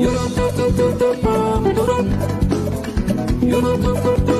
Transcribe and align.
You 0.00 0.06
don't 3.60 4.37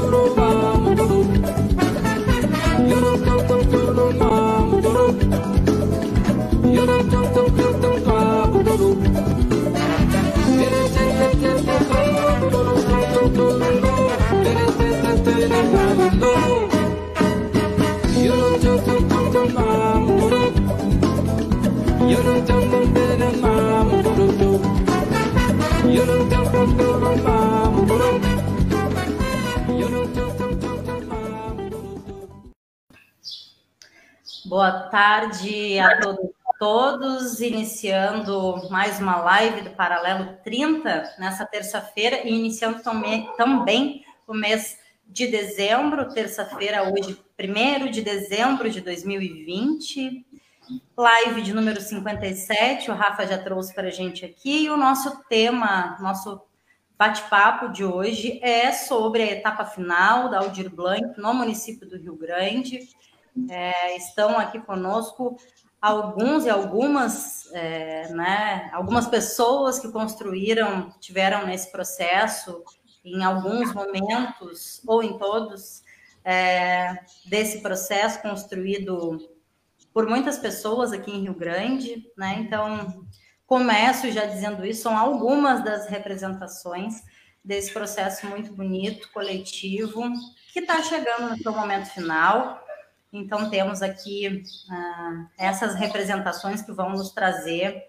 Boa 34.48 34.88
tarde 34.88 35.78
a 35.78 36.00
todos, 36.00 36.30
todos, 36.58 37.40
iniciando 37.42 38.66
mais 38.70 38.98
uma 38.98 39.16
live 39.16 39.60
do 39.60 39.70
Paralelo 39.72 40.38
30 40.42 41.16
nessa 41.18 41.44
terça-feira 41.44 42.26
e 42.26 42.30
iniciando 42.30 42.82
também, 42.82 44.02
o 44.26 44.32
mês 44.32 44.78
de 45.06 45.26
dezembro, 45.26 46.08
terça-feira, 46.14 46.90
hoje, 46.90 47.22
1 47.38 47.90
de 47.90 48.00
dezembro 48.00 48.70
de 48.70 48.80
2020, 48.80 50.24
live 50.96 51.42
de 51.42 51.52
número 51.52 51.78
57, 51.82 52.90
o 52.90 52.94
Rafa 52.94 53.26
já 53.26 53.36
trouxe 53.36 53.74
para 53.74 53.88
a 53.88 53.92
gente 53.92 54.24
aqui, 54.24 54.64
e 54.64 54.70
o 54.70 54.78
nosso 54.78 55.24
tema, 55.28 55.98
nosso 56.00 56.40
bate-papo 56.96 57.68
de 57.68 57.84
hoje 57.84 58.40
é 58.42 58.72
sobre 58.72 59.22
a 59.22 59.30
etapa 59.30 59.66
final 59.66 60.30
da 60.30 60.38
Aldir 60.38 60.74
Blanc 60.74 61.20
no 61.20 61.34
município 61.34 61.86
do 61.86 61.98
Rio 61.98 62.16
Grande. 62.16 62.80
É, 63.50 63.96
estão 63.96 64.38
aqui 64.38 64.60
conosco 64.60 65.36
alguns 65.80 66.44
e 66.44 66.50
algumas, 66.50 67.50
é, 67.52 68.08
né, 68.08 68.70
algumas 68.72 69.06
pessoas 69.06 69.78
que 69.78 69.90
construíram, 69.90 70.92
tiveram 71.00 71.46
nesse 71.46 71.70
processo 71.70 72.62
em 73.04 73.24
alguns 73.24 73.72
momentos, 73.72 74.82
ou 74.86 75.02
em 75.02 75.16
todos, 75.18 75.82
é, 76.24 76.98
desse 77.26 77.60
processo 77.60 78.20
construído 78.20 79.18
por 79.94 80.06
muitas 80.06 80.38
pessoas 80.38 80.92
aqui 80.92 81.10
em 81.10 81.22
Rio 81.22 81.34
Grande, 81.34 82.06
né? 82.16 82.36
Então, 82.40 83.06
começo 83.46 84.10
já 84.12 84.26
dizendo 84.26 84.64
isso, 84.64 84.82
são 84.82 84.96
algumas 84.96 85.64
das 85.64 85.88
representações 85.88 87.02
desse 87.42 87.72
processo 87.72 88.26
muito 88.26 88.52
bonito, 88.52 89.10
coletivo, 89.10 90.02
que 90.52 90.60
está 90.60 90.82
chegando 90.82 91.30
no 91.30 91.38
seu 91.38 91.52
momento 91.52 91.86
final. 91.86 92.62
Então, 93.12 93.48
temos 93.50 93.82
aqui 93.82 94.42
ah, 94.70 95.26
essas 95.38 95.74
representações 95.74 96.62
que 96.62 96.72
vão 96.72 96.90
nos 96.90 97.10
trazer 97.10 97.88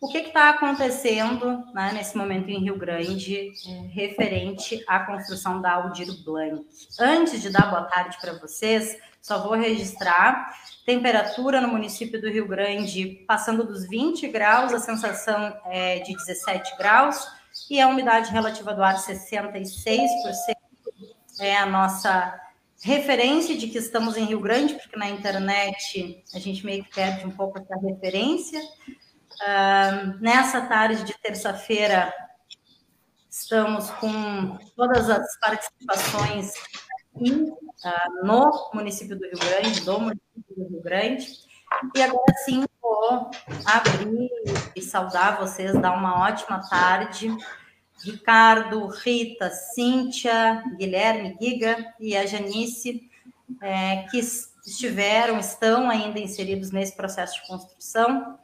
o 0.00 0.08
que 0.08 0.18
está 0.18 0.50
acontecendo 0.50 1.64
né, 1.74 1.90
nesse 1.92 2.16
momento 2.16 2.48
em 2.48 2.60
Rio 2.60 2.78
Grande, 2.78 3.52
é, 3.66 3.70
referente 3.88 4.84
à 4.86 5.00
construção 5.00 5.60
da 5.60 5.72
Aldir 5.72 6.22
Blanc? 6.22 6.64
Antes 7.00 7.42
de 7.42 7.50
dar 7.50 7.70
boa 7.70 7.84
tarde 7.84 8.16
para 8.20 8.34
vocês, 8.34 8.96
só 9.20 9.42
vou 9.42 9.54
registrar 9.54 10.54
temperatura 10.84 11.60
no 11.60 11.68
município 11.68 12.20
do 12.20 12.28
Rio 12.28 12.46
Grande 12.46 13.24
passando 13.26 13.64
dos 13.64 13.88
20 13.88 14.28
graus, 14.28 14.72
a 14.72 14.78
sensação 14.78 15.56
é 15.64 15.98
de 16.00 16.14
17 16.14 16.76
graus 16.76 17.26
e 17.68 17.80
a 17.80 17.88
umidade 17.88 18.30
relativa 18.30 18.72
do 18.72 18.84
ar 18.84 18.96
66%. 18.96 19.66
É 21.40 21.56
a 21.56 21.66
nossa 21.66 22.40
referência 22.82 23.56
de 23.56 23.68
que 23.68 23.78
estamos 23.78 24.16
em 24.16 24.24
Rio 24.24 24.40
Grande, 24.40 24.74
porque 24.74 24.96
na 24.96 25.08
internet 25.08 26.24
a 26.34 26.38
gente 26.38 26.64
meio 26.64 26.84
que 26.84 26.94
perde 26.94 27.26
um 27.26 27.30
pouco 27.30 27.58
essa 27.58 27.74
referência. 27.80 28.60
Uh, 28.60 30.18
nessa 30.20 30.62
tarde 30.62 31.04
de 31.04 31.14
terça-feira, 31.18 32.12
estamos 33.30 33.90
com 33.90 34.56
todas 34.74 35.10
as 35.10 35.38
participações 35.38 36.52
uh, 37.14 38.26
no 38.26 38.70
município 38.72 39.18
do 39.18 39.24
Rio 39.24 39.38
Grande, 39.38 39.80
do 39.80 40.00
município 40.00 40.56
do 40.56 40.68
Rio 40.68 40.82
Grande. 40.82 41.26
E 41.94 42.02
agora 42.02 42.34
sim 42.44 42.64
vou 42.80 43.30
abrir 43.66 44.30
e 44.74 44.80
saudar 44.80 45.38
vocês, 45.38 45.72
dar 45.80 45.92
uma 45.92 46.26
ótima 46.26 46.60
tarde. 46.68 47.36
Ricardo, 48.02 48.86
Rita, 48.86 49.50
Cíntia, 49.50 50.62
Guilherme, 50.76 51.36
Giga 51.40 51.94
e 51.98 52.16
a 52.16 52.26
Janice, 52.26 53.08
é, 53.62 54.06
que 54.10 54.18
estiveram, 54.18 55.38
estão 55.38 55.88
ainda 55.88 56.18
inseridos 56.18 56.70
nesse 56.70 56.96
processo 56.96 57.40
de 57.40 57.46
construção 57.46 58.38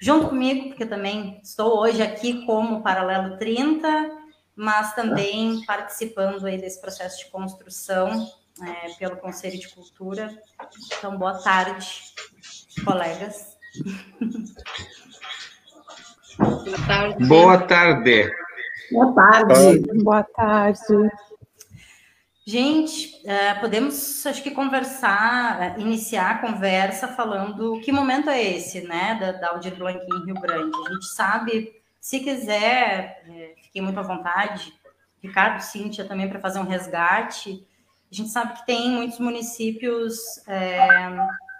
junto 0.00 0.28
comigo, 0.28 0.68
porque 0.68 0.86
também 0.86 1.38
estou 1.42 1.78
hoje 1.78 2.02
aqui 2.02 2.44
como 2.46 2.82
Paralelo 2.82 3.36
30, 3.36 4.18
mas 4.56 4.94
também 4.94 5.62
participando 5.66 6.46
aí 6.46 6.58
desse 6.58 6.80
processo 6.80 7.24
de 7.24 7.30
construção 7.30 8.26
é, 8.62 8.90
pelo 8.98 9.16
Conselho 9.16 9.58
de 9.58 9.68
Cultura. 9.68 10.36
Então, 10.98 11.16
boa 11.18 11.38
tarde, 11.42 12.02
colegas. 12.84 13.58
Boa 16.38 16.86
tarde. 16.86 17.26
Boa 17.26 17.58
tarde. 17.58 18.32
Boa 18.92 19.12
tarde. 19.14 20.02
Boa 20.02 20.22
tarde. 20.22 21.10
Gente, 22.44 23.22
é, 23.24 23.54
podemos, 23.54 24.26
acho 24.26 24.42
que, 24.42 24.50
conversar, 24.50 25.78
é, 25.78 25.80
iniciar 25.80 26.30
a 26.30 26.38
conversa 26.38 27.06
falando 27.06 27.80
que 27.80 27.92
momento 27.92 28.28
é 28.28 28.42
esse, 28.42 28.80
né, 28.80 29.16
da, 29.20 29.32
da 29.32 29.50
Aldir 29.50 29.76
Blanc 29.76 30.00
em 30.04 30.24
Rio 30.24 30.34
Grande. 30.40 30.76
A 30.88 30.92
gente 30.92 31.06
sabe, 31.06 31.72
se 32.00 32.18
quiser, 32.18 33.22
é, 33.28 33.54
fiquei 33.62 33.80
muito 33.80 34.00
à 34.00 34.02
vontade, 34.02 34.72
Ricardo, 35.22 35.60
Cíntia 35.60 36.04
também, 36.04 36.28
para 36.28 36.40
fazer 36.40 36.58
um 36.58 36.66
resgate. 36.66 37.64
A 38.10 38.14
gente 38.14 38.30
sabe 38.30 38.54
que 38.54 38.66
tem 38.66 38.90
muitos 38.90 39.20
municípios, 39.20 40.18
é, 40.48 40.88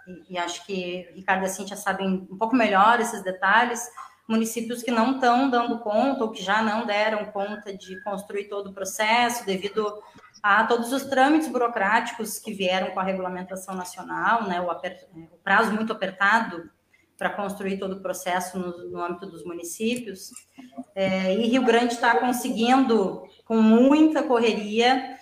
e, 0.07 0.33
e, 0.33 0.37
acho 0.37 0.65
que 0.65 1.07
Ricardo 1.15 1.43
e 1.43 1.45
a 1.45 1.49
Cíntia 1.49 1.77
sabem 1.77 2.27
um 2.29 2.37
pouco 2.37 2.55
melhor 2.55 2.99
esses 2.99 3.23
detalhes, 3.23 3.87
municípios 4.31 4.81
que 4.81 4.89
não 4.89 5.15
estão 5.15 5.49
dando 5.49 5.79
conta 5.79 6.23
ou 6.23 6.31
que 6.31 6.41
já 6.41 6.61
não 6.61 6.85
deram 6.85 7.25
conta 7.25 7.75
de 7.75 8.01
construir 8.01 8.45
todo 8.45 8.69
o 8.69 8.73
processo 8.73 9.45
devido 9.45 10.01
a 10.41 10.63
todos 10.63 10.91
os 10.91 11.03
trâmites 11.03 11.49
burocráticos 11.49 12.39
que 12.39 12.53
vieram 12.53 12.91
com 12.91 12.99
a 12.99 13.03
regulamentação 13.03 13.75
nacional, 13.75 14.47
né, 14.47 14.59
o, 14.59 14.71
aper, 14.71 15.07
o 15.13 15.37
prazo 15.43 15.71
muito 15.71 15.93
apertado 15.93 16.69
para 17.17 17.29
construir 17.29 17.77
todo 17.77 17.97
o 17.97 18.01
processo 18.01 18.57
no, 18.57 18.89
no 18.89 19.03
âmbito 19.03 19.27
dos 19.27 19.45
municípios. 19.45 20.31
É, 20.95 21.35
e 21.35 21.47
Rio 21.47 21.63
Grande 21.63 21.93
está 21.93 22.17
conseguindo, 22.17 23.23
com 23.45 23.61
muita 23.61 24.23
correria, 24.23 25.15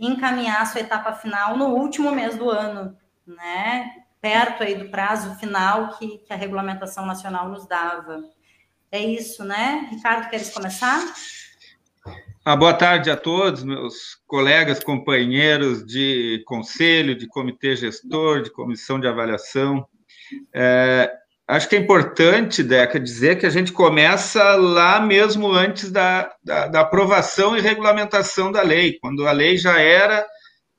encaminhar 0.00 0.66
sua 0.66 0.80
etapa 0.80 1.12
final 1.12 1.58
no 1.58 1.74
último 1.74 2.10
mês 2.10 2.38
do 2.38 2.48
ano, 2.48 2.96
né? 3.26 3.90
Perto 4.18 4.62
aí 4.62 4.76
do 4.76 4.88
prazo 4.88 5.34
final 5.34 5.90
que, 5.98 6.18
que 6.18 6.32
a 6.32 6.36
regulamentação 6.36 7.04
nacional 7.04 7.50
nos 7.50 7.66
dava. 7.66 8.22
É 8.92 9.00
isso, 9.00 9.42
né? 9.42 9.88
Ricardo, 9.90 10.28
queres 10.28 10.50
começar? 10.50 11.02
Ah, 12.44 12.54
boa 12.54 12.74
tarde 12.74 13.10
a 13.10 13.16
todos, 13.16 13.64
meus 13.64 14.18
colegas, 14.26 14.84
companheiros 14.84 15.82
de 15.82 16.42
conselho, 16.44 17.16
de 17.16 17.26
comitê 17.26 17.74
gestor, 17.74 18.42
de 18.42 18.52
comissão 18.52 19.00
de 19.00 19.08
avaliação. 19.08 19.86
É, 20.54 21.10
acho 21.48 21.70
que 21.70 21.76
é 21.76 21.78
importante, 21.78 22.62
Deca, 22.62 23.00
dizer 23.00 23.38
que 23.38 23.46
a 23.46 23.50
gente 23.50 23.72
começa 23.72 24.56
lá 24.56 25.00
mesmo 25.00 25.50
antes 25.50 25.90
da, 25.90 26.30
da, 26.44 26.66
da 26.66 26.80
aprovação 26.80 27.56
e 27.56 27.62
regulamentação 27.62 28.52
da 28.52 28.60
lei, 28.60 28.98
quando 29.00 29.26
a 29.26 29.32
lei 29.32 29.56
já 29.56 29.80
era 29.80 30.22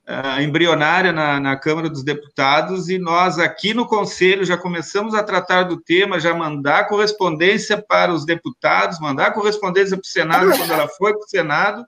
uh, 0.08 0.40
embrionária 0.40 1.12
na, 1.12 1.40
na, 1.40 1.56
Câmara 1.56 1.88
dos 1.88 2.02
Deputados 2.02 2.88
e 2.88 2.98
nós 2.98 3.38
aqui 3.38 3.74
no 3.74 3.86
Conselho 3.86 4.44
já 4.44 4.56
começamos 4.56 5.14
a 5.14 5.22
tratar 5.22 5.64
do 5.64 5.80
tema, 5.80 6.20
já 6.20 6.34
mandar 6.34 6.88
correspondência 6.88 7.80
para 7.80 8.12
os 8.12 8.24
deputados, 8.24 9.00
mandar 9.00 9.32
correspondência 9.32 9.96
para 9.96 10.04
o 10.04 10.06
Senado 10.06 10.56
quando 10.56 10.72
ela 10.72 10.88
foi 10.88 11.12
para 11.12 11.24
o 11.24 11.28
Senado 11.28 11.84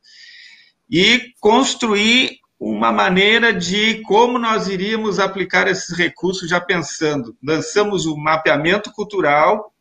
e 0.90 1.32
construir 1.40 2.38
uma 2.58 2.90
maneira 2.90 3.52
de 3.52 4.00
como 4.02 4.38
nós 4.38 4.66
iríamos 4.66 5.18
aplicar 5.18 5.68
esses 5.68 5.96
recursos 5.96 6.48
já 6.48 6.60
pensando. 6.60 7.36
Lançamos 7.42 8.06
o 8.06 8.16
mapeamento 8.16 8.90
cultural, 8.92 9.72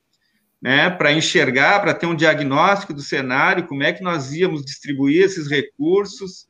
né, 0.61 0.89
para 0.89 1.13
enxergar, 1.13 1.79
para 1.79 1.93
ter 1.93 2.05
um 2.05 2.15
diagnóstico 2.15 2.93
do 2.93 3.01
cenário, 3.01 3.67
como 3.67 3.83
é 3.83 3.93
que 3.93 4.03
nós 4.03 4.33
íamos 4.33 4.65
distribuir 4.65 5.23
esses 5.23 5.49
recursos, 5.49 6.47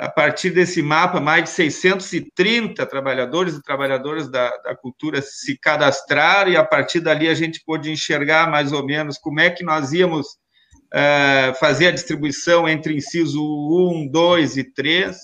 a 0.00 0.08
partir 0.08 0.48
desse 0.48 0.80
mapa, 0.80 1.20
mais 1.20 1.44
de 1.44 1.50
630 1.50 2.86
trabalhadores 2.86 3.54
e 3.54 3.62
trabalhadoras 3.62 4.30
da, 4.30 4.48
da, 4.64 4.74
cultura 4.74 5.20
se 5.20 5.58
cadastraram, 5.58 6.50
e 6.50 6.56
a 6.56 6.64
partir 6.64 7.00
dali 7.00 7.28
a 7.28 7.34
gente 7.34 7.62
pôde 7.62 7.92
enxergar 7.92 8.50
mais 8.50 8.72
ou 8.72 8.82
menos 8.84 9.18
como 9.18 9.40
é 9.40 9.50
que 9.50 9.62
nós 9.62 9.92
íamos 9.92 10.26
uh, 10.26 11.54
fazer 11.60 11.88
a 11.88 11.92
distribuição 11.92 12.66
entre 12.66 12.96
inciso 12.96 13.42
1, 13.42 14.08
2 14.10 14.56
e 14.56 14.64
3. 14.64 15.18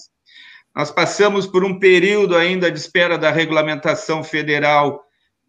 Nós 0.75 0.91
passamos 0.91 1.47
por 1.47 1.65
um 1.65 1.79
período 1.79 2.37
ainda 2.37 2.71
de 2.71 2.79
espera 2.79 3.17
da 3.17 3.31
regulamentação 3.31 4.23
federal 4.23 5.03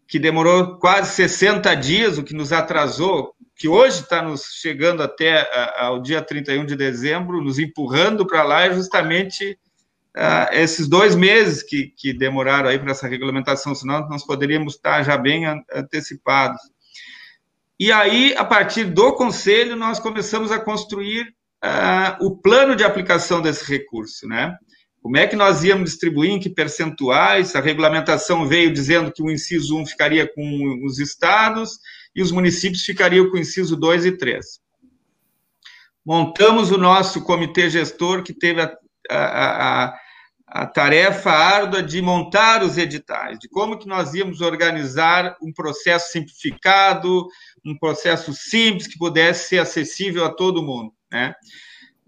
que 0.06 0.18
demorou 0.18 0.78
quase 0.78 1.10
60 1.10 1.74
dias, 1.74 2.16
o 2.16 2.24
que 2.24 2.32
nos 2.32 2.50
atrasou, 2.50 3.34
que 3.58 3.66
hoje 3.66 4.02
está 4.02 4.22
nos 4.22 4.44
chegando 4.54 5.02
até 5.02 5.50
ao 5.76 6.00
dia 6.00 6.22
31 6.22 6.64
de 6.64 6.76
dezembro, 6.76 7.42
nos 7.42 7.58
empurrando 7.58 8.24
para 8.24 8.44
lá, 8.44 8.62
é 8.62 8.72
justamente 8.72 9.58
uh, 10.16 10.54
esses 10.54 10.86
dois 10.86 11.16
meses 11.16 11.60
que, 11.64 11.88
que 11.88 12.12
demoraram 12.12 12.68
aí 12.68 12.78
para 12.78 12.92
essa 12.92 13.08
regulamentação, 13.08 13.74
senão 13.74 14.08
nós 14.08 14.24
poderíamos 14.24 14.76
estar 14.76 15.02
já 15.02 15.18
bem 15.18 15.44
antecipados. 15.74 16.60
E 17.80 17.90
aí, 17.90 18.32
a 18.36 18.44
partir 18.44 18.84
do 18.84 19.12
conselho, 19.14 19.74
nós 19.74 19.98
começamos 19.98 20.52
a 20.52 20.60
construir 20.60 21.34
uh, 21.64 22.24
o 22.24 22.36
plano 22.36 22.76
de 22.76 22.84
aplicação 22.84 23.42
desse 23.42 23.68
recurso, 23.68 24.28
né? 24.28 24.56
Como 25.02 25.16
é 25.16 25.26
que 25.26 25.36
nós 25.36 25.64
íamos 25.64 25.90
distribuir, 25.90 26.30
em 26.30 26.40
que 26.40 26.50
percentuais? 26.50 27.56
A 27.56 27.60
regulamentação 27.60 28.46
veio 28.46 28.72
dizendo 28.72 29.12
que 29.12 29.22
o 29.22 29.30
inciso 29.30 29.76
1 29.78 29.86
ficaria 29.86 30.32
com 30.32 30.80
os 30.84 31.00
estados 31.00 31.78
e 32.14 32.22
os 32.22 32.32
municípios 32.32 32.82
ficariam 32.82 33.30
com 33.30 33.36
o 33.36 33.40
inciso 33.40 33.76
2 33.76 34.06
e 34.06 34.12
3. 34.12 34.60
Montamos 36.04 36.70
o 36.70 36.78
nosso 36.78 37.22
comitê 37.22 37.68
gestor, 37.68 38.22
que 38.22 38.32
teve 38.32 38.62
a, 38.62 38.76
a, 39.10 39.84
a, 39.84 39.94
a 40.46 40.66
tarefa 40.66 41.30
árdua 41.30 41.82
de 41.82 42.00
montar 42.00 42.62
os 42.62 42.78
editais, 42.78 43.38
de 43.38 43.48
como 43.48 43.78
que 43.78 43.86
nós 43.86 44.14
íamos 44.14 44.40
organizar 44.40 45.36
um 45.42 45.52
processo 45.52 46.12
simplificado, 46.12 47.26
um 47.64 47.76
processo 47.78 48.32
simples 48.32 48.86
que 48.86 48.98
pudesse 48.98 49.48
ser 49.48 49.58
acessível 49.58 50.24
a 50.24 50.30
todo 50.30 50.62
mundo, 50.62 50.92
né? 51.12 51.34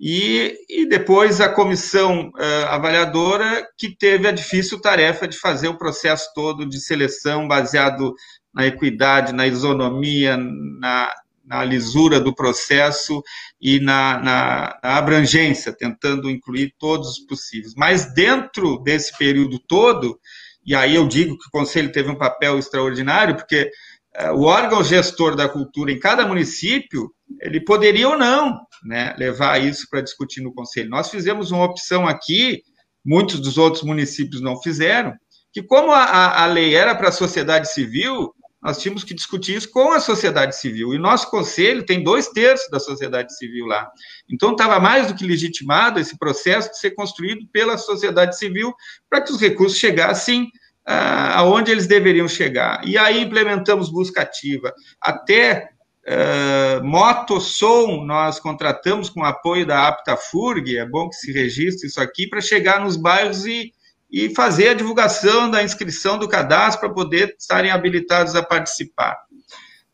E, 0.03 0.57
e 0.67 0.87
depois 0.87 1.43
a 1.43 1.49
comissão 1.51 2.31
uh, 2.31 2.67
avaliadora, 2.69 3.69
que 3.77 3.95
teve 3.95 4.27
a 4.27 4.33
difícil 4.33 4.81
tarefa 4.81 5.29
de 5.29 5.37
fazer 5.37 5.69
o 5.69 5.77
processo 5.77 6.33
todo 6.35 6.67
de 6.67 6.81
seleção 6.81 7.47
baseado 7.47 8.15
na 8.55 8.67
equidade, 8.67 9.33
na 9.33 9.47
isonomia, 9.47 10.37
na, 10.37 11.13
na 11.51 11.65
lisura 11.65 12.21
do 12.21 12.35
processo 12.35 13.23
e 13.61 13.81
na, 13.81 14.19
na, 14.19 14.79
na, 14.83 14.97
abrangência, 14.97 15.73
tentando 15.73 16.31
incluir 16.31 16.75
todos 16.79 17.11
os 17.11 17.21
possíveis. 17.21 17.75
Mas 17.77 18.15
dentro 18.15 18.79
desse 18.79 19.17
período 19.19 19.59
todo, 19.59 20.19
e 20.65 20.75
aí 20.75 20.95
eu 20.95 21.09
digo 21.09 21.37
que 21.37 21.49
o 21.49 21.51
Conselho 21.51 21.91
teve 21.91 22.09
um 22.09 22.19
papel 22.19 22.59
extraordinário, 22.59 23.35
porque 23.35 23.71
uh, 24.17 24.33
o 24.33 24.45
órgão 24.45 24.85
gestor 24.85 25.35
da 25.35 25.49
cultura 25.49 25.91
em 25.91 25.99
cada 25.99 26.27
município, 26.27 27.13
ele 27.41 27.61
poderia 27.61 28.09
ou 28.09 28.17
não 28.17 28.61
né, 28.85 29.15
levar 29.19 29.61
isso 29.61 29.89
para 29.91 30.03
discutir 30.03 30.41
no 30.43 30.55
Conselho. 30.55 30.91
Nós 30.91 31.11
fizemos 31.11 31.51
uma 31.51 31.65
opção 31.65 32.07
aqui, 32.07 32.63
muitos 33.05 33.41
dos 33.41 33.59
outros 33.59 33.83
municípios 33.83 34.41
não 34.41 34.61
fizeram, 34.63 35.15
que 35.53 35.63
como 35.63 35.91
a, 35.91 36.43
a 36.43 36.47
lei 36.47 36.77
era 36.77 36.95
para 36.95 37.09
a 37.09 37.13
sociedade 37.13 37.73
civil, 37.73 38.33
nós 38.63 38.79
tínhamos 38.79 39.05
que 39.05 39.15
discutir 39.15 39.57
isso 39.57 39.71
com 39.71 39.93
a 39.93 40.01
sociedade 40.01 40.57
civil. 40.57 40.93
E 40.93 40.99
nosso 40.99 41.31
conselho 41.31 41.85
tem 41.85 42.03
dois 42.03 42.29
terços 42.29 42.69
da 42.71 42.79
sociedade 42.79 43.37
civil 43.37 43.67
lá. 43.67 43.91
Então, 44.29 44.53
estava 44.53 44.79
mais 44.79 45.07
do 45.07 45.15
que 45.15 45.27
legitimado 45.27 45.99
esse 45.99 46.19
processo 46.19 46.71
de 46.71 46.79
ser 46.79 46.91
construído 46.91 47.47
pela 47.53 47.79
sociedade 47.79 48.37
civil 48.37 48.75
para 49.09 49.23
que 49.23 49.33
os 49.33 49.41
recursos 49.41 49.79
chegassem 49.79 50.49
ah, 50.87 51.39
aonde 51.39 51.71
eles 51.71 51.87
deveriam 51.87 52.29
chegar. 52.29 52.87
E 52.87 52.99
aí 52.99 53.23
implementamos 53.23 53.91
busca 53.91 54.23
ativa. 54.23 54.73
Até 55.01 55.71
Uh, 56.03 56.83
moto 56.83 57.39
som 57.39 58.05
nós 58.07 58.41
contratamos 58.41 59.11
com 59.11 59.23
apoio 59.23 59.67
da 59.67 59.87
Aptafurg, 59.87 60.75
é 60.75 60.85
bom 60.87 61.11
que 61.11 61.15
se 61.15 61.31
registre 61.31 61.87
isso 61.87 62.01
aqui, 62.01 62.27
para 62.27 62.41
chegar 62.41 62.81
nos 62.81 62.97
bairros 62.97 63.45
e, 63.45 63.71
e 64.11 64.35
fazer 64.35 64.71
a 64.71 64.75
divulgação 64.75 65.51
da 65.51 65.63
inscrição 65.63 66.19
do 66.19 66.29
cadastro 66.29 66.81
para 66.81 66.95
poder 66.95 67.37
estarem 67.39 67.71
habilitados 67.71 68.35
a 68.35 68.43
participar. 68.43 69.19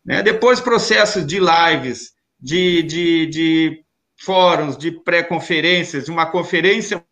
Né? 0.05 0.23
Depois, 0.23 0.61
processos 0.61 1.27
de 1.27 1.39
lives, 1.39 2.13
de, 2.41 2.83
de, 2.83 3.27
de 3.27 3.85
fóruns, 4.17 4.77
de 4.77 4.91
pré-conferências, 4.91 6.09
uma 6.09 6.27
conferência 6.27 7.05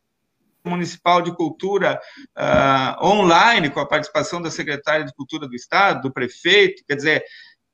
municipal 0.64 1.20
de 1.20 1.34
cultura 1.34 2.00
uh, 2.36 3.06
online, 3.06 3.68
com 3.68 3.80
a 3.80 3.86
participação 3.86 4.40
da 4.40 4.50
secretária 4.50 5.04
de 5.04 5.12
Cultura 5.12 5.46
do 5.46 5.54
Estado, 5.54 6.02
do 6.02 6.12
prefeito, 6.12 6.82
quer 6.88 6.96
dizer, 6.96 7.24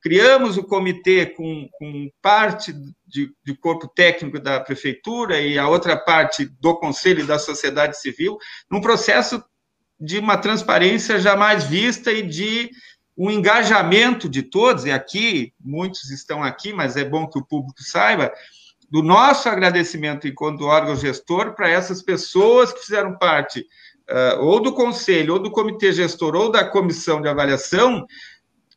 criamos 0.00 0.56
o 0.56 0.64
comitê 0.64 1.26
com, 1.26 1.68
com 1.78 2.10
parte 2.22 2.72
de, 3.06 3.32
de, 3.44 3.54
corpo 3.54 3.86
técnico 3.88 4.40
da 4.40 4.58
prefeitura 4.58 5.40
e 5.40 5.58
a 5.58 5.68
outra 5.68 5.96
parte 5.96 6.46
do 6.60 6.74
conselho 6.76 7.20
e 7.20 7.26
da 7.26 7.38
sociedade 7.38 8.00
civil, 8.00 8.38
num 8.70 8.80
processo 8.80 9.42
de 10.00 10.18
uma 10.18 10.38
transparência 10.38 11.20
jamais 11.20 11.64
vista 11.64 12.10
e 12.10 12.22
de 12.22 12.70
um 13.16 13.30
engajamento 13.30 14.28
de 14.30 14.42
todos, 14.42 14.86
e 14.86 14.90
aqui, 14.90 15.52
muitos 15.60 16.10
estão 16.10 16.42
aqui, 16.42 16.72
mas 16.72 16.96
é 16.96 17.04
bom 17.04 17.26
que 17.26 17.38
o 17.38 17.44
público 17.44 17.82
saiba, 17.82 18.32
do 18.90 19.02
nosso 19.02 19.48
agradecimento 19.48 20.26
enquanto 20.26 20.64
órgão 20.64 20.96
gestor 20.96 21.54
para 21.54 21.68
essas 21.68 22.02
pessoas 22.02 22.72
que 22.72 22.80
fizeram 22.80 23.16
parte 23.18 23.60
uh, 24.10 24.42
ou 24.42 24.60
do 24.60 24.72
conselho, 24.72 25.34
ou 25.34 25.38
do 25.38 25.50
comitê 25.50 25.92
gestor, 25.92 26.34
ou 26.34 26.50
da 26.50 26.64
comissão 26.64 27.20
de 27.20 27.28
avaliação, 27.28 28.06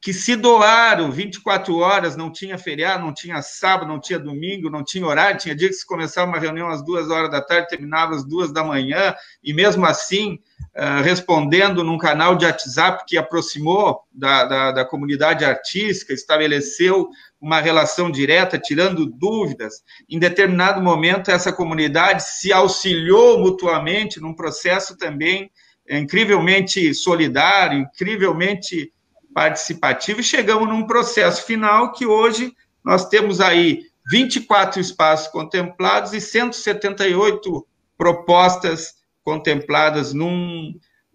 que 0.03 0.11
se 0.11 0.35
doaram 0.35 1.09
24 1.09 1.77
horas, 1.77 2.17
não 2.17 2.29
tinha 2.29 2.57
feriado, 2.57 3.05
não 3.05 3.13
tinha 3.13 3.41
sábado, 3.41 3.88
não 3.88 4.01
tinha 4.01 4.19
domingo, 4.19 4.69
não 4.69 4.83
tinha 4.83 5.07
horário, 5.07 5.39
tinha 5.39 5.55
dia 5.55 5.69
que 5.69 5.75
se 5.75 5.88
começava 5.88 6.29
uma 6.29 6.39
reunião 6.39 6.67
às 6.67 6.83
duas 6.83 7.09
horas 7.09 7.31
da 7.31 7.39
tarde, 7.39 7.69
terminava 7.69 8.13
às 8.13 8.25
duas 8.25 8.51
da 8.51 8.65
manhã, 8.65 9.15
e 9.41 9.53
mesmo 9.53 9.85
assim, 9.85 10.39
uh, 10.75 11.01
respondendo 11.01 11.85
num 11.85 11.97
canal 11.97 12.35
de 12.35 12.45
WhatsApp 12.45 13.05
que 13.07 13.17
aproximou 13.17 14.01
da, 14.11 14.44
da, 14.44 14.71
da 14.73 14.85
comunidade 14.85 15.45
artística, 15.45 16.11
estabeleceu 16.11 17.07
uma 17.39 17.61
relação 17.61 18.11
direta, 18.11 18.59
tirando 18.59 19.06
dúvidas. 19.06 19.83
Em 20.09 20.19
determinado 20.19 20.81
momento, 20.81 21.31
essa 21.31 21.53
comunidade 21.53 22.23
se 22.23 22.51
auxiliou 22.51 23.39
mutuamente 23.39 24.19
num 24.19 24.33
processo 24.33 24.97
também 24.97 25.49
é, 25.88 25.97
incrivelmente 25.97 26.94
solidário, 26.94 27.79
incrivelmente 27.79 28.91
participativo 29.33 30.19
e 30.19 30.24
chegamos 30.24 30.68
num 30.68 30.85
processo 30.85 31.44
final 31.45 31.91
que 31.91 32.06
hoje 32.06 32.53
nós 32.83 33.07
temos 33.07 33.41
aí 33.41 33.81
24 34.09 34.80
espaços 34.80 35.27
contemplados 35.30 36.13
e 36.13 36.21
178 36.21 37.66
propostas 37.97 38.95
contempladas 39.23 40.13
num, 40.13 40.73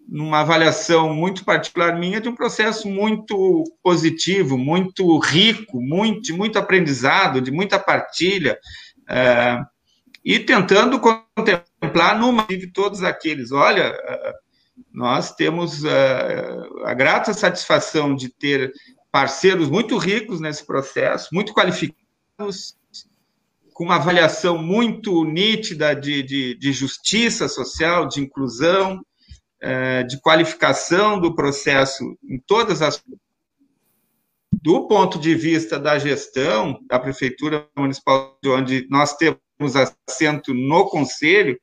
numa 0.08 0.40
avaliação 0.40 1.12
muito 1.12 1.44
particular 1.44 1.98
minha 1.98 2.20
de 2.20 2.28
um 2.28 2.34
processo 2.34 2.88
muito 2.88 3.64
positivo, 3.82 4.56
muito 4.56 5.18
rico, 5.18 5.80
muito, 5.80 6.34
muito 6.34 6.58
aprendizado, 6.58 7.42
de 7.42 7.50
muita 7.50 7.78
partilha, 7.78 8.58
é, 9.08 9.60
e 10.24 10.38
tentando 10.38 10.98
contemplar 10.98 12.18
numa 12.18 12.44
de 12.44 12.66
todos 12.68 13.02
aqueles. 13.02 13.52
Olha, 13.52 13.94
nós 14.92 15.34
temos 15.34 15.84
uh, 15.84 16.84
a 16.84 16.94
grata 16.94 17.32
satisfação 17.32 18.14
de 18.14 18.28
ter 18.28 18.72
parceiros 19.10 19.68
muito 19.68 19.96
ricos 19.96 20.40
nesse 20.40 20.64
processo, 20.64 21.28
muito 21.32 21.52
qualificados, 21.52 22.76
com 23.72 23.84
uma 23.84 23.96
avaliação 23.96 24.58
muito 24.58 25.24
nítida 25.24 25.94
de, 25.94 26.22
de, 26.22 26.54
de 26.56 26.72
justiça 26.72 27.48
social, 27.48 28.08
de 28.08 28.20
inclusão, 28.20 29.00
uh, 29.62 30.06
de 30.06 30.20
qualificação 30.20 31.20
do 31.20 31.34
processo 31.34 32.16
em 32.28 32.38
todas 32.38 32.82
as. 32.82 33.02
Do 34.60 34.88
ponto 34.88 35.20
de 35.20 35.36
vista 35.36 35.78
da 35.78 35.98
gestão 35.98 36.80
da 36.88 36.98
Prefeitura 36.98 37.68
Municipal, 37.76 38.36
onde 38.44 38.88
nós 38.90 39.14
temos 39.14 39.76
assento 39.76 40.52
no 40.52 40.88
Conselho, 40.88 41.56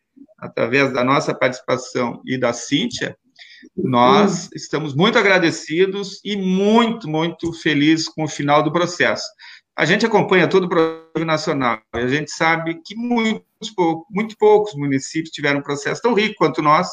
através 0.45 0.93
da 0.93 1.03
nossa 1.03 1.33
participação 1.33 2.21
e 2.25 2.37
da 2.37 2.53
Cíntia, 2.53 3.17
nós 3.75 4.49
estamos 4.53 4.95
muito 4.95 5.17
agradecidos 5.17 6.19
e 6.23 6.37
muito, 6.37 7.09
muito 7.09 7.51
felizes 7.53 8.07
com 8.07 8.23
o 8.23 8.27
final 8.27 8.63
do 8.63 8.71
processo. 8.71 9.25
A 9.75 9.85
gente 9.85 10.05
acompanha 10.05 10.47
todo 10.47 10.65
o 10.65 10.69
processo 10.69 11.25
nacional 11.25 11.81
e 11.95 11.99
a 11.99 12.07
gente 12.07 12.31
sabe 12.31 12.81
que 12.85 12.95
muitos, 12.95 13.73
muito 14.09 14.37
poucos 14.37 14.73
municípios 14.75 15.31
tiveram 15.31 15.59
um 15.59 15.63
processo 15.63 16.01
tão 16.01 16.13
rico 16.13 16.35
quanto 16.37 16.61
nós, 16.61 16.87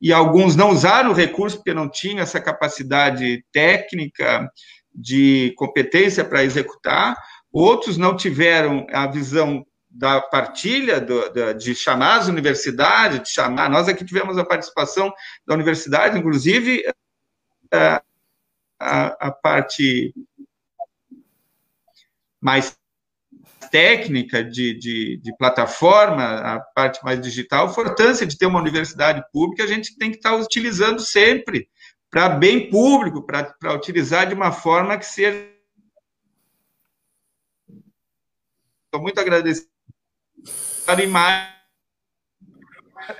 e 0.00 0.12
alguns 0.12 0.56
não 0.56 0.70
usaram 0.70 1.10
o 1.10 1.14
recurso 1.14 1.56
porque 1.56 1.74
não 1.74 1.90
tinham 1.90 2.20
essa 2.20 2.40
capacidade 2.40 3.44
técnica 3.52 4.50
de 4.94 5.52
competência 5.56 6.24
para 6.24 6.44
executar, 6.44 7.16
outros 7.52 7.96
não 7.96 8.16
tiveram 8.16 8.86
a 8.92 9.06
visão 9.06 9.64
da 9.96 10.20
partilha 10.20 11.00
do, 11.00 11.32
da, 11.32 11.52
de 11.54 11.74
chamar 11.74 12.18
as 12.18 12.28
universidades, 12.28 13.22
de 13.22 13.30
chamar. 13.30 13.70
Nós 13.70 13.88
aqui 13.88 14.04
tivemos 14.04 14.36
a 14.36 14.44
participação 14.44 15.12
da 15.46 15.54
universidade, 15.54 16.18
inclusive 16.18 16.84
a, 17.72 18.02
a, 18.78 19.28
a 19.28 19.30
parte 19.30 20.14
mais 22.38 22.76
técnica 23.70 24.44
de, 24.44 24.78
de, 24.78 25.16
de, 25.16 25.36
plataforma, 25.36 26.22
a 26.22 26.60
parte 26.60 27.02
mais 27.02 27.20
digital, 27.20 27.66
a 27.66 27.70
importância 27.70 28.26
de 28.26 28.36
ter 28.36 28.46
uma 28.46 28.60
universidade 28.60 29.24
pública, 29.32 29.64
a 29.64 29.66
gente 29.66 29.96
tem 29.96 30.10
que 30.10 30.18
estar 30.18 30.36
utilizando 30.36 31.00
sempre 31.00 31.68
para 32.10 32.28
bem 32.28 32.70
público, 32.70 33.26
para 33.26 33.74
utilizar 33.74 34.28
de 34.28 34.34
uma 34.34 34.52
forma 34.52 34.98
que 34.98 35.06
seja. 35.06 35.50
Estou 38.84 39.02
muito 39.02 39.18
agradecido 39.18 39.75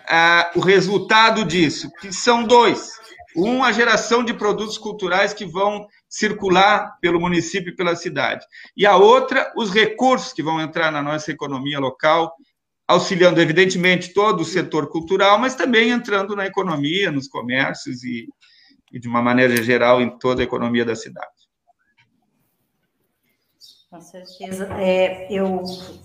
ah, 0.09 0.51
o 0.55 0.61
resultado 0.61 1.45
disso, 1.45 1.91
que 2.01 2.13
são 2.13 2.45
dois. 2.45 2.91
Um, 3.37 3.63
a 3.63 3.71
geração 3.71 4.25
de 4.25 4.33
produtos 4.33 4.79
culturais 4.79 5.35
que 5.35 5.45
vão 5.45 5.87
circular 6.09 6.97
pelo 7.01 7.21
município 7.21 7.71
e 7.71 7.77
pela 7.77 7.95
cidade. 7.95 8.45
E 8.77 8.87
a 8.87 8.97
outra, 8.97 9.53
os 9.57 9.71
recursos 9.71 10.33
que 10.33 10.43
vão 10.43 10.61
entrar 10.61 10.91
na 10.91 11.03
nossa 11.03 11.31
economia 11.31 11.79
local, 11.79 12.33
auxiliando, 12.89 13.41
evidentemente, 13.41 14.15
todo 14.15 14.41
o 14.41 14.45
setor 14.45 14.89
cultural, 14.89 15.39
mas 15.39 15.55
também 15.55 15.91
entrando 15.91 16.35
na 16.35 16.47
economia, 16.47 17.11
nos 17.11 17.29
comércios 17.29 18.03
e, 18.05 18.27
e 18.93 18.99
de 18.99 19.09
uma 19.09 19.21
maneira 19.21 19.63
geral, 19.63 20.01
em 20.01 20.19
toda 20.19 20.43
a 20.43 20.45
economia 20.45 20.85
da 20.85 20.97
cidade. 20.97 21.36
Com 23.89 24.01
certeza. 24.01 24.69
É, 24.81 25.29
eu 25.31 25.63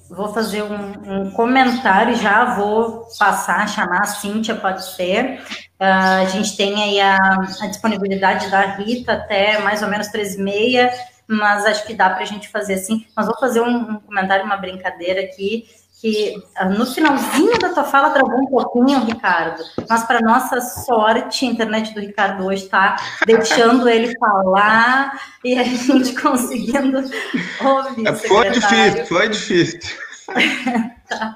vou 0.07 0.31
fazer 0.31 0.61
um, 0.61 1.23
um, 1.25 1.31
comentário 1.31 2.15
já 2.15 2.55
vou 2.55 3.07
passar, 3.17 3.67
chamar 3.67 4.01
a 4.01 4.05
Cíntia, 4.05 4.55
pode 4.55 4.85
ser. 4.85 5.41
Uh, 5.79 6.21
a 6.21 6.25
gente 6.25 6.55
tem 6.55 6.81
aí 6.81 7.01
a, 7.01 7.17
a, 7.17 7.67
disponibilidade 7.67 8.51
da 8.51 8.61
Rita 8.75 9.13
até 9.13 9.57
mais 9.59 9.81
ou 9.81 9.89
menos 9.89 10.09
três 10.09 10.35
e 10.35 10.41
meia, 10.41 10.93
mas 11.27 11.65
acho 11.65 11.85
que 11.87 11.95
dá 11.95 12.11
para 12.11 12.21
a 12.21 12.25
gente 12.25 12.49
fazer 12.49 12.75
assim. 12.75 13.07
Mas 13.15 13.25
vou 13.25 13.37
fazer 13.39 13.61
um, 13.61 13.93
um 13.93 13.99
comentário, 13.99 14.45
uma 14.45 14.57
brincadeira 14.57 15.21
aqui 15.21 15.65
que 16.01 16.43
ah, 16.55 16.65
no 16.65 16.83
finalzinho 16.83 17.59
da 17.59 17.69
tua 17.69 17.83
fala 17.83 18.09
travou 18.09 18.39
um 18.39 18.47
pouquinho, 18.47 19.05
Ricardo, 19.05 19.63
mas 19.87 20.03
para 20.03 20.19
nossa 20.19 20.59
sorte, 20.59 21.45
a 21.45 21.49
internet 21.49 21.93
do 21.93 21.99
Ricardo 21.99 22.43
hoje 22.47 22.63
está 22.63 22.95
deixando 23.25 23.87
ele 23.87 24.17
falar 24.17 25.21
e 25.45 25.55
a 25.57 25.63
gente 25.63 26.13
conseguindo 26.19 26.97
ouvir. 26.97 28.07
É, 28.07 28.13
foi 28.13 28.49
difícil, 28.49 29.05
foi 29.05 29.29
difícil. 29.29 29.79
tá. 31.07 31.35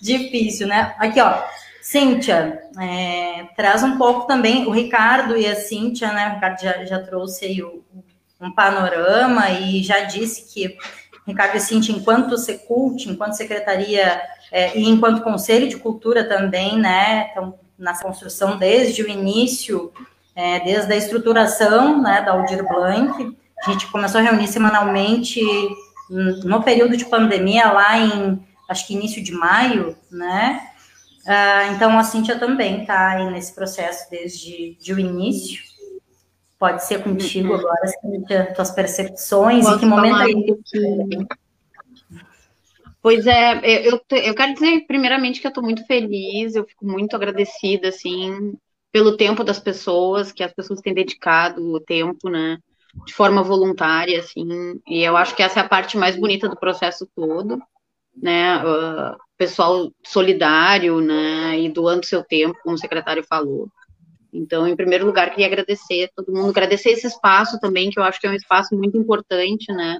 Difícil, 0.00 0.68
né? 0.68 0.94
Aqui, 0.98 1.20
ó. 1.20 1.42
Cíntia, 1.82 2.60
é, 2.80 3.44
traz 3.56 3.82
um 3.82 3.96
pouco 3.96 4.26
também, 4.26 4.66
o 4.66 4.70
Ricardo 4.70 5.36
e 5.36 5.46
a 5.46 5.54
Cíntia, 5.54 6.12
né? 6.12 6.30
O 6.30 6.34
Ricardo 6.34 6.60
já, 6.60 6.84
já 6.84 7.00
trouxe 7.00 7.44
aí 7.44 7.62
o, 7.62 7.84
um 8.40 8.52
panorama 8.52 9.50
e 9.50 9.82
já 9.82 10.00
disse 10.00 10.52
que 10.52 10.76
Ricardo 11.26 11.58
Cinti, 11.58 11.92
enquanto 11.92 12.38
Secult, 12.38 13.08
enquanto 13.08 13.34
secretaria 13.34 14.22
é, 14.52 14.78
e 14.78 14.88
enquanto 14.88 15.22
Conselho 15.22 15.68
de 15.68 15.76
Cultura 15.76 16.24
também, 16.24 16.78
né, 16.78 17.30
então, 17.30 17.54
na 17.78 18.00
construção 18.00 18.56
desde 18.56 19.02
o 19.02 19.08
início, 19.08 19.92
é, 20.34 20.60
desde 20.60 20.92
a 20.92 20.96
estruturação 20.96 22.00
né, 22.00 22.22
da 22.22 22.32
Aldir 22.32 22.66
Blanc, 22.66 23.36
a 23.64 23.70
gente 23.70 23.86
começou 23.88 24.20
a 24.20 24.24
reunir 24.24 24.48
semanalmente 24.48 25.40
no 26.08 26.62
período 26.62 26.96
de 26.96 27.04
pandemia, 27.04 27.72
lá 27.72 27.98
em, 27.98 28.40
acho 28.68 28.86
que 28.86 28.94
início 28.94 29.22
de 29.22 29.32
maio, 29.32 29.96
né, 30.10 30.60
ah, 31.26 31.66
então 31.72 31.98
a 31.98 32.04
Cíntia 32.04 32.38
também 32.38 32.82
está 32.82 33.10
aí 33.10 33.28
nesse 33.30 33.52
processo 33.52 34.08
desde 34.08 34.76
de 34.80 34.94
o 34.94 34.98
início, 34.98 35.60
Pode 36.58 36.84
ser 36.84 37.02
contigo 37.02 37.50
uhum. 37.50 37.58
agora, 37.58 37.86
Cíntia, 38.00 38.54
tuas 38.54 38.70
percepções, 38.70 39.64
Posso 39.64 39.76
em 39.76 39.80
que 39.80 39.86
momento 39.86 40.16
aí? 40.16 40.34
Um 40.34 41.26
pois 43.02 43.26
é, 43.26 43.60
eu, 43.86 44.00
eu 44.10 44.34
quero 44.34 44.54
dizer 44.54 44.86
primeiramente 44.86 45.40
que 45.40 45.46
eu 45.46 45.50
estou 45.50 45.62
muito 45.62 45.86
feliz, 45.86 46.54
eu 46.54 46.64
fico 46.64 46.84
muito 46.86 47.14
agradecida, 47.14 47.88
assim, 47.88 48.56
pelo 48.90 49.16
tempo 49.16 49.44
das 49.44 49.60
pessoas, 49.60 50.32
que 50.32 50.42
as 50.42 50.52
pessoas 50.52 50.80
têm 50.80 50.94
dedicado 50.94 51.62
o 51.62 51.78
tempo, 51.78 52.30
né, 52.30 52.58
de 53.04 53.12
forma 53.12 53.42
voluntária, 53.42 54.18
assim, 54.18 54.80
e 54.88 55.02
eu 55.02 55.16
acho 55.16 55.36
que 55.36 55.42
essa 55.42 55.60
é 55.60 55.62
a 55.62 55.68
parte 55.68 55.98
mais 55.98 56.16
bonita 56.16 56.48
do 56.48 56.58
processo 56.58 57.06
todo, 57.14 57.62
né, 58.16 58.56
uh, 58.64 59.16
pessoal 59.36 59.92
solidário, 60.02 61.00
né, 61.00 61.60
e 61.60 61.68
doando 61.68 62.06
seu 62.06 62.24
tempo, 62.24 62.58
como 62.62 62.74
o 62.74 62.78
secretário 62.78 63.22
falou. 63.22 63.68
Então, 64.36 64.66
em 64.66 64.76
primeiro 64.76 65.06
lugar, 65.06 65.30
queria 65.30 65.46
agradecer 65.46 66.10
todo 66.14 66.32
mundo, 66.32 66.50
agradecer 66.50 66.90
esse 66.90 67.06
espaço 67.06 67.58
também, 67.60 67.90
que 67.90 67.98
eu 67.98 68.02
acho 68.02 68.20
que 68.20 68.26
é 68.26 68.30
um 68.30 68.34
espaço 68.34 68.76
muito 68.76 68.96
importante, 68.96 69.72
né? 69.72 69.98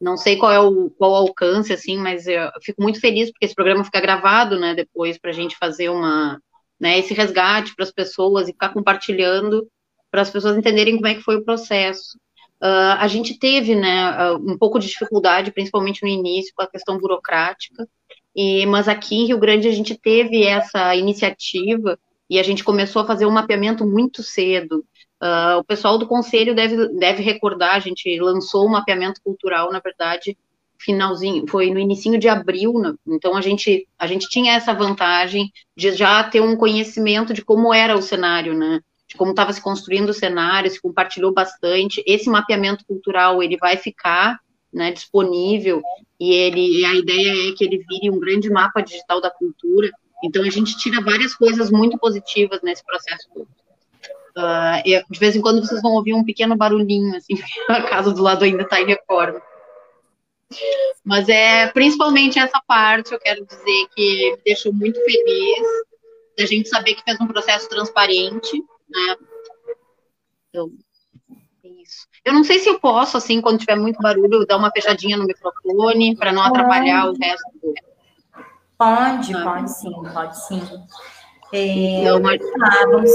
Não 0.00 0.16
sei 0.16 0.36
qual 0.36 0.52
é 0.52 0.60
o, 0.60 0.90
qual 0.90 1.14
alcance, 1.14 1.72
assim, 1.72 1.96
mas 1.96 2.26
eu 2.26 2.50
fico 2.62 2.82
muito 2.82 3.00
feliz 3.00 3.30
porque 3.30 3.46
esse 3.46 3.54
programa 3.54 3.84
fica 3.84 4.00
gravado, 4.00 4.58
né, 4.58 4.74
depois, 4.74 5.18
para 5.18 5.30
a 5.30 5.34
gente 5.34 5.56
fazer 5.56 5.88
uma, 5.88 6.40
né, 6.78 6.98
esse 6.98 7.14
resgate 7.14 7.74
para 7.74 7.84
as 7.84 7.90
pessoas 7.90 8.48
e 8.48 8.52
ficar 8.52 8.68
compartilhando 8.68 9.66
para 10.10 10.22
as 10.22 10.30
pessoas 10.30 10.56
entenderem 10.56 10.96
como 10.96 11.08
é 11.08 11.14
que 11.14 11.22
foi 11.22 11.36
o 11.36 11.44
processo. 11.44 12.16
Uh, 12.62 12.98
a 12.98 13.08
gente 13.08 13.38
teve, 13.38 13.74
né, 13.74 14.32
um 14.34 14.56
pouco 14.56 14.78
de 14.78 14.86
dificuldade, 14.88 15.52
principalmente 15.52 16.02
no 16.02 16.08
início, 16.08 16.52
com 16.54 16.62
a 16.62 16.70
questão 16.70 16.98
burocrática, 16.98 17.86
e, 18.34 18.64
mas 18.66 18.88
aqui 18.88 19.16
em 19.16 19.26
Rio 19.26 19.38
Grande 19.38 19.66
a 19.66 19.72
gente 19.72 19.98
teve 19.98 20.44
essa 20.44 20.94
iniciativa 20.94 21.98
e 22.28 22.38
a 22.38 22.42
gente 22.42 22.64
começou 22.64 23.02
a 23.02 23.06
fazer 23.06 23.26
um 23.26 23.30
mapeamento 23.30 23.86
muito 23.86 24.22
cedo. 24.22 24.84
Uh, 25.20 25.58
o 25.58 25.64
pessoal 25.64 25.98
do 25.98 26.06
conselho 26.06 26.54
deve, 26.54 26.88
deve 26.98 27.22
recordar, 27.22 27.74
a 27.74 27.80
gente 27.80 28.18
lançou 28.20 28.64
o 28.64 28.68
um 28.68 28.72
mapeamento 28.72 29.20
cultural, 29.22 29.72
na 29.72 29.80
verdade, 29.80 30.36
finalzinho, 30.78 31.44
foi 31.48 31.70
no 31.70 31.80
início 31.80 32.16
de 32.18 32.28
abril, 32.28 32.74
né? 32.74 32.94
então 33.08 33.36
a 33.36 33.40
gente, 33.40 33.86
a 33.98 34.06
gente 34.06 34.28
tinha 34.28 34.54
essa 34.54 34.72
vantagem 34.72 35.50
de 35.76 35.92
já 35.92 36.22
ter 36.22 36.40
um 36.40 36.56
conhecimento 36.56 37.34
de 37.34 37.44
como 37.44 37.74
era 37.74 37.96
o 37.96 38.02
cenário, 38.02 38.54
né, 38.54 38.80
de 39.08 39.16
como 39.16 39.32
estava 39.32 39.52
se 39.52 39.60
construindo 39.60 40.10
o 40.10 40.14
cenário, 40.14 40.70
se 40.70 40.80
compartilhou 40.80 41.32
bastante, 41.32 42.02
esse 42.06 42.30
mapeamento 42.30 42.84
cultural, 42.86 43.42
ele 43.42 43.56
vai 43.56 43.76
ficar, 43.76 44.38
né, 44.72 44.92
disponível, 44.92 45.82
e 46.20 46.32
ele, 46.32 46.84
a 46.84 46.94
ideia 46.94 47.50
é 47.50 47.52
que 47.54 47.64
ele 47.64 47.78
vire 47.78 48.10
um 48.10 48.20
grande 48.20 48.48
mapa 48.48 48.80
digital 48.80 49.20
da 49.20 49.30
cultura, 49.30 49.90
então, 50.22 50.42
a 50.42 50.50
gente 50.50 50.76
tira 50.76 51.00
várias 51.00 51.34
coisas 51.34 51.70
muito 51.70 51.98
positivas 51.98 52.60
nesse 52.62 52.84
processo 52.84 53.28
todo. 53.32 53.48
Uh, 54.36 54.82
eu, 54.84 55.02
de 55.10 55.18
vez 55.18 55.34
em 55.34 55.40
quando 55.40 55.64
vocês 55.64 55.82
vão 55.82 55.92
ouvir 55.92 56.14
um 56.14 56.24
pequeno 56.24 56.56
barulhinho, 56.56 57.16
assim, 57.16 57.34
a 57.68 57.82
casa 57.82 58.12
do 58.12 58.22
lado 58.22 58.44
ainda 58.44 58.62
está 58.62 58.80
em 58.80 58.86
reforma. 58.86 59.40
Mas 61.04 61.28
é 61.28 61.66
principalmente 61.68 62.38
essa 62.38 62.60
parte, 62.66 63.12
eu 63.12 63.20
quero 63.20 63.44
dizer 63.44 63.88
que 63.94 64.32
me 64.32 64.42
deixou 64.44 64.72
muito 64.72 64.98
feliz 65.04 65.66
da 66.36 66.46
gente 66.46 66.68
saber 66.68 66.94
que 66.94 67.02
fez 67.02 67.20
um 67.20 67.26
processo 67.26 67.68
transparente, 67.68 68.62
né? 68.88 69.16
Então, 70.48 70.70
é 71.64 71.68
isso. 71.68 72.06
Eu 72.24 72.32
não 72.32 72.44
sei 72.44 72.60
se 72.60 72.68
eu 72.68 72.78
posso, 72.78 73.16
assim, 73.16 73.40
quando 73.40 73.58
tiver 73.58 73.76
muito 73.76 74.00
barulho, 74.00 74.46
dar 74.46 74.56
uma 74.56 74.70
fechadinha 74.70 75.16
no 75.16 75.26
microfone 75.26 76.16
para 76.16 76.32
não 76.32 76.42
atrapalhar 76.42 77.10
o 77.10 77.18
resto 77.18 77.50
do 77.60 77.74
Pode, 78.78 79.34
ah, 79.34 79.42
pode 79.42 79.70
sim, 79.72 79.92
pode 80.14 80.46
sim. 80.46 80.62
É, 81.52 82.04
não, 82.04 82.20
mas... 82.20 82.40
vamos 82.90 83.10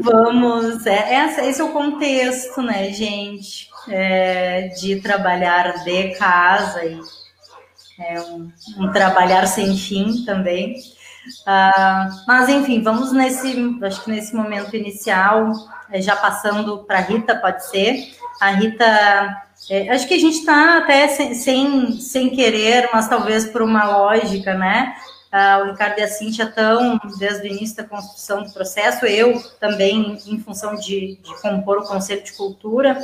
vamos, 0.00 0.86
é, 0.86 1.14
essa, 1.14 1.44
esse 1.44 1.60
é 1.60 1.64
o 1.64 1.72
contexto, 1.72 2.62
né, 2.62 2.92
gente, 2.92 3.68
é, 3.88 4.68
de 4.68 5.00
trabalhar 5.00 5.84
de 5.84 6.14
casa 6.14 6.84
e 6.84 7.00
é 8.00 8.20
um, 8.20 8.50
um 8.78 8.90
trabalhar 8.90 9.46
sem 9.46 9.76
fim 9.76 10.24
também. 10.24 10.76
Ah, 11.46 12.08
mas 12.26 12.48
enfim, 12.48 12.82
vamos 12.82 13.12
nesse, 13.12 13.56
acho 13.82 14.04
que 14.04 14.10
nesse 14.10 14.34
momento 14.34 14.76
inicial, 14.76 15.52
é, 15.90 16.00
já 16.00 16.16
passando 16.16 16.78
para 16.84 16.98
a 16.98 17.02
Rita, 17.02 17.36
pode 17.36 17.64
ser. 17.66 18.14
A 18.40 18.50
Rita 18.50 19.43
é, 19.70 19.88
acho 19.90 20.06
que 20.06 20.14
a 20.14 20.18
gente 20.18 20.38
está 20.38 20.78
até 20.78 21.08
sem, 21.08 21.34
sem, 21.34 21.92
sem, 22.00 22.30
querer, 22.30 22.90
mas 22.92 23.08
talvez 23.08 23.46
por 23.46 23.62
uma 23.62 23.84
lógica, 23.84 24.54
né? 24.54 24.94
Ah, 25.32 25.62
o 25.64 25.70
Ricardo 25.70 25.98
e 25.98 26.02
a 26.02 26.08
Cintia 26.08 26.44
estão 26.44 27.00
desde 27.18 27.48
o 27.48 27.50
início 27.50 27.76
da 27.76 27.84
construção 27.84 28.42
do 28.42 28.52
processo, 28.52 29.06
eu 29.06 29.42
também, 29.58 30.18
em 30.26 30.38
função 30.38 30.76
de, 30.76 31.18
de 31.20 31.40
compor 31.40 31.78
o 31.78 31.84
Conselho 31.84 32.22
de 32.22 32.32
Cultura, 32.34 33.02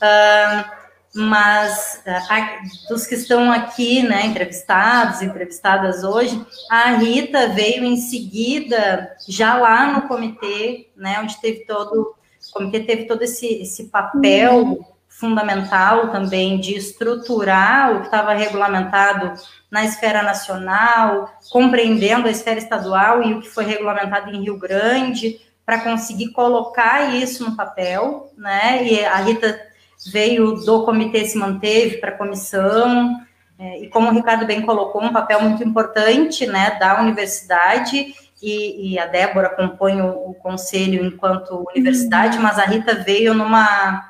ah, 0.00 0.72
mas 1.14 2.00
ah, 2.06 2.60
dos 2.88 3.06
que 3.06 3.16
estão 3.16 3.50
aqui, 3.50 4.02
né, 4.02 4.24
entrevistados, 4.26 5.20
entrevistadas 5.20 6.04
hoje, 6.04 6.40
a 6.70 6.92
Rita 6.92 7.48
veio 7.48 7.84
em 7.84 7.96
seguida, 7.96 9.16
já 9.28 9.56
lá 9.56 9.92
no 9.92 10.08
comitê, 10.08 10.88
né, 10.96 11.18
onde 11.20 11.40
teve 11.40 11.64
todo, 11.66 12.14
o 12.50 12.52
comitê 12.52 12.80
teve 12.80 13.04
todo 13.04 13.22
esse, 13.22 13.46
esse 13.46 13.88
papel 13.88 14.78
fundamental 15.18 16.08
também 16.12 16.60
de 16.60 16.76
estruturar 16.76 17.92
o 17.92 18.00
que 18.00 18.06
estava 18.06 18.32
regulamentado 18.34 19.34
na 19.70 19.84
esfera 19.84 20.22
nacional, 20.22 21.30
compreendendo 21.50 22.28
a 22.28 22.30
esfera 22.30 22.58
estadual 22.58 23.22
e 23.22 23.34
o 23.34 23.40
que 23.40 23.48
foi 23.48 23.64
regulamentado 23.64 24.30
em 24.30 24.42
Rio 24.42 24.56
Grande, 24.56 25.40
para 25.66 25.80
conseguir 25.80 26.30
colocar 26.30 27.14
isso 27.14 27.44
no 27.44 27.56
papel, 27.56 28.32
né? 28.38 28.84
E 28.84 29.04
a 29.04 29.16
Rita 29.16 29.60
veio 30.06 30.54
do 30.54 30.84
comitê, 30.84 31.24
se 31.24 31.36
manteve 31.36 31.98
para 31.98 32.10
a 32.10 32.16
comissão, 32.16 33.20
é, 33.58 33.80
e 33.80 33.88
como 33.88 34.08
o 34.08 34.14
Ricardo 34.14 34.46
bem 34.46 34.62
colocou, 34.62 35.02
um 35.02 35.12
papel 35.12 35.42
muito 35.42 35.64
importante 35.64 36.46
né, 36.46 36.78
da 36.78 37.00
universidade, 37.00 38.14
e, 38.40 38.92
e 38.92 38.98
a 38.98 39.06
Débora 39.06 39.48
compõe 39.48 40.00
o, 40.00 40.30
o, 40.30 40.34
conselho 40.34 41.04
enquanto 41.04 41.66
universidade, 41.74 42.36
uhum. 42.36 42.42
mas 42.42 42.58
a 42.58 42.64
Rita 42.64 42.94
veio 42.94 43.34
numa. 43.34 44.07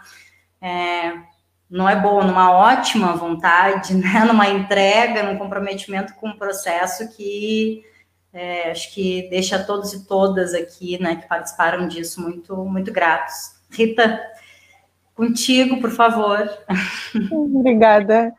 É, 0.61 1.12
não 1.71 1.88
é 1.88 1.95
boa, 1.95 2.25
numa 2.25 2.50
ótima 2.50 3.15
vontade, 3.15 3.95
né, 3.97 4.25
numa 4.25 4.49
entrega, 4.49 5.23
num 5.23 5.38
comprometimento 5.38 6.15
com 6.15 6.31
o 6.31 6.38
processo 6.38 7.15
que 7.17 7.85
é, 8.33 8.71
acho 8.71 8.93
que 8.95 9.29
deixa 9.31 9.59
todos 9.59 9.93
e 9.93 10.07
todas 10.07 10.55
aqui, 10.55 11.00
né, 11.03 11.17
que 11.17 11.27
participaram 11.27 11.88
disso, 11.88 12.21
muito, 12.21 12.57
muito 12.57 12.93
gratos. 12.93 13.59
Rita, 13.71 14.21
contigo, 15.15 15.81
por 15.81 15.91
favor. 15.91 16.49
Obrigada. 17.33 18.33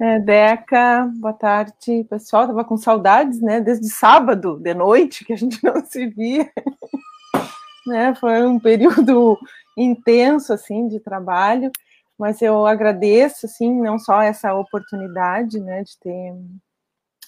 É, 0.00 0.18
Deca, 0.18 1.08
boa 1.16 1.32
tarde, 1.32 2.04
pessoal. 2.10 2.44
Estava 2.44 2.64
com 2.64 2.76
saudades, 2.76 3.40
né? 3.40 3.60
Desde 3.60 3.88
sábado 3.88 4.58
de 4.60 4.74
noite 4.74 5.24
que 5.24 5.32
a 5.32 5.36
gente 5.36 5.58
não 5.62 5.84
se 5.84 6.06
via. 6.08 6.50
né? 7.86 8.14
Foi 8.16 8.44
um 8.44 8.58
período 8.58 9.38
intenso 9.76 10.52
assim 10.52 10.88
de 10.88 11.00
trabalho, 11.00 11.70
mas 12.18 12.40
eu 12.40 12.66
agradeço 12.66 13.46
assim 13.46 13.72
não 13.80 13.98
só 13.98 14.22
essa 14.22 14.54
oportunidade, 14.54 15.60
né, 15.60 15.82
de 15.82 15.98
ter 15.98 16.32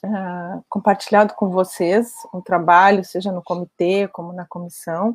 uh, 0.04 0.64
compartilhado 0.68 1.34
com 1.34 1.50
vocês 1.50 2.12
o 2.32 2.40
trabalho, 2.40 3.04
seja 3.04 3.32
no 3.32 3.42
comitê 3.42 4.08
como 4.08 4.32
na 4.32 4.46
comissão, 4.46 5.14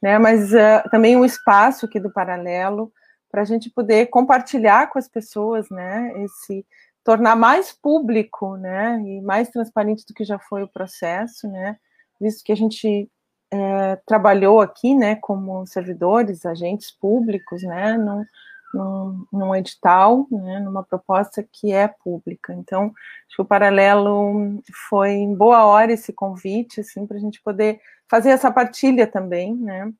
né, 0.00 0.18
mas 0.18 0.52
uh, 0.52 0.88
também 0.90 1.16
um 1.16 1.24
espaço 1.24 1.86
aqui 1.86 1.98
do 1.98 2.12
Paralelo 2.12 2.92
para 3.30 3.42
a 3.42 3.44
gente 3.44 3.70
poder 3.70 4.06
compartilhar 4.06 4.88
com 4.90 4.98
as 4.98 5.08
pessoas, 5.08 5.68
né, 5.70 6.12
esse 6.22 6.64
tornar 7.04 7.36
mais 7.36 7.72
público, 7.72 8.56
né, 8.56 9.00
e 9.04 9.20
mais 9.22 9.48
transparente 9.48 10.04
do 10.06 10.14
que 10.14 10.24
já 10.24 10.38
foi 10.38 10.62
o 10.62 10.68
processo, 10.68 11.48
né, 11.48 11.76
visto 12.20 12.44
que 12.44 12.52
a 12.52 12.56
gente 12.56 13.10
é, 13.50 13.96
trabalhou 14.06 14.60
aqui, 14.60 14.94
né, 14.94 15.16
como 15.16 15.66
servidores, 15.66 16.44
agentes 16.44 16.90
públicos, 16.90 17.62
né, 17.62 17.96
num, 17.96 18.24
num, 18.74 19.26
num 19.32 19.54
edital, 19.54 20.26
né, 20.30 20.60
numa 20.60 20.82
proposta 20.82 21.42
que 21.42 21.72
é 21.72 21.88
pública. 21.88 22.52
Então, 22.52 22.92
acho 23.26 23.36
que 23.36 23.42
o 23.42 23.46
paralelo 23.46 24.60
foi 24.88 25.10
em 25.12 25.34
boa 25.34 25.64
hora 25.64 25.92
esse 25.92 26.12
convite, 26.12 26.80
assim, 26.80 27.06
para 27.06 27.16
a 27.16 27.20
gente 27.20 27.40
poder 27.42 27.80
fazer 28.08 28.30
essa 28.30 28.50
partilha 28.50 29.06
também, 29.06 29.54
né, 29.54 29.92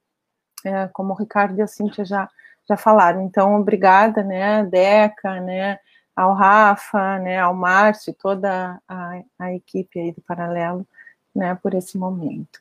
é, 0.64 0.88
como 0.88 1.12
o 1.12 1.16
Ricardo 1.16 1.58
e 1.58 1.62
a 1.62 1.66
Cíntia 1.66 2.04
já 2.04 2.28
já 2.68 2.76
falaram. 2.76 3.22
Então, 3.22 3.54
obrigada, 3.58 4.22
né, 4.22 4.62
Deca, 4.64 5.40
né, 5.40 5.78
ao 6.14 6.34
Rafa, 6.34 7.18
né, 7.20 7.38
ao 7.38 7.54
Márcio, 7.54 8.12
toda 8.12 8.78
a, 8.86 9.22
a 9.38 9.54
equipe 9.54 9.98
aí 9.98 10.12
do 10.12 10.20
Paralelo, 10.20 10.86
né, 11.34 11.54
por 11.62 11.74
esse 11.74 11.96
momento. 11.96 12.60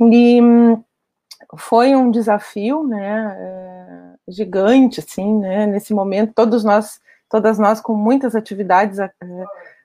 E 0.00 0.40
foi 1.56 1.94
um 1.94 2.10
desafio, 2.10 2.84
né, 2.84 3.36
é, 3.38 4.32
gigante, 4.32 5.00
assim, 5.00 5.38
né, 5.38 5.66
nesse 5.66 5.92
momento, 5.94 6.32
todos 6.34 6.64
nós, 6.64 7.00
todas 7.28 7.58
nós 7.58 7.80
com 7.80 7.94
muitas 7.94 8.34
atividades 8.34 8.98
é, 8.98 9.10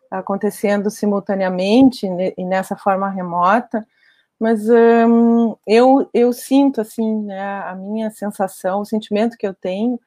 acontecendo 0.09 0.89
simultaneamente 0.89 2.07
e 2.37 2.45
nessa 2.45 2.75
forma 2.75 3.09
remota, 3.09 3.85
mas 4.39 4.67
um, 4.69 5.55
eu, 5.67 6.09
eu 6.13 6.31
sinto, 6.31 6.79
assim, 6.79 7.23
né, 7.23 7.61
a 7.63 7.75
minha 7.75 8.09
sensação, 8.09 8.81
o 8.81 8.85
sentimento 8.85 9.37
que 9.37 9.45
eu 9.45 9.53
tenho 9.53 9.99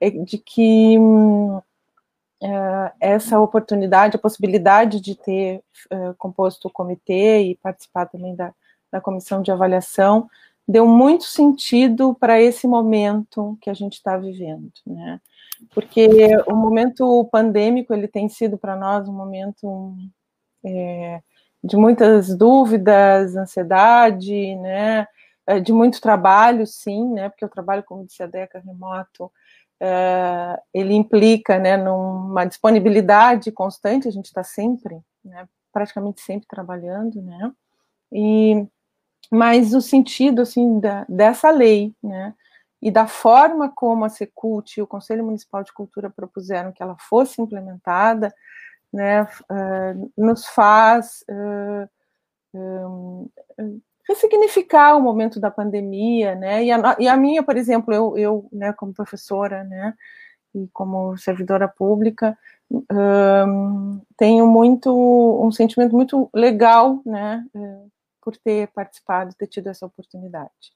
é 0.00 0.10
de 0.10 0.38
que 0.38 0.96
um, 0.98 1.56
uh, 1.56 2.90
essa 3.00 3.38
oportunidade, 3.40 4.16
a 4.16 4.20
possibilidade 4.20 5.00
de 5.00 5.16
ter 5.16 5.62
uh, 5.92 6.14
composto 6.16 6.68
o 6.68 6.70
comitê 6.70 7.42
e 7.42 7.56
participar 7.56 8.06
também 8.06 8.34
da, 8.34 8.54
da 8.90 9.00
comissão 9.00 9.42
de 9.42 9.50
avaliação, 9.50 10.28
deu 10.66 10.86
muito 10.86 11.24
sentido 11.24 12.14
para 12.14 12.40
esse 12.40 12.66
momento 12.66 13.58
que 13.60 13.70
a 13.70 13.74
gente 13.74 13.94
está 13.94 14.16
vivendo, 14.16 14.70
né? 14.86 15.20
Porque 15.74 16.08
o 16.46 16.54
momento 16.54 17.28
pandêmico 17.30 17.92
ele 17.92 18.08
tem 18.08 18.28
sido 18.28 18.56
para 18.56 18.76
nós 18.76 19.08
um 19.08 19.12
momento 19.12 19.94
é, 20.64 21.20
de 21.62 21.76
muitas 21.76 22.34
dúvidas, 22.36 23.36
ansiedade, 23.36 24.54
né? 24.56 25.06
De 25.62 25.72
muito 25.72 26.00
trabalho, 26.00 26.66
sim, 26.66 27.12
né? 27.12 27.28
Porque 27.28 27.44
o 27.44 27.48
trabalho, 27.48 27.82
como 27.82 28.06
disse 28.06 28.22
a 28.22 28.26
Deca, 28.26 28.62
remoto, 28.64 29.30
uh, 29.80 30.60
ele 30.72 30.94
implica 30.94 31.58
né, 31.58 31.76
numa 31.76 32.44
disponibilidade 32.44 33.50
constante, 33.50 34.06
a 34.06 34.10
gente 34.10 34.26
está 34.26 34.44
sempre, 34.44 35.00
né, 35.24 35.48
praticamente 35.72 36.20
sempre 36.20 36.46
trabalhando, 36.46 37.22
né, 37.22 37.52
e, 38.12 38.66
mas 39.30 39.74
o 39.74 39.80
sentido, 39.80 40.42
assim, 40.42 40.80
da, 40.80 41.06
dessa 41.08 41.50
lei, 41.50 41.94
né, 42.02 42.34
e 42.82 42.90
da 42.90 43.06
forma 43.06 43.70
como 43.74 44.04
a 44.04 44.08
Secult 44.08 44.76
e 44.76 44.82
o 44.82 44.86
Conselho 44.86 45.24
Municipal 45.24 45.62
de 45.62 45.72
Cultura 45.72 46.10
propuseram 46.10 46.72
que 46.72 46.82
ela 46.82 46.96
fosse 46.98 47.40
implementada, 47.40 48.34
né, 48.92 49.22
uh, 49.22 50.12
nos 50.16 50.46
faz 50.46 51.24
uh, 51.30 51.88
um, 52.54 53.28
ressignificar 54.08 54.96
o 54.96 55.00
momento 55.00 55.38
da 55.38 55.50
pandemia, 55.50 56.34
né? 56.34 56.64
E 56.64 56.72
a, 56.72 56.96
e 56.98 57.06
a 57.06 57.16
minha, 57.16 57.42
por 57.44 57.56
exemplo, 57.56 57.94
eu, 57.94 58.18
eu, 58.18 58.48
né, 58.52 58.72
como 58.72 58.92
professora, 58.92 59.62
né, 59.62 59.94
e 60.54 60.68
como 60.72 61.16
servidora 61.16 61.68
pública, 61.68 62.36
um, 62.70 64.00
tenho 64.16 64.46
muito 64.46 64.90
um 65.44 65.52
sentimento 65.52 65.94
muito 65.94 66.28
legal, 66.34 67.00
né, 67.06 67.44
eh, 67.54 67.84
por 68.22 68.36
ter 68.36 68.68
participado, 68.68 69.34
ter 69.34 69.46
tido 69.46 69.68
essa 69.68 69.86
oportunidade, 69.86 70.72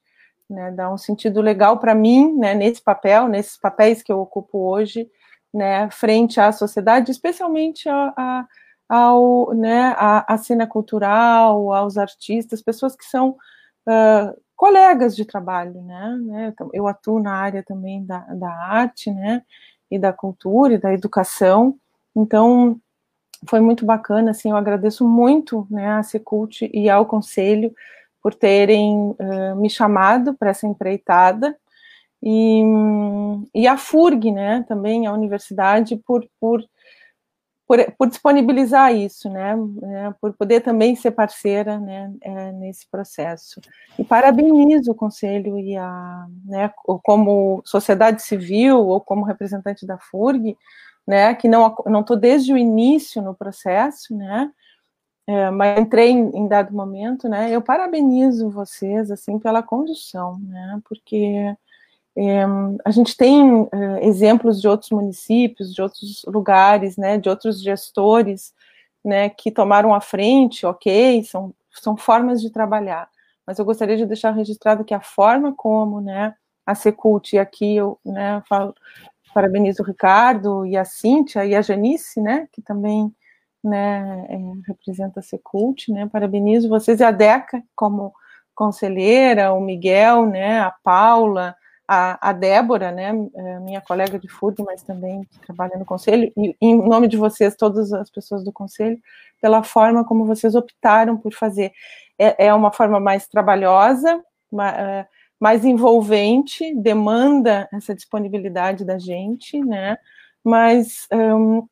né? 0.48 0.70
Dá 0.70 0.92
um 0.92 0.98
sentido 0.98 1.40
legal 1.40 1.78
para 1.78 1.94
mim, 1.94 2.34
né, 2.36 2.54
nesse 2.54 2.82
papel, 2.82 3.28
nesses 3.28 3.56
papéis 3.56 4.02
que 4.02 4.12
eu 4.12 4.20
ocupo 4.20 4.58
hoje, 4.58 5.10
né, 5.52 5.88
frente 5.90 6.40
à 6.40 6.50
sociedade, 6.52 7.10
especialmente 7.10 7.88
a, 7.88 8.12
a 8.16 8.46
ao, 8.88 9.54
né, 9.54 9.94
à, 9.96 10.36
cena 10.36 10.66
cultural, 10.66 11.72
aos 11.72 11.96
artistas, 11.96 12.62
pessoas 12.62 12.94
que 12.94 13.04
são 13.04 13.30
uh, 13.30 14.40
colegas 14.54 15.16
de 15.16 15.24
trabalho, 15.24 15.82
né, 15.82 16.18
né, 16.22 16.46
então, 16.52 16.68
eu 16.72 16.86
atuo 16.86 17.20
na 17.20 17.34
área 17.34 17.62
também 17.62 18.04
da, 18.04 18.18
da 18.34 18.50
arte, 18.50 19.10
né, 19.10 19.42
e 19.90 19.98
da 19.98 20.12
cultura 20.12 20.74
e 20.74 20.78
da 20.78 20.92
educação, 20.92 21.76
então 22.14 22.78
foi 23.48 23.60
muito 23.60 23.84
bacana, 23.84 24.30
assim, 24.30 24.50
eu 24.50 24.56
agradeço 24.56 25.06
muito, 25.06 25.66
né, 25.70 25.88
à 25.92 26.02
Secult 26.02 26.68
e 26.72 26.88
ao 26.88 27.06
Conselho 27.06 27.74
por 28.22 28.34
terem 28.34 29.10
uh, 29.10 29.56
me 29.56 29.68
chamado 29.68 30.34
para 30.34 30.50
essa 30.50 30.66
empreitada, 30.66 31.56
e, 32.22 32.62
e 33.54 33.66
a 33.66 33.76
FURG, 33.76 34.32
né, 34.32 34.64
também 34.66 35.06
a 35.06 35.12
universidade, 35.12 35.96
por, 35.96 36.26
por 36.40 36.64
por, 37.66 37.78
por 37.96 38.08
disponibilizar 38.08 38.94
isso, 38.94 39.28
né, 39.30 39.56
né, 39.56 40.14
por 40.20 40.32
poder 40.34 40.60
também 40.60 40.94
ser 40.94 41.12
parceira, 41.12 41.78
né, 41.78 42.12
é, 42.20 42.52
nesse 42.52 42.86
processo. 42.90 43.60
E 43.98 44.04
parabenizo 44.04 44.92
o 44.92 44.94
Conselho 44.94 45.58
e 45.58 45.76
a, 45.76 46.26
né, 46.44 46.70
como 47.02 47.62
sociedade 47.64 48.22
civil 48.22 48.78
ou 48.86 49.00
como 49.00 49.24
representante 49.24 49.86
da 49.86 49.98
FURG, 49.98 50.56
né, 51.06 51.34
que 51.34 51.48
não 51.48 51.74
não 51.86 52.00
estou 52.00 52.16
desde 52.16 52.52
o 52.52 52.58
início 52.58 53.22
no 53.22 53.34
processo, 53.34 54.16
né, 54.16 54.50
é, 55.26 55.50
mas 55.50 55.80
entrei 55.80 56.10
em, 56.10 56.30
em, 56.36 56.48
dado 56.48 56.74
momento, 56.74 57.28
né, 57.28 57.50
eu 57.50 57.62
parabenizo 57.62 58.50
vocês, 58.50 59.10
assim, 59.10 59.38
pela 59.38 59.62
condução, 59.62 60.38
né, 60.40 60.80
porque 60.86 61.54
é, 62.16 62.44
a 62.84 62.90
gente 62.90 63.16
tem 63.16 63.68
é, 63.72 64.06
exemplos 64.06 64.60
de 64.60 64.68
outros 64.68 64.90
municípios, 64.90 65.74
de 65.74 65.82
outros 65.82 66.24
lugares, 66.26 66.96
né, 66.96 67.18
de 67.18 67.28
outros 67.28 67.60
gestores, 67.62 68.52
né, 69.04 69.28
que 69.28 69.50
tomaram 69.50 69.94
a 69.94 70.00
frente, 70.00 70.66
ok, 70.66 71.22
são, 71.24 71.54
são 71.70 71.96
formas 71.96 72.40
de 72.40 72.50
trabalhar, 72.50 73.08
mas 73.46 73.58
eu 73.58 73.64
gostaria 73.64 73.96
de 73.96 74.06
deixar 74.06 74.30
registrado 74.30 74.84
que 74.84 74.94
a 74.94 75.00
forma 75.00 75.54
como, 75.54 76.00
né, 76.00 76.34
a 76.66 76.74
Secult, 76.74 77.34
e 77.34 77.38
aqui 77.38 77.76
eu, 77.76 77.98
né, 78.04 78.42
falo, 78.48 78.74
parabenizo 79.34 79.82
o 79.82 79.86
Ricardo 79.86 80.64
e 80.64 80.76
a 80.76 80.84
Cíntia 80.84 81.44
e 81.44 81.54
a 81.54 81.60
Janice, 81.60 82.20
né, 82.20 82.48
que 82.52 82.62
também, 82.62 83.12
né, 83.62 84.26
é, 84.30 84.38
representa 84.66 85.20
a 85.20 85.22
Secult, 85.22 85.90
né, 85.90 86.08
parabenizo 86.10 86.68
vocês 86.68 87.00
e 87.00 87.04
a 87.04 87.10
Deca 87.10 87.62
como 87.74 88.12
conselheira, 88.54 89.52
o 89.52 89.60
Miguel, 89.60 90.26
né, 90.26 90.60
a 90.60 90.72
Paula, 90.82 91.56
a, 91.86 92.30
a 92.30 92.32
Débora, 92.32 92.92
né, 92.92 93.10
é, 93.34 93.58
minha 93.58 93.80
colega 93.80 94.18
de 94.18 94.28
FURG, 94.28 94.62
mas 94.62 94.82
também 94.82 95.24
que 95.24 95.40
trabalha 95.40 95.76
no 95.76 95.84
Conselho, 95.84 96.32
e 96.36 96.56
em 96.60 96.76
nome 96.76 97.08
de 97.08 97.16
vocês, 97.16 97.56
todas 97.56 97.92
as 97.92 98.08
pessoas 98.08 98.44
do 98.44 98.52
Conselho, 98.52 98.98
pela 99.42 99.62
forma 99.62 100.04
como 100.04 100.24
vocês 100.24 100.54
optaram 100.54 101.18
por 101.18 101.34
fazer. 101.34 101.72
É, 102.18 102.46
é 102.46 102.54
uma 102.54 102.72
forma 102.72 103.00
mais 103.00 103.26
trabalhosa, 103.26 104.24
uma, 104.50 104.70
é, 104.70 105.06
mais 105.40 105.64
envolvente, 105.64 106.74
demanda 106.74 107.68
essa 107.72 107.94
disponibilidade 107.94 108.84
da 108.84 108.98
gente, 108.98 109.58
né? 109.60 109.96
Mas 110.42 111.06
um, 111.12 111.66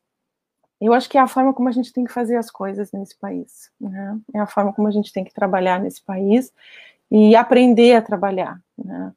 eu 0.81 0.93
acho 0.93 1.09
que 1.09 1.17
é 1.17 1.21
a 1.21 1.27
forma 1.27 1.53
como 1.53 1.69
a 1.69 1.71
gente 1.71 1.93
tem 1.93 2.03
que 2.03 2.11
fazer 2.11 2.35
as 2.35 2.51
coisas 2.51 2.91
nesse 2.91 3.17
país, 3.17 3.71
né? 3.79 4.19
É 4.33 4.39
a 4.39 4.47
forma 4.47 4.73
como 4.73 4.87
a 4.87 4.91
gente 4.91 5.13
tem 5.13 5.23
que 5.23 5.33
trabalhar 5.33 5.79
nesse 5.79 6.03
país 6.03 6.51
e 7.09 7.35
aprender 7.35 7.95
a 7.95 8.01
trabalhar, 8.01 8.59
né? 8.77 9.13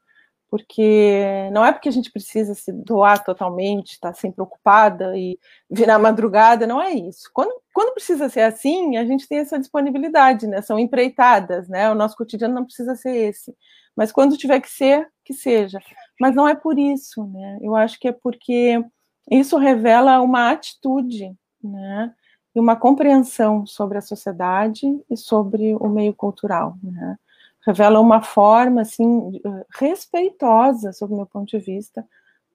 Porque 0.48 1.50
não 1.52 1.66
é 1.66 1.72
porque 1.72 1.88
a 1.88 1.92
gente 1.92 2.12
precisa 2.12 2.54
se 2.54 2.70
doar 2.72 3.24
totalmente, 3.24 3.94
estar 3.94 4.12
tá 4.12 4.14
sempre 4.14 4.40
ocupada 4.40 5.18
e 5.18 5.38
virar 5.68 5.98
madrugada, 5.98 6.68
não 6.68 6.80
é 6.80 6.92
isso. 6.92 7.28
Quando, 7.34 7.52
quando 7.74 7.94
precisa 7.94 8.28
ser 8.28 8.42
assim, 8.42 8.96
a 8.96 9.04
gente 9.04 9.26
tem 9.26 9.38
essa 9.38 9.58
disponibilidade, 9.58 10.46
né? 10.46 10.62
São 10.62 10.78
empreitadas, 10.78 11.68
né? 11.68 11.90
O 11.90 11.96
nosso 11.96 12.16
cotidiano 12.16 12.54
não 12.54 12.64
precisa 12.64 12.94
ser 12.94 13.16
esse. 13.16 13.52
Mas 13.96 14.12
quando 14.12 14.36
tiver 14.36 14.60
que 14.60 14.70
ser, 14.70 15.08
que 15.24 15.32
seja. 15.32 15.80
Mas 16.20 16.34
não 16.34 16.46
é 16.46 16.54
por 16.54 16.78
isso, 16.78 17.24
né? 17.26 17.58
Eu 17.62 17.74
acho 17.74 17.98
que 17.98 18.08
é 18.08 18.12
porque 18.12 18.84
isso 19.30 19.56
revela 19.56 20.20
uma 20.20 20.50
atitude, 20.50 21.34
né? 21.62 22.14
E 22.54 22.60
uma 22.60 22.76
compreensão 22.76 23.66
sobre 23.66 23.98
a 23.98 24.02
sociedade 24.02 24.86
e 25.10 25.16
sobre 25.16 25.74
o 25.76 25.88
meio 25.88 26.14
cultural, 26.14 26.76
né? 26.82 27.18
Revela 27.66 27.98
uma 27.98 28.22
forma, 28.22 28.82
assim, 28.82 29.40
respeitosa, 29.74 30.92
sob 30.92 31.12
o 31.12 31.16
meu 31.16 31.26
ponto 31.26 31.46
de 31.46 31.58
vista, 31.58 32.06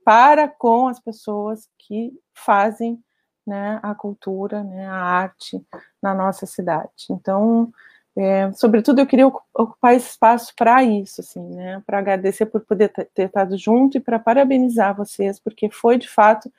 para 0.05 0.47
com 0.47 0.87
as 0.87 0.99
pessoas 0.99 1.67
que 1.77 2.13
fazem 2.33 3.03
né, 3.45 3.79
a 3.83 3.93
cultura, 3.93 4.63
né, 4.63 4.87
a 4.87 4.95
arte 4.95 5.61
na 6.01 6.13
nossa 6.13 6.45
cidade. 6.45 7.07
Então, 7.09 7.71
é, 8.17 8.51
sobretudo, 8.53 8.99
eu 8.99 9.07
queria 9.07 9.27
ocupar 9.27 9.95
esse 9.95 10.09
espaço 10.09 10.53
para 10.55 10.83
isso, 10.83 11.21
assim, 11.21 11.41
né, 11.55 11.81
para 11.85 11.99
agradecer 11.99 12.45
por 12.45 12.61
poder 12.61 12.89
ter 12.89 13.23
estado 13.23 13.57
junto 13.57 13.97
e 13.97 14.01
para 14.01 14.19
parabenizar 14.19 14.95
vocês, 14.95 15.39
porque 15.39 15.69
foi, 15.69 15.97
de 15.97 16.09
fato, 16.09 16.51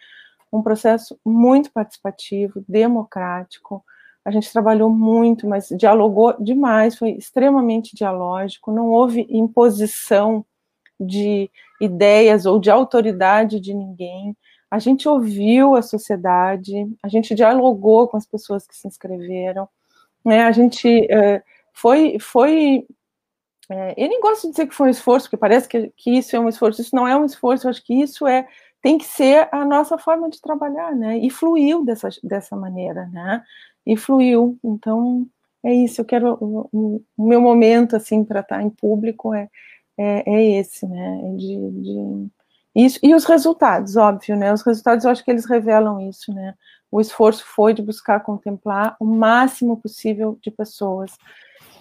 um 0.53 0.63
processo 0.63 1.19
muito 1.25 1.71
participativo, 1.71 2.65
democrático. 2.67 3.85
A 4.25 4.31
gente 4.31 4.53
trabalhou 4.53 4.89
muito, 4.89 5.47
mas 5.47 5.69
dialogou 5.77 6.35
demais, 6.39 6.97
foi 6.97 7.11
extremamente 7.11 7.95
dialógico, 7.95 8.73
não 8.73 8.89
houve 8.89 9.27
imposição 9.29 10.45
de 10.99 11.51
ideias 11.81 12.47
ou 12.47 12.61
de 12.61 12.71
autoridade 12.71 13.61
de 13.61 13.75
ninguém. 13.75 14.37
A 14.71 14.79
gente 14.79 15.09
ouviu 15.09 15.75
a 15.75 15.83
sociedade, 15.83 16.89
a 17.03 17.09
gente 17.09 17.35
dialogou 17.35 18.09
com 18.09 18.17
as 18.17 18.25
pessoas 18.25 18.67
que 18.67 18.77
se 18.77 18.89
inscreveram, 18.89 19.69
né? 20.25 20.43
A 20.43 20.53
gente 20.53 20.89
é, 21.11 21.43
foi, 21.73 22.19
foi 22.21 22.87
é, 23.71 23.95
eu 23.97 24.09
nem 24.09 24.21
gosto 24.21 24.43
de 24.43 24.51
dizer 24.51 24.67
que 24.67 24.75
foi 24.75 24.89
um 24.89 24.91
esforço, 24.91 25.27
porque 25.27 25.37
parece 25.37 25.69
que, 25.69 25.93
que 25.97 26.11
isso 26.19 26.37
é 26.37 26.41
um 26.41 26.49
esforço. 26.49 26.81
Isso 26.81 26.95
não 26.95 27.09
é 27.09 27.17
um 27.17 27.25
esforço. 27.25 27.67
Eu 27.67 27.71
acho 27.71 27.85
que 27.85 27.95
isso 27.95 28.27
é 28.27 28.47
tem 28.83 28.99
que 28.99 29.05
ser 29.05 29.49
a 29.53 29.65
nossa 29.65 29.97
forma 29.97 30.29
de 30.29 30.41
trabalhar, 30.41 30.95
né? 30.95 31.17
E 31.19 31.31
fluiu 31.31 31.85
dessa, 31.85 32.09
dessa 32.23 32.57
maneira, 32.57 33.07
né? 33.13 33.43
E 33.87 33.97
fluiu. 33.97 34.59
Então 34.65 35.27
é 35.65 35.73
isso. 35.73 36.01
Eu 36.01 36.05
quero 36.05 36.37
o, 36.41 37.03
o 37.17 37.25
meu 37.25 37.41
momento 37.41 37.97
assim 37.97 38.25
para 38.25 38.41
estar 38.41 38.63
em 38.63 38.71
público 38.71 39.33
é, 39.33 39.49
é, 39.97 40.31
é 40.31 40.61
esse, 40.61 40.87
né? 40.87 41.21
De, 41.37 41.71
de 41.71 42.31
isso, 42.75 42.99
e 43.03 43.15
os 43.15 43.25
resultados, 43.25 43.97
óbvio, 43.97 44.37
né? 44.37 44.53
Os 44.53 44.63
resultados 44.63 45.05
eu 45.05 45.11
acho 45.11 45.25
que 45.25 45.31
eles 45.31 45.45
revelam 45.45 46.01
isso, 46.09 46.33
né? 46.33 46.55
O 46.91 47.01
esforço 47.01 47.45
foi 47.45 47.75
de 47.75 47.83
buscar 47.83 48.21
contemplar 48.21 48.97
o 48.99 49.05
máximo 49.05 49.77
possível 49.79 50.39
de 50.43 50.51
pessoas. 50.51 51.17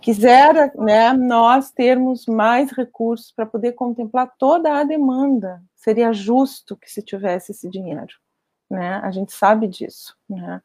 Quisera, 0.01 0.71
né, 0.75 1.13
nós 1.13 1.71
termos 1.71 2.25
mais 2.25 2.71
recursos 2.71 3.31
para 3.31 3.45
poder 3.45 3.73
contemplar 3.73 4.31
toda 4.37 4.79
a 4.79 4.83
demanda. 4.83 5.61
Seria 5.75 6.11
justo 6.11 6.75
que 6.75 6.89
se 6.89 7.01
tivesse 7.03 7.51
esse 7.51 7.69
dinheiro, 7.69 8.13
né? 8.69 8.99
A 9.03 9.11
gente 9.11 9.31
sabe 9.31 9.67
disso, 9.67 10.15
né? 10.29 10.61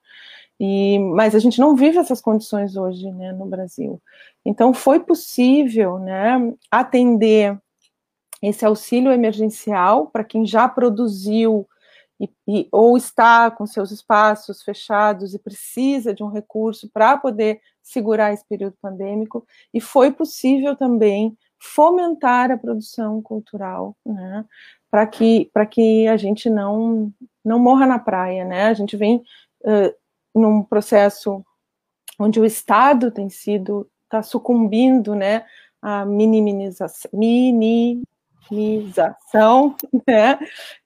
E, 0.58 0.98
mas 0.98 1.34
a 1.34 1.38
gente 1.38 1.60
não 1.60 1.76
vive 1.76 1.98
essas 1.98 2.20
condições 2.20 2.76
hoje, 2.76 3.10
né, 3.12 3.32
no 3.32 3.46
Brasil. 3.46 4.00
Então 4.44 4.72
foi 4.72 5.00
possível, 5.00 5.98
né, 5.98 6.54
atender 6.70 7.58
esse 8.42 8.64
auxílio 8.64 9.12
emergencial 9.12 10.08
para 10.08 10.24
quem 10.24 10.44
já 10.46 10.68
produziu 10.68 11.66
e, 12.20 12.30
e, 12.48 12.68
ou 12.72 12.96
está 12.96 13.50
com 13.50 13.66
seus 13.66 13.90
espaços 13.90 14.62
fechados 14.62 15.34
e 15.34 15.38
precisa 15.38 16.14
de 16.14 16.22
um 16.22 16.28
recurso 16.28 16.88
para 16.88 17.16
poder 17.16 17.60
segurar 17.82 18.32
esse 18.32 18.44
período 18.44 18.76
pandêmico, 18.80 19.46
e 19.72 19.80
foi 19.80 20.10
possível 20.10 20.74
também 20.74 21.36
fomentar 21.58 22.50
a 22.50 22.56
produção 22.56 23.22
cultural, 23.22 23.96
né, 24.04 24.44
para 24.90 25.06
que, 25.06 25.50
que 25.70 26.08
a 26.08 26.16
gente 26.16 26.50
não, 26.50 27.12
não 27.44 27.58
morra 27.58 27.86
na 27.86 27.98
praia, 27.98 28.44
né, 28.44 28.64
a 28.64 28.74
gente 28.74 28.96
vem 28.96 29.22
uh, 29.62 29.94
num 30.34 30.62
processo 30.62 31.44
onde 32.18 32.40
o 32.40 32.44
Estado 32.44 33.10
tem 33.10 33.28
sido, 33.28 33.88
está 34.04 34.22
sucumbindo, 34.22 35.14
né, 35.14 35.44
a 35.80 36.04
minimização, 36.04 37.10
mini, 37.12 38.02
minimização, 38.50 39.74
né, 40.06 40.38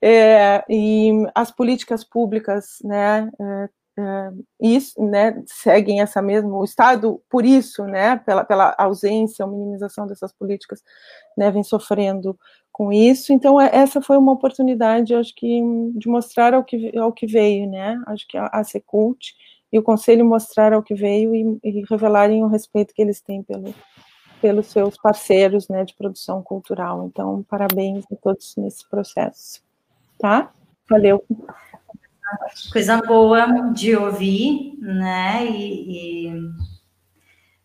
é, 0.02 0.64
e 0.68 1.12
as 1.34 1.50
políticas 1.50 2.04
públicas, 2.04 2.78
né, 2.84 3.30
é, 3.40 3.68
é, 3.98 4.30
isso, 4.60 5.02
né, 5.04 5.42
seguem 5.46 6.00
essa 6.00 6.22
mesma, 6.22 6.56
o 6.56 6.64
Estado, 6.64 7.20
por 7.28 7.44
isso, 7.44 7.84
né, 7.84 8.16
pela, 8.16 8.44
pela 8.44 8.74
ausência 8.78 9.44
ou 9.44 9.52
minimização 9.52 10.06
dessas 10.06 10.32
políticas, 10.32 10.82
né, 11.36 11.50
vem 11.50 11.62
sofrendo 11.62 12.38
com 12.72 12.92
isso, 12.92 13.32
então 13.32 13.60
é, 13.60 13.68
essa 13.72 14.00
foi 14.00 14.16
uma 14.16 14.32
oportunidade, 14.32 15.14
acho 15.14 15.34
que, 15.34 15.60
de 15.94 16.08
mostrar 16.08 16.54
ao 16.54 16.64
que, 16.64 16.96
ao 16.96 17.12
que 17.12 17.26
veio, 17.26 17.68
né, 17.68 18.00
acho 18.06 18.26
que 18.26 18.38
a, 18.38 18.64
Secult 18.64 19.34
e 19.72 19.78
o 19.78 19.82
Conselho 19.82 20.24
mostrar 20.24 20.72
ao 20.72 20.82
que 20.82 20.94
veio 20.94 21.34
e, 21.34 21.58
e 21.62 21.84
revelarem 21.88 22.42
o 22.42 22.48
respeito 22.48 22.94
que 22.94 23.02
eles 23.02 23.20
têm 23.20 23.42
pelo, 23.42 23.74
pelos 24.40 24.66
seus 24.66 24.96
parceiros 24.96 25.68
né, 25.68 25.84
de 25.84 25.94
produção 25.94 26.42
cultural. 26.42 27.06
Então, 27.06 27.44
parabéns 27.48 28.04
a 28.12 28.16
todos 28.16 28.54
nesse 28.56 28.88
processo. 28.88 29.62
Tá? 30.18 30.50
Valeu. 30.88 31.24
Coisa 32.72 32.98
boa 32.98 33.46
de 33.72 33.96
ouvir, 33.96 34.78
né? 34.78 35.46
E, 35.46 36.28
e 36.28 36.50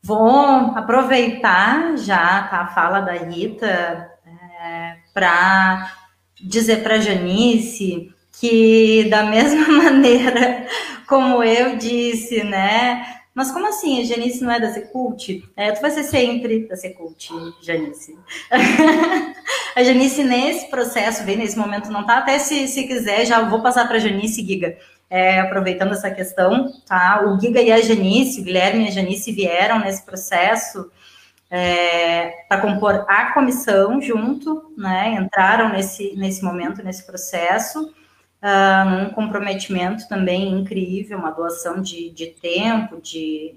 vou 0.01 0.45
aproveitar 0.75 1.97
já 1.97 2.43
tá, 2.47 2.61
a 2.61 2.67
fala 2.67 3.01
da 3.01 3.13
Rita 3.13 4.11
é, 4.25 4.97
para 5.13 5.91
dizer 6.39 6.83
para 6.83 6.99
Janice 6.99 8.13
que 8.39 9.07
da 9.09 9.23
mesma 9.29 9.67
maneira 9.67 10.67
como 11.07 11.43
eu 11.43 11.77
disse, 11.77 12.43
né? 12.43 13.05
Mas 13.35 13.51
como 13.51 13.67
assim? 13.67 13.99
A 13.99 14.05
Janice 14.05 14.41
não 14.41 14.49
é 14.49 14.61
da 14.61 14.71
Secult? 14.71 15.43
É, 15.57 15.73
tu 15.73 15.81
vai 15.81 15.91
ser 15.91 16.03
sempre 16.03 16.65
da 16.69 16.77
Secult, 16.77 17.27
Janice. 17.61 18.17
a 19.75 19.83
Janice, 19.83 20.23
nesse 20.23 20.69
processo, 20.69 21.25
vem 21.25 21.35
nesse 21.35 21.57
momento, 21.57 21.91
não 21.91 22.05
tá? 22.05 22.19
Até 22.19 22.39
se, 22.39 22.65
se 22.69 22.87
quiser, 22.87 23.25
já 23.25 23.41
vou 23.41 23.61
passar 23.61 23.89
para 23.89 23.99
Janice, 23.99 24.45
Giga. 24.45 24.77
É, 25.09 25.41
aproveitando 25.41 25.91
essa 25.91 26.09
questão, 26.09 26.71
tá? 26.87 27.25
O 27.25 27.37
Giga 27.37 27.61
e 27.61 27.73
a 27.73 27.81
Janice, 27.81 28.39
o 28.39 28.43
Guilherme 28.45 28.85
e 28.85 28.87
a 28.87 28.91
Janice 28.91 29.33
vieram 29.33 29.79
nesse 29.79 30.05
processo 30.05 30.89
é, 31.51 32.45
para 32.47 32.61
compor 32.61 33.05
a 33.05 33.33
comissão 33.33 34.01
junto, 34.01 34.73
né? 34.77 35.13
Entraram 35.19 35.73
nesse, 35.73 36.15
nesse 36.15 36.41
momento, 36.41 36.81
nesse 36.81 37.05
processo 37.05 37.93
num 38.85 39.09
comprometimento 39.09 40.07
também 40.07 40.51
incrível, 40.51 41.17
uma 41.17 41.31
doação 41.31 41.81
de, 41.81 42.11
de 42.11 42.27
tempo, 42.27 43.01
de, 43.01 43.55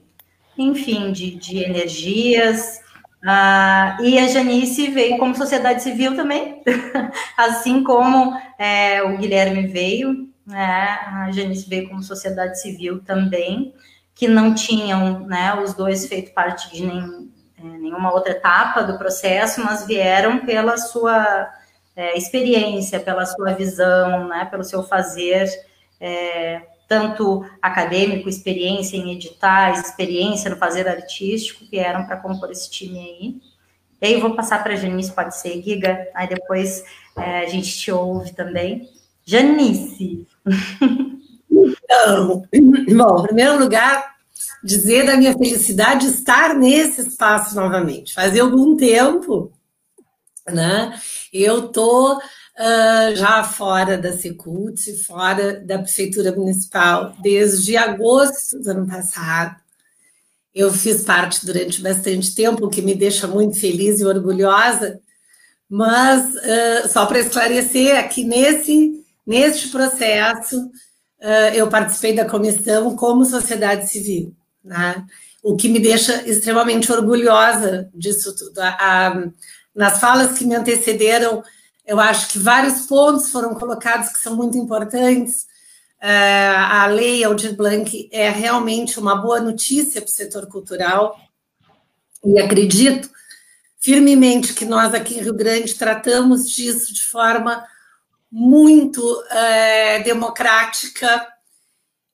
enfim, 0.57 1.13
de, 1.13 1.35
de 1.37 1.59
energias. 1.59 2.81
Uh, 3.23 4.03
e 4.03 4.19
a 4.19 4.29
Janice 4.29 4.91
veio 4.91 5.19
como 5.19 5.35
sociedade 5.35 5.83
civil 5.83 6.15
também, 6.15 6.63
assim 7.37 7.83
como 7.83 8.33
é, 8.59 9.03
o 9.03 9.19
Guilherme 9.19 9.67
veio, 9.67 10.29
né, 10.47 10.99
a 11.05 11.31
Janice 11.33 11.69
veio 11.69 11.89
como 11.89 12.03
sociedade 12.03 12.61
civil 12.61 13.01
também, 13.01 13.75
que 14.15 14.27
não 14.27 14.55
tinham 14.55 15.27
né, 15.27 15.55
os 15.63 15.75
dois 15.75 16.07
feito 16.07 16.33
parte 16.33 16.73
de 16.73 16.87
nem, 16.87 17.31
é, 17.59 17.63
nenhuma 17.63 18.13
outra 18.13 18.33
etapa 18.33 18.83
do 18.83 18.97
processo, 18.97 19.63
mas 19.63 19.87
vieram 19.87 20.47
pela 20.47 20.79
sua 20.79 21.53
é, 21.99 22.17
experiência, 22.17 23.01
pela 23.01 23.27
sua 23.27 23.55
visão, 23.55 24.29
né, 24.29 24.45
pelo 24.45 24.63
seu 24.63 24.85
fazer, 24.85 25.51
é, 26.01 26.63
tanto 26.87 27.45
acadêmico, 27.61 28.29
experiência 28.29 28.97
em 28.97 29.11
editais, 29.11 29.81
experiência 29.81 30.49
no 30.49 30.57
fazer 30.57 30.87
artístico, 30.87 31.65
vieram 31.69 32.07
para 32.07 32.19
compor 32.19 32.53
esse 32.53 32.71
time 32.71 33.01
aí. 33.01 33.37
E 34.01 34.07
aí 34.07 34.13
eu 34.13 34.21
vou 34.21 34.37
passar 34.37 34.63
para 34.63 34.75
a 34.75 34.77
Janice, 34.77 35.11
pode 35.11 35.37
ser, 35.37 35.61
Giga, 35.61 36.07
aí 36.15 36.29
depois 36.29 36.85
é, 37.17 37.41
a 37.41 37.47
gente 37.49 37.77
te 37.77 37.91
ouve 37.91 38.33
também. 38.33 38.89
Janice! 39.25 40.25
Então, 41.51 42.45
bom, 42.97 43.19
em 43.19 43.23
primeiro 43.27 43.59
lugar, 43.59 44.15
dizer 44.63 45.05
da 45.05 45.17
minha 45.17 45.33
felicidade 45.33 46.07
de 46.07 46.15
estar 46.15 46.55
nesse 46.55 47.01
espaço 47.09 47.57
novamente. 47.57 48.15
Fazia 48.15 48.43
algum 48.43 48.77
tempo 48.77 49.51
né? 50.53 50.99
Eu 51.33 51.69
tô 51.69 52.17
uh, 52.17 53.17
já 53.17 53.45
fora 53.45 53.97
da 53.97 54.13
Secult, 54.13 54.81
fora 55.05 55.61
da 55.61 55.79
prefeitura 55.79 56.33
municipal 56.33 57.15
desde 57.23 57.77
agosto 57.77 58.59
do 58.61 58.71
ano 58.71 58.87
passado. 58.87 59.57
Eu 60.55 60.73
fiz 60.73 61.05
parte 61.05 61.47
durante 61.47 61.81
bastante 61.81 62.35
tempo, 62.35 62.67
o 62.67 62.71
que 62.71 62.83
me 62.83 62.95
deixa 62.95 63.27
muito 63.27 63.61
feliz 63.61 64.01
e 64.01 64.05
orgulhosa. 64.05 65.01
Mas 65.69 66.25
uh, 66.35 66.89
só 66.89 67.07
para 67.07 67.21
esclarecer, 67.21 67.99
aqui 67.99 68.25
nesse 68.25 69.05
neste 69.27 69.69
processo 69.69 70.71
eu 71.53 71.69
participei 71.69 72.15
da 72.15 72.25
comissão 72.25 72.95
como 72.95 73.25
sociedade 73.25 73.91
civil, 73.91 74.35
né? 74.65 75.05
O 75.43 75.57
que 75.57 75.69
me 75.69 75.79
deixa 75.79 76.23
extremamente 76.29 76.91
orgulhosa 76.91 77.91
disso 77.95 78.35
tudo. 78.37 78.59
A, 78.61 79.29
nas 79.79 80.01
falas 80.01 80.37
que 80.37 80.45
me 80.45 80.57
antecederam, 80.57 81.45
eu 81.87 82.01
acho 82.01 82.31
que 82.31 82.39
vários 82.39 82.85
pontos 82.87 83.31
foram 83.31 83.55
colocados 83.55 84.09
que 84.09 84.19
são 84.19 84.35
muito 84.35 84.59
importantes. 84.59 85.47
Uh, 86.03 86.59
a 86.71 86.87
lei 86.87 87.23
Aldir 87.23 87.55
Blanc 87.55 88.09
é 88.11 88.29
realmente 88.29 88.99
uma 88.99 89.15
boa 89.15 89.41
notícia 89.41 90.01
para 90.01 90.09
o 90.09 90.13
setor 90.13 90.49
cultural, 90.49 91.17
e 92.25 92.41
acredito 92.41 93.09
firmemente 93.79 94.53
que 94.53 94.65
nós 94.65 94.93
aqui 94.93 95.15
em 95.15 95.23
Rio 95.23 95.35
Grande 95.35 95.73
tratamos 95.75 96.51
disso 96.51 96.93
de 96.93 97.05
forma 97.05 97.65
muito 98.31 99.01
é, 99.31 100.01
democrática, 100.01 101.25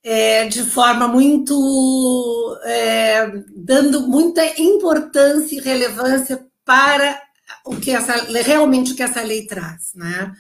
é, 0.03 0.47
de 0.49 0.65
forma 0.65 1.09
muito. 1.09 2.59
É, 2.65 3.27
dando 3.57 4.03
muita 4.03 4.45
importância 4.61 5.57
e 5.57 5.61
relevância 5.61 6.47
para 6.63 7.24
o 7.65 7.77
que 7.77 7.91
essa 7.91 8.15
realmente 8.43 8.93
o 8.93 8.97
que 8.97 9.03
essa 9.03 9.23
lei 9.23 9.47
traz, 9.47 9.93
né? 9.95 10.33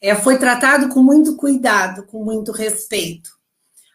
É, 0.00 0.14
foi 0.14 0.38
tratado 0.38 0.88
com 0.88 1.02
muito 1.02 1.36
cuidado, 1.36 2.04
com 2.04 2.24
muito 2.24 2.52
respeito 2.52 3.30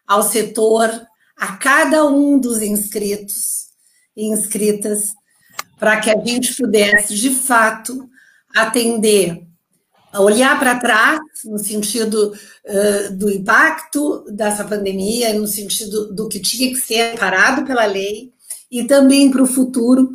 ao 0.07 0.23
setor, 0.23 0.89
a 1.35 1.55
cada 1.57 2.05
um 2.05 2.37
dos 2.37 2.61
inscritos 2.61 3.69
e 4.15 4.25
inscritas, 4.25 5.13
para 5.79 5.99
que 5.99 6.09
a 6.09 6.17
gente 6.23 6.55
pudesse, 6.55 7.15
de 7.15 7.29
fato, 7.31 8.09
atender, 8.55 9.45
olhar 10.15 10.59
para 10.59 10.79
trás, 10.79 11.19
no 11.45 11.57
sentido 11.57 12.33
uh, 12.65 13.15
do 13.15 13.29
impacto 13.29 14.23
dessa 14.29 14.63
pandemia, 14.63 15.33
no 15.33 15.47
sentido 15.47 16.13
do 16.13 16.27
que 16.27 16.39
tinha 16.39 16.69
que 16.69 16.79
ser 16.79 17.17
parado 17.17 17.65
pela 17.65 17.85
lei, 17.85 18.31
e 18.69 18.83
também 18.83 19.31
para 19.31 19.41
o 19.41 19.47
futuro, 19.47 20.11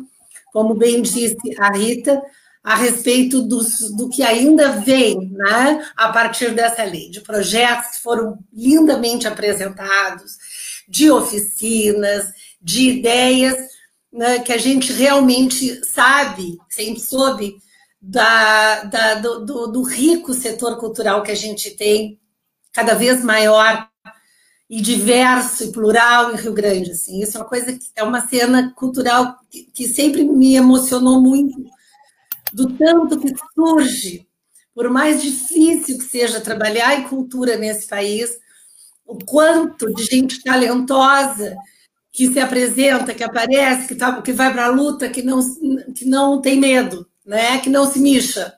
como 0.53 0.73
bem 0.73 1.01
disse 1.01 1.37
a 1.59 1.71
Rita, 1.75 2.21
a 2.69 2.75
respeito 2.75 3.41
do, 3.41 3.61
do 3.97 4.09
que 4.09 4.21
ainda 4.21 4.73
vem 4.73 5.31
né, 5.31 5.83
a 5.97 6.09
partir 6.09 6.53
dessa 6.53 6.83
lei, 6.83 7.09
de 7.09 7.19
projetos 7.19 7.97
que 7.97 8.03
foram 8.03 8.37
lindamente 8.53 9.27
apresentados, 9.27 10.33
de 10.87 11.09
oficinas, 11.09 12.31
de 12.61 12.91
ideias 12.91 13.57
né, 14.13 14.37
que 14.37 14.53
a 14.53 14.57
gente 14.59 14.93
realmente 14.93 15.83
sabe, 15.83 16.59
sempre 16.69 16.99
soube, 16.99 17.55
da, 17.99 18.83
da 18.83 19.15
do, 19.15 19.43
do, 19.43 19.67
do 19.71 19.81
rico 19.81 20.35
setor 20.35 20.77
cultural 20.77 21.23
que 21.23 21.31
a 21.31 21.35
gente 21.35 21.71
tem, 21.71 22.19
cada 22.71 22.93
vez 22.93 23.23
maior 23.23 23.89
e 24.69 24.79
diverso 24.79 25.63
e 25.63 25.71
plural 25.71 26.33
em 26.33 26.37
Rio 26.37 26.53
Grande. 26.53 26.91
Assim. 26.91 27.19
Isso 27.19 27.35
é 27.35 27.41
uma 27.41 27.49
coisa 27.49 27.73
que 27.73 27.87
é 27.95 28.03
uma 28.03 28.27
cena 28.27 28.71
cultural 28.75 29.39
que, 29.49 29.63
que 29.73 29.87
sempre 29.87 30.23
me 30.23 30.55
emocionou 30.55 31.19
muito, 31.19 31.59
do 32.53 32.73
tanto 32.73 33.19
que 33.19 33.33
surge, 33.53 34.27
por 34.73 34.89
mais 34.89 35.21
difícil 35.21 35.97
que 35.97 36.05
seja 36.05 36.39
trabalhar 36.39 36.99
em 36.99 37.03
cultura 37.03 37.57
nesse 37.57 37.87
país, 37.87 38.37
o 39.05 39.17
quanto 39.25 39.93
de 39.93 40.03
gente 40.03 40.43
talentosa 40.43 41.55
que 42.11 42.31
se 42.31 42.39
apresenta, 42.39 43.13
que 43.13 43.23
aparece, 43.23 43.87
que, 43.87 43.95
tá, 43.95 44.21
que 44.21 44.31
vai 44.31 44.51
para 44.51 44.65
a 44.65 44.69
luta, 44.69 45.09
que 45.09 45.21
não, 45.21 45.39
que 45.93 46.05
não 46.05 46.41
tem 46.41 46.59
medo, 46.59 47.07
né? 47.25 47.59
que 47.59 47.69
não 47.69 47.89
se 47.91 47.99
mixa. 47.99 48.53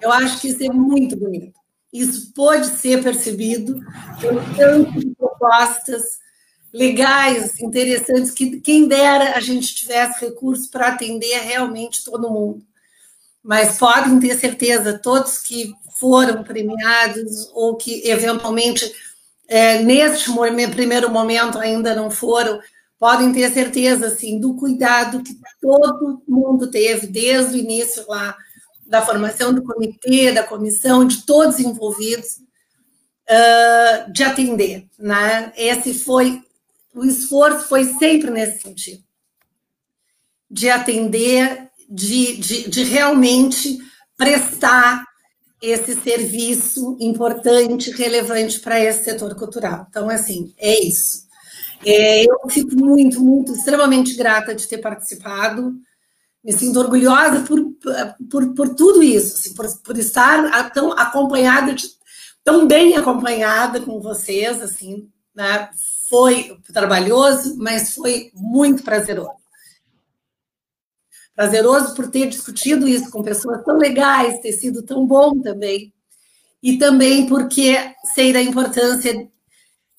Eu 0.00 0.12
acho 0.12 0.40
que 0.40 0.48
isso 0.48 0.62
é 0.62 0.72
muito 0.72 1.16
bonito. 1.16 1.58
Isso 1.92 2.32
pode 2.32 2.66
ser 2.66 3.02
percebido 3.02 3.80
por 4.20 4.56
tanto 4.56 4.98
de 4.98 5.14
propostas 5.14 6.20
legais, 6.72 7.60
interessantes, 7.60 8.30
que 8.30 8.60
quem 8.60 8.88
dera 8.88 9.36
a 9.36 9.40
gente 9.40 9.74
tivesse 9.74 10.24
recursos 10.24 10.66
para 10.66 10.88
atender 10.88 11.38
realmente 11.40 12.02
todo 12.02 12.30
mundo. 12.30 12.64
Mas 13.42 13.78
podem 13.78 14.20
ter 14.20 14.38
certeza, 14.38 14.98
todos 14.98 15.38
que 15.38 15.74
foram 15.98 16.42
premiados 16.44 17.50
ou 17.54 17.76
que 17.76 18.08
eventualmente 18.08 18.92
é, 19.48 19.82
neste 19.82 20.30
primeiro 20.70 21.10
momento 21.10 21.58
ainda 21.58 21.94
não 21.94 22.10
foram, 22.10 22.60
podem 22.98 23.32
ter 23.32 23.50
certeza 23.52 24.06
assim 24.06 24.38
do 24.38 24.54
cuidado 24.54 25.22
que 25.22 25.36
todo 25.60 26.22
mundo 26.26 26.70
teve 26.70 27.06
desde 27.06 27.56
o 27.56 27.58
início 27.58 28.04
lá 28.08 28.36
da 28.86 29.02
formação 29.02 29.52
do 29.52 29.62
comitê, 29.64 30.32
da 30.32 30.44
comissão, 30.44 31.04
de 31.04 31.26
todos 31.26 31.58
envolvidos, 31.58 32.36
uh, 33.28 34.12
de 34.12 34.22
atender, 34.22 34.86
né? 34.98 35.52
Esse 35.56 35.94
foi 35.94 36.42
o 36.94 37.04
esforço 37.04 37.68
foi 37.68 37.84
sempre 37.84 38.30
nesse 38.30 38.60
sentido, 38.60 39.02
de 40.50 40.68
atender, 40.68 41.70
de, 41.92 42.36
de, 42.38 42.70
de 42.70 42.84
realmente 42.84 43.78
prestar 44.16 45.04
esse 45.60 45.94
serviço 45.94 46.96
importante, 46.98 47.90
relevante 47.90 48.58
para 48.60 48.80
esse 48.80 49.04
setor 49.04 49.34
cultural. 49.36 49.86
Então, 49.88 50.08
assim, 50.08 50.54
é 50.58 50.82
isso. 50.82 51.28
É, 51.84 52.24
eu 52.24 52.38
fico 52.48 52.74
muito, 52.74 53.20
muito, 53.22 53.52
extremamente 53.52 54.14
grata 54.14 54.54
de 54.54 54.66
ter 54.66 54.78
participado. 54.78 55.74
Me 56.42 56.52
sinto 56.52 56.80
orgulhosa 56.80 57.42
por, 57.42 57.60
por, 58.28 58.54
por 58.54 58.74
tudo 58.74 59.02
isso, 59.02 59.34
assim, 59.34 59.54
por, 59.54 59.66
por 59.82 59.98
estar 59.98 60.70
tão 60.70 60.92
acompanhada, 60.92 61.74
de, 61.74 61.86
tão 62.42 62.66
bem 62.66 62.96
acompanhada 62.96 63.80
com 63.80 64.00
vocês, 64.00 64.60
assim, 64.60 65.08
né? 65.34 65.68
Foi 66.08 66.58
trabalhoso, 66.72 67.56
mas 67.58 67.94
foi 67.94 68.30
muito 68.34 68.82
prazeroso. 68.82 69.41
Prazeroso 71.34 71.94
por 71.94 72.10
ter 72.10 72.28
discutido 72.28 72.86
isso 72.86 73.10
com 73.10 73.22
pessoas 73.22 73.64
tão 73.64 73.78
legais, 73.78 74.40
ter 74.40 74.52
sido 74.52 74.82
tão 74.82 75.06
bom 75.06 75.40
também. 75.40 75.92
E 76.62 76.78
também 76.78 77.26
porque 77.26 77.76
sei 78.14 78.32
da 78.32 78.40
importância 78.40 79.28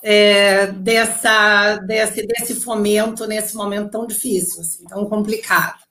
é, 0.04 0.68
dessa, 0.68 1.78
desse, 1.78 2.28
desse 2.28 2.56
fomento 2.56 3.26
nesse 3.26 3.56
momento 3.56 3.90
tão 3.90 4.06
difícil, 4.06 4.62
assim, 4.62 4.84
tão 4.86 5.06
complicado. 5.06 5.82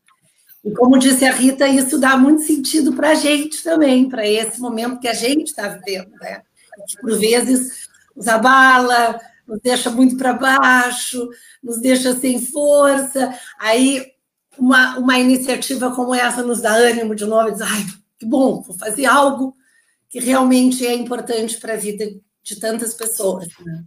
E 0.65 0.71
como 0.71 0.99
disse 0.99 1.25
a 1.25 1.33
Rita, 1.33 1.67
isso 1.67 1.99
dá 1.99 2.17
muito 2.17 2.43
sentido 2.43 2.93
para 2.93 3.11
a 3.11 3.15
gente 3.15 3.65
também, 3.65 4.09
para 4.09 4.29
esse 4.29 4.61
momento 4.61 5.01
que 5.01 5.09
a 5.09 5.15
gente 5.15 5.49
está 5.49 5.67
vivendo, 5.69 6.13
né? 6.21 6.43
Por 7.01 7.19
vezes 7.19 7.89
nos 8.15 8.29
abala, 8.29 9.19
nos 9.49 9.61
deixa 9.61 9.91
muito 9.91 10.17
para 10.17 10.35
baixo, 10.35 11.29
nos 11.63 11.81
deixa 11.81 12.15
sem 12.15 12.41
força. 12.41 13.35
Aí 13.59 14.12
uma, 14.59 14.99
uma 14.99 15.19
iniciativa 15.19 15.95
como 15.95 16.15
essa 16.15 16.43
nos 16.43 16.61
dá 16.61 16.73
ânimo 16.73 17.15
de 17.15 17.25
novo 17.25 17.49
e 17.49 17.53
diz, 17.53 17.63
ai, 17.63 17.85
que 18.19 18.27
bom, 18.27 18.63
vou 18.63 18.77
fazer 18.77 19.07
algo 19.07 19.55
que 20.09 20.21
realmente 20.21 20.87
é 20.87 20.95
importante 20.95 21.59
para 21.59 21.75
a 21.75 21.79
vida 21.79 22.05
de 22.43 22.61
tantas 22.61 22.95
pessoas. 22.95 23.49
Né? 23.65 23.85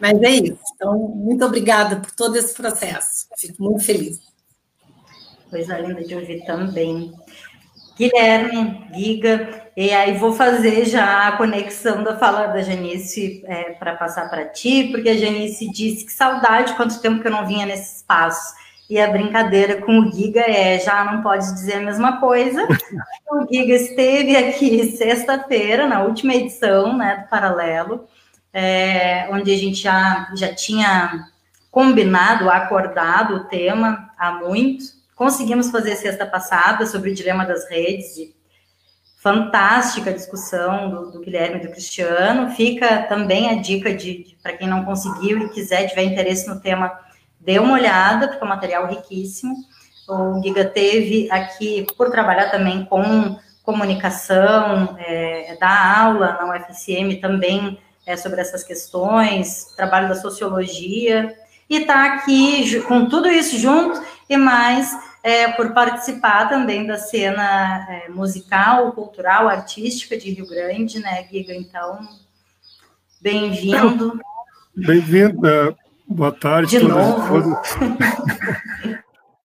Mas 0.00 0.22
é 0.22 0.30
isso. 0.30 0.58
Então, 0.74 0.98
muito 0.98 1.44
obrigada 1.44 1.96
por 1.96 2.10
todo 2.12 2.36
esse 2.36 2.54
processo. 2.54 3.26
Fico 3.38 3.62
muito 3.62 3.84
feliz. 3.84 4.18
Coisa 5.50 5.78
linda 5.78 6.02
de 6.02 6.14
ouvir 6.14 6.44
também. 6.46 7.12
Guilherme, 7.98 8.86
Giga, 8.94 9.70
e 9.76 9.90
aí 9.90 10.16
vou 10.16 10.32
fazer 10.32 10.86
já 10.86 11.28
a 11.28 11.36
conexão 11.36 12.02
da 12.02 12.16
fala 12.16 12.46
da 12.46 12.62
Janice 12.62 13.42
é, 13.44 13.72
para 13.72 13.94
passar 13.96 14.30
para 14.30 14.48
ti, 14.48 14.88
porque 14.90 15.10
a 15.10 15.16
Janice 15.16 15.70
disse 15.70 16.06
que 16.06 16.12
saudade, 16.12 16.72
quanto 16.74 17.00
tempo 17.02 17.20
que 17.20 17.26
eu 17.26 17.32
não 17.32 17.46
vinha 17.46 17.66
nesse 17.66 17.96
espaço. 17.96 18.54
E 18.90 19.00
a 19.00 19.08
brincadeira 19.08 19.80
com 19.80 20.00
o 20.00 20.12
Giga 20.12 20.40
é, 20.40 20.80
já 20.80 21.04
não 21.04 21.22
pode 21.22 21.44
dizer 21.52 21.74
a 21.74 21.80
mesma 21.80 22.18
coisa. 22.18 22.66
o 23.30 23.46
Giga 23.46 23.74
esteve 23.74 24.36
aqui 24.36 24.96
sexta-feira, 24.96 25.86
na 25.86 26.02
última 26.02 26.34
edição 26.34 26.98
né, 26.98 27.18
do 27.18 27.30
Paralelo, 27.30 28.08
é, 28.52 29.28
onde 29.30 29.52
a 29.52 29.56
gente 29.56 29.80
já, 29.80 30.28
já 30.34 30.52
tinha 30.52 31.28
combinado, 31.70 32.50
acordado 32.50 33.36
o 33.36 33.44
tema 33.44 34.10
há 34.18 34.32
muito. 34.32 34.84
Conseguimos 35.14 35.70
fazer 35.70 35.94
sexta 35.94 36.26
passada 36.26 36.84
sobre 36.84 37.10
o 37.10 37.14
dilema 37.14 37.46
das 37.46 37.70
redes, 37.70 38.16
e 38.16 38.34
fantástica 39.20 40.12
discussão 40.12 40.90
do, 40.90 41.12
do 41.12 41.20
Guilherme 41.20 41.58
e 41.58 41.66
do 41.66 41.70
Cristiano. 41.70 42.50
Fica 42.50 43.02
também 43.02 43.50
a 43.50 43.60
dica 43.60 43.94
de, 43.94 44.24
de 44.24 44.36
para 44.42 44.54
quem 44.54 44.66
não 44.66 44.84
conseguiu 44.84 45.38
e 45.38 45.48
quiser, 45.50 45.88
tiver 45.88 46.04
interesse 46.04 46.48
no 46.48 46.58
tema, 46.58 46.90
dê 47.40 47.58
uma 47.58 47.74
olhada, 47.74 48.28
porque 48.28 48.42
é 48.42 48.46
um 48.46 48.50
material 48.50 48.86
riquíssimo. 48.86 49.54
o 50.08 50.42
Giga 50.42 50.64
teve 50.64 51.30
aqui 51.30 51.86
por 51.96 52.10
trabalhar 52.10 52.50
também 52.50 52.84
com 52.84 53.38
comunicação, 53.62 54.96
é, 54.98 55.56
dar 55.60 56.00
aula 56.02 56.38
na 56.40 56.54
UFSM 56.54 57.20
também 57.20 57.78
é, 58.06 58.16
sobre 58.16 58.40
essas 58.40 58.62
questões, 58.64 59.66
trabalho 59.76 60.08
da 60.08 60.14
sociologia, 60.14 61.34
e 61.68 61.76
está 61.76 62.04
aqui 62.14 62.80
com 62.82 63.06
tudo 63.06 63.28
isso 63.28 63.56
junto 63.56 64.02
e 64.28 64.36
mais 64.36 64.92
é, 65.22 65.48
por 65.52 65.72
participar 65.72 66.48
também 66.48 66.86
da 66.86 66.98
cena 66.98 67.86
é, 67.88 68.08
musical, 68.08 68.92
cultural, 68.92 69.48
artística 69.48 70.16
de 70.16 70.30
Rio 70.30 70.48
Grande, 70.48 70.98
né, 70.98 71.24
Giga? 71.30 71.54
Então, 71.54 72.00
bem-vindo. 73.20 74.18
É, 75.46 75.89
boa 76.10 76.32
tarde. 76.32 76.78
De 76.78 76.84
novo. 76.84 77.60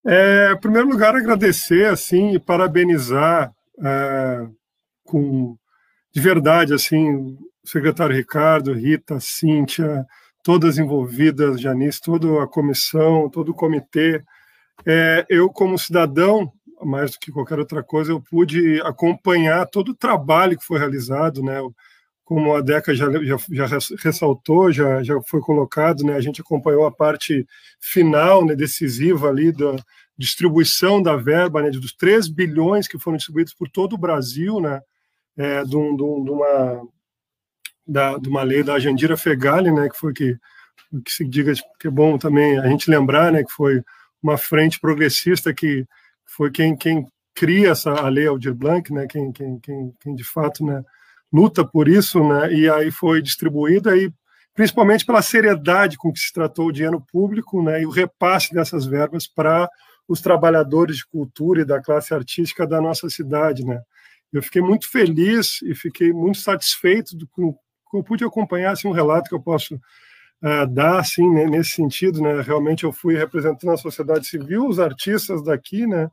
É, 0.08 0.51
em 0.51 0.60
primeiro 0.60 0.88
lugar, 0.88 1.15
agradecer, 1.15 1.88
assim, 1.88 2.36
e 2.36 2.39
parabenizar 2.39 3.51
é, 3.84 4.47
com, 5.04 5.58
de 6.13 6.21
verdade, 6.21 6.75
assim, 6.75 7.12
o 7.15 7.38
secretário 7.65 8.15
Ricardo, 8.15 8.71
Rita, 8.71 9.19
Cíntia, 9.19 10.06
todas 10.43 10.78
envolvidas, 10.78 11.60
Janice, 11.60 11.99
toda 11.99 12.43
a 12.43 12.47
comissão, 12.47 13.28
todo 13.32 13.49
o 13.49 13.56
comitê. 13.56 14.23
É, 14.86 15.25
eu, 15.28 15.49
como 15.49 15.80
cidadão, 15.80 16.51
mais 16.84 17.13
do 17.13 17.19
que 17.19 17.32
qualquer 17.32 17.58
outra 17.58 17.82
coisa, 17.82 18.12
eu 18.12 18.21
pude 18.21 18.80
acompanhar 18.82 19.65
todo 19.65 19.89
o 19.89 19.95
trabalho 19.95 20.56
que 20.56 20.65
foi 20.65 20.78
realizado, 20.78 21.41
né? 21.41 21.60
Como 22.25 22.55
a 22.55 22.61
Deca 22.61 22.93
já, 22.93 23.05
já, 23.23 23.38
já 23.51 23.77
ressaltou, 24.03 24.71
já, 24.71 25.01
já 25.03 25.21
foi 25.21 25.39
colocado, 25.39 26.03
né? 26.03 26.15
A 26.15 26.21
gente 26.21 26.41
acompanhou 26.41 26.85
a 26.85 26.91
parte 26.91 27.47
final, 27.79 28.43
né, 28.43 28.55
decisiva 28.55 29.29
ali 29.29 29.51
da 29.51 29.75
distribuição 30.17 31.01
da 31.01 31.15
verba, 31.15 31.61
né, 31.61 31.69
dos 31.69 31.93
3 31.93 32.27
bilhões 32.27 32.88
que 32.88 32.99
foram 32.99 33.17
distribuídos 33.17 33.53
por 33.53 33.69
todo 33.69 33.93
o 33.93 33.97
Brasil, 33.97 34.59
né? 34.59 34.81
É, 35.38 35.63
de, 35.63 35.77
um, 35.77 35.95
de, 35.95 36.01
uma 36.03 36.81
da, 37.85 38.17
de 38.17 38.27
uma 38.27 38.41
lei 38.41 38.63
da 38.63 38.79
Jandira 38.79 39.15
Fegali, 39.15 39.71
né, 39.71 39.88
que 39.89 39.97
foi 39.97 40.13
que 40.13 40.38
que 41.03 41.11
se 41.11 41.27
diga 41.27 41.53
que 41.79 41.88
é 41.88 41.91
bom 41.91 42.17
também 42.17 42.57
a 42.57 42.67
gente 42.67 42.89
lembrar, 42.89 43.31
né, 43.31 43.43
que 43.43 43.51
foi 43.51 43.81
uma 44.21 44.38
frente 44.38 44.79
progressista 44.79 45.53
que 45.53 45.85
foi 46.25 46.51
quem, 46.51 46.75
quem 46.75 47.05
cria 47.33 47.71
essa 47.71 47.91
a 47.91 48.07
lei 48.09 48.27
Aldir 48.27 48.53
Blanc, 48.53 48.91
né, 48.93 49.05
quem, 49.07 49.31
quem, 49.31 49.59
quem, 49.59 49.93
quem 49.99 50.15
de 50.15 50.23
fato 50.23 50.65
né, 50.65 50.83
luta 51.31 51.65
por 51.65 51.88
isso, 51.88 52.23
né, 52.27 52.53
e 52.53 52.69
aí 52.69 52.91
foi 52.91 53.21
distribuída 53.21 53.95
e 53.97 54.11
principalmente 54.53 55.05
pela 55.05 55.21
seriedade 55.21 55.97
com 55.97 56.13
que 56.13 56.19
se 56.19 56.31
tratou 56.31 56.67
o 56.67 56.71
dinheiro 56.71 57.03
público, 57.11 57.61
né, 57.61 57.81
e 57.81 57.85
o 57.85 57.89
repasse 57.89 58.53
dessas 58.53 58.85
verbas 58.85 59.27
para 59.27 59.69
os 60.07 60.21
trabalhadores 60.21 60.97
de 60.97 61.05
cultura 61.07 61.61
e 61.61 61.65
da 61.65 61.81
classe 61.81 62.13
artística 62.13 62.65
da 62.65 62.79
nossa 62.79 63.09
cidade, 63.09 63.65
né. 63.65 63.81
Eu 64.31 64.43
fiquei 64.43 64.61
muito 64.61 64.89
feliz 64.91 65.61
e 65.61 65.73
fiquei 65.73 66.11
muito 66.11 66.39
satisfeito 66.39 67.15
com 67.31 67.55
eu 67.97 68.03
pude 68.03 68.23
acompanhar 68.23 68.71
assim, 68.71 68.88
um 68.88 68.91
relato 68.91 69.29
que 69.29 69.35
eu 69.35 69.41
posso 69.41 69.75
uh, 69.75 70.67
dar 70.69 70.99
assim, 70.99 71.27
né, 71.29 71.45
nesse 71.45 71.71
sentido. 71.71 72.21
Né? 72.21 72.41
Realmente 72.41 72.83
eu 72.83 72.91
fui 72.91 73.15
representando 73.15 73.71
a 73.71 73.77
sociedade 73.77 74.27
civil, 74.27 74.67
os 74.67 74.79
artistas 74.79 75.43
daqui, 75.43 75.88
né? 75.88 76.09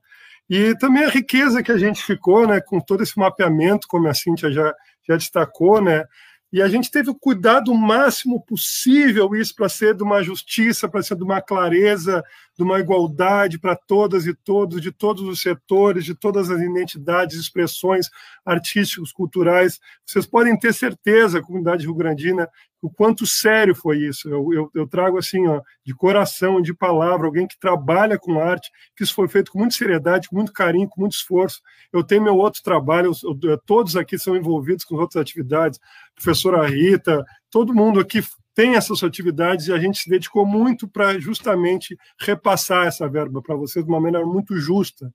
e 0.48 0.76
também 0.76 1.04
a 1.04 1.08
riqueza 1.08 1.62
que 1.62 1.72
a 1.72 1.78
gente 1.78 2.02
ficou 2.02 2.46
né, 2.46 2.60
com 2.60 2.80
todo 2.80 3.02
esse 3.02 3.18
mapeamento, 3.18 3.86
como 3.88 4.08
a 4.08 4.14
Cíntia 4.14 4.50
já, 4.50 4.74
já 5.06 5.16
destacou, 5.16 5.80
né? 5.80 6.04
E 6.52 6.60
a 6.60 6.68
gente 6.68 6.90
teve 6.90 7.08
o 7.08 7.14
cuidado 7.14 7.74
máximo 7.74 8.44
possível 8.44 9.34
isso 9.34 9.54
para 9.54 9.70
ser 9.70 9.94
de 9.94 10.02
uma 10.02 10.22
justiça, 10.22 10.86
para 10.86 11.02
ser 11.02 11.16
de 11.16 11.24
uma 11.24 11.40
clareza, 11.40 12.22
de 12.56 12.62
uma 12.62 12.78
igualdade 12.78 13.58
para 13.58 13.74
todas 13.74 14.26
e 14.26 14.34
todos, 14.34 14.80
de 14.80 14.92
todos 14.92 15.22
os 15.22 15.40
setores, 15.40 16.04
de 16.04 16.14
todas 16.14 16.50
as 16.50 16.60
identidades, 16.60 17.36
expressões 17.36 18.10
artísticas, 18.44 19.12
culturais. 19.12 19.80
Vocês 20.04 20.26
podem 20.26 20.58
ter 20.58 20.74
certeza, 20.74 21.42
comunidade 21.42 21.84
rio-grandina, 21.84 22.48
o 22.82 22.90
quanto 22.90 23.24
sério 23.24 23.74
foi 23.76 23.98
isso. 23.98 24.28
Eu, 24.28 24.52
eu, 24.52 24.70
eu, 24.74 24.88
trago 24.88 25.16
assim, 25.16 25.46
ó, 25.46 25.62
de 25.86 25.94
coração, 25.94 26.60
de 26.60 26.74
palavra, 26.74 27.26
alguém 27.26 27.46
que 27.46 27.58
trabalha 27.58 28.18
com 28.18 28.40
arte, 28.40 28.70
que 28.96 29.04
isso 29.04 29.14
foi 29.14 29.28
feito 29.28 29.52
com 29.52 29.60
muita 29.60 29.76
seriedade, 29.76 30.28
com 30.28 30.34
muito 30.34 30.52
carinho, 30.52 30.88
com 30.88 31.00
muito 31.00 31.12
esforço. 31.12 31.62
Eu 31.92 32.02
tenho 32.02 32.24
meu 32.24 32.36
outro 32.36 32.60
trabalho, 32.62 33.12
eu, 33.22 33.58
todos 33.58 33.96
aqui 33.96 34.18
são 34.18 34.36
envolvidos 34.36 34.84
com 34.84 34.96
outras 34.96 35.22
atividades, 35.22 35.78
professora 36.14 36.66
Rita, 36.66 37.24
todo 37.48 37.72
mundo 37.72 38.00
aqui 38.00 38.20
tem 38.54 38.74
essas 38.74 39.02
atividades 39.02 39.66
e 39.66 39.72
a 39.72 39.78
gente 39.78 39.98
se 39.98 40.10
dedicou 40.10 40.44
muito 40.44 40.86
para 40.86 41.18
justamente 41.18 41.96
repassar 42.20 42.86
essa 42.86 43.08
verba 43.08 43.42
para 43.42 43.56
vocês 43.56 43.84
de 43.84 43.90
uma 43.90 44.00
maneira 44.00 44.26
muito 44.26 44.56
justa, 44.56 45.12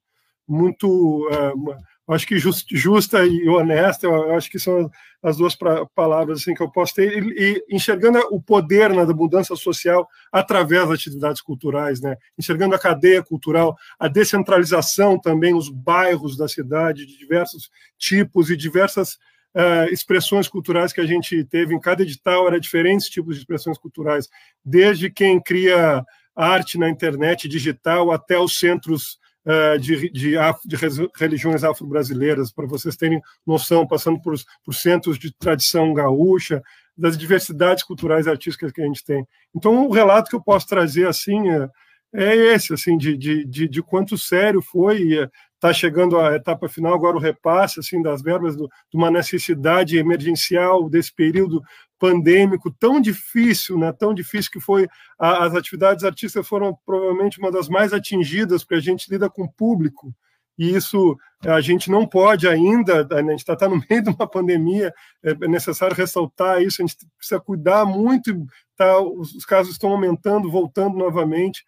muito 0.47 1.27
uh, 1.27 1.75
acho 2.13 2.25
que 2.25 2.39
just, 2.39 2.67
justa 2.71 3.25
e 3.25 3.47
honesta, 3.49 4.07
acho 4.35 4.49
que 4.49 4.57
são 4.57 4.89
as 5.21 5.37
duas 5.37 5.55
pra, 5.55 5.85
palavras 5.87 6.39
assim 6.41 6.53
que 6.53 6.63
eu 6.63 6.71
posso 6.71 6.95
ter, 6.95 7.21
e, 7.21 7.63
e 7.69 7.75
enxergando 7.75 8.19
o 8.31 8.41
poder 8.41 8.93
né, 8.93 9.05
da 9.05 9.13
mudança 9.13 9.55
social 9.55 10.07
através 10.31 10.83
das 10.83 10.99
atividades 10.99 11.41
culturais, 11.41 11.99
né, 11.99 12.15
enxergando 12.37 12.75
a 12.75 12.79
cadeia 12.79 13.21
cultural, 13.21 13.75
a 13.99 14.07
descentralização 14.07 15.19
também, 15.19 15.53
os 15.53 15.69
bairros 15.69 16.37
da 16.37 16.47
cidade, 16.47 17.05
de 17.05 17.17
diversos 17.17 17.69
tipos 17.97 18.49
e 18.49 18.55
diversas 18.55 19.17
uh, 19.55 19.91
expressões 19.91 20.47
culturais 20.47 20.93
que 20.93 21.01
a 21.01 21.05
gente 21.05 21.43
teve 21.45 21.73
em 21.73 21.79
cada 21.79 22.03
edital, 22.03 22.47
era 22.47 22.59
diferentes 22.59 23.07
tipos 23.09 23.35
de 23.35 23.41
expressões 23.41 23.77
culturais, 23.77 24.27
desde 24.63 25.09
quem 25.09 25.41
cria 25.41 26.05
arte 26.35 26.77
na 26.77 26.89
internet 26.89 27.47
digital 27.47 28.11
até 28.11 28.37
os 28.37 28.57
centros 28.59 29.17
uh, 29.45 29.79
de, 29.79 30.09
de, 30.11 30.37
af, 30.37 30.59
de, 30.65 30.75
religiões 31.15 31.63
afro-brasileiras, 31.63 32.51
para 32.51 32.67
vocês 32.67 32.95
terem 32.95 33.21
noção, 33.45 33.87
passando 33.87 34.21
por, 34.21 34.35
por 34.63 34.73
centros 34.73 35.17
de 35.17 35.33
tradição 35.33 35.93
gaúcha, 35.93 36.61
das 36.97 37.17
diversidades 37.17 37.83
culturais 37.83 38.25
e 38.25 38.29
artísticas 38.29 38.71
que 38.71 38.81
a 38.81 38.85
gente 38.85 39.03
tem. 39.03 39.25
Então, 39.55 39.87
o 39.87 39.91
relato 39.91 40.29
que 40.29 40.35
eu 40.35 40.41
posso 40.41 40.67
trazer 40.67 41.07
assim 41.07 41.49
é, 41.49 41.69
é 42.13 42.35
esse, 42.35 42.73
assim, 42.73 42.97
de, 42.97 43.15
de, 43.15 43.45
de, 43.45 43.67
de 43.67 43.83
quanto 43.83 44.17
sério 44.17 44.61
foi 44.61 45.29
está 45.57 45.73
chegando 45.73 46.19
à 46.19 46.35
etapa 46.35 46.69
final 46.69 46.93
agora 46.93 47.17
o 47.17 47.19
repasse 47.19 47.79
assim 47.79 48.01
das 48.01 48.21
verbas 48.21 48.55
do, 48.55 48.67
de 48.67 48.97
uma 48.97 49.11
necessidade 49.11 49.97
emergencial 49.97 50.89
desse 50.89 51.13
período 51.13 51.61
pandêmico 51.99 52.71
tão 52.71 53.01
difícil, 53.01 53.77
né, 53.77 53.91
tão 53.91 54.13
difícil 54.13 54.51
que 54.51 54.59
foi 54.59 54.87
a, 55.19 55.45
as 55.45 55.55
atividades 55.55 56.03
artísticas 56.03 56.47
foram 56.47 56.77
provavelmente 56.85 57.39
uma 57.39 57.51
das 57.51 57.67
mais 57.67 57.91
atingidas 57.91 58.63
porque 58.63 58.75
a 58.75 58.79
gente 58.79 59.09
lida 59.09 59.29
com 59.29 59.43
o 59.43 59.51
público 59.51 60.13
e 60.57 60.75
isso 60.75 61.17
a 61.45 61.61
gente 61.61 61.91
não 61.91 62.07
pode 62.07 62.47
ainda, 62.47 63.07
a 63.11 63.21
gente 63.21 63.39
está 63.39 63.55
tá 63.55 63.69
no 63.69 63.81
meio 63.89 64.03
de 64.03 64.09
uma 64.09 64.27
pandemia, 64.27 64.91
é 65.23 65.47
necessário 65.47 65.95
ressaltar 65.95 66.61
isso, 66.61 66.81
a 66.81 66.85
gente 66.85 66.97
precisa 67.15 67.39
cuidar 67.39 67.85
muito, 67.85 68.33
tá, 68.75 68.99
os 68.99 69.45
casos 69.45 69.73
estão 69.73 69.91
aumentando, 69.91 70.49
voltando 70.49 70.97
novamente, 70.97 71.63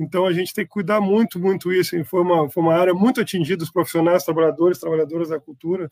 então 0.00 0.26
a 0.26 0.32
gente 0.32 0.54
tem 0.54 0.64
que 0.64 0.70
cuidar 0.70 0.98
muito, 0.98 1.38
muito 1.38 1.70
isso. 1.70 2.02
Foi 2.06 2.22
uma, 2.22 2.48
foi 2.48 2.62
uma 2.62 2.74
área 2.74 2.94
muito 2.94 3.20
atingida, 3.20 3.62
os 3.62 3.70
profissionais, 3.70 4.24
trabalhadores, 4.24 4.78
trabalhadoras 4.78 5.28
da 5.28 5.38
cultura. 5.38 5.90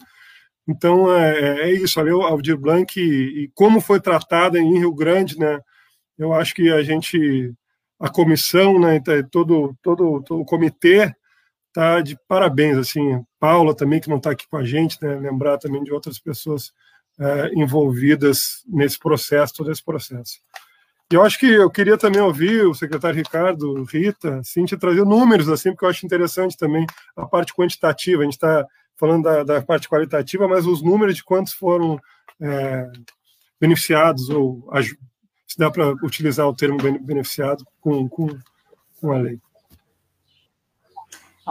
Então 0.66 1.14
é, 1.14 1.38
é, 1.38 1.60
é 1.68 1.72
isso, 1.72 2.00
ali 2.00 2.10
o 2.10 2.22
Aldir 2.22 2.56
Blanc 2.56 2.98
e, 2.98 3.44
e, 3.44 3.48
como 3.54 3.82
foi 3.82 4.00
tratada 4.00 4.58
em 4.58 4.78
Rio 4.78 4.94
Grande, 4.94 5.38
né? 5.38 5.60
Eu 6.16 6.32
acho 6.32 6.54
que 6.54 6.72
a 6.72 6.82
gente, 6.82 7.54
a 8.00 8.08
comissão, 8.08 8.80
né, 8.80 8.98
tá, 9.00 9.12
todo, 9.30 9.76
todo, 9.82 10.22
todo 10.22 10.40
o 10.40 10.44
comitê 10.44 11.14
tá 11.72 12.00
de 12.00 12.18
parabéns, 12.26 12.78
assim, 12.78 13.22
Paula 13.38 13.76
também 13.76 14.00
que 14.00 14.08
não 14.08 14.16
está 14.16 14.30
aqui 14.32 14.46
com 14.48 14.56
a 14.56 14.64
gente, 14.64 14.98
né? 15.02 15.16
Lembrar 15.16 15.58
também 15.58 15.84
de 15.84 15.92
outras 15.92 16.18
pessoas 16.18 16.72
é, 17.20 17.50
envolvidas 17.54 18.62
nesse 18.66 18.98
processo, 18.98 19.54
todo 19.54 19.70
esse 19.70 19.84
processo. 19.84 20.40
E 21.10 21.14
eu 21.14 21.22
acho 21.22 21.38
que 21.38 21.46
eu 21.46 21.70
queria 21.70 21.96
também 21.96 22.20
ouvir 22.20 22.66
o 22.66 22.74
secretário 22.74 23.16
Ricardo, 23.16 23.82
Rita, 23.84 24.42
Cintia, 24.44 24.78
trazer 24.78 25.04
números, 25.04 25.48
assim, 25.48 25.70
porque 25.70 25.86
eu 25.86 25.88
acho 25.88 26.04
interessante 26.04 26.56
também 26.56 26.86
a 27.16 27.24
parte 27.26 27.54
quantitativa. 27.54 28.20
A 28.20 28.24
gente 28.24 28.34
está 28.34 28.66
falando 28.94 29.22
da, 29.22 29.42
da, 29.42 29.62
parte 29.62 29.88
qualitativa, 29.88 30.46
mas 30.46 30.66
os 30.66 30.82
números 30.82 31.16
de 31.16 31.24
quantos 31.24 31.54
foram 31.54 31.98
é, 32.40 32.90
beneficiados, 33.58 34.28
ou 34.28 34.68
se 35.46 35.58
dá 35.58 35.70
para 35.70 35.88
utilizar 36.04 36.46
o 36.46 36.54
termo 36.54 36.76
beneficiado 37.00 37.64
com, 37.80 38.06
com, 38.06 38.28
com 39.00 39.12
a 39.12 39.18
lei. 39.18 39.40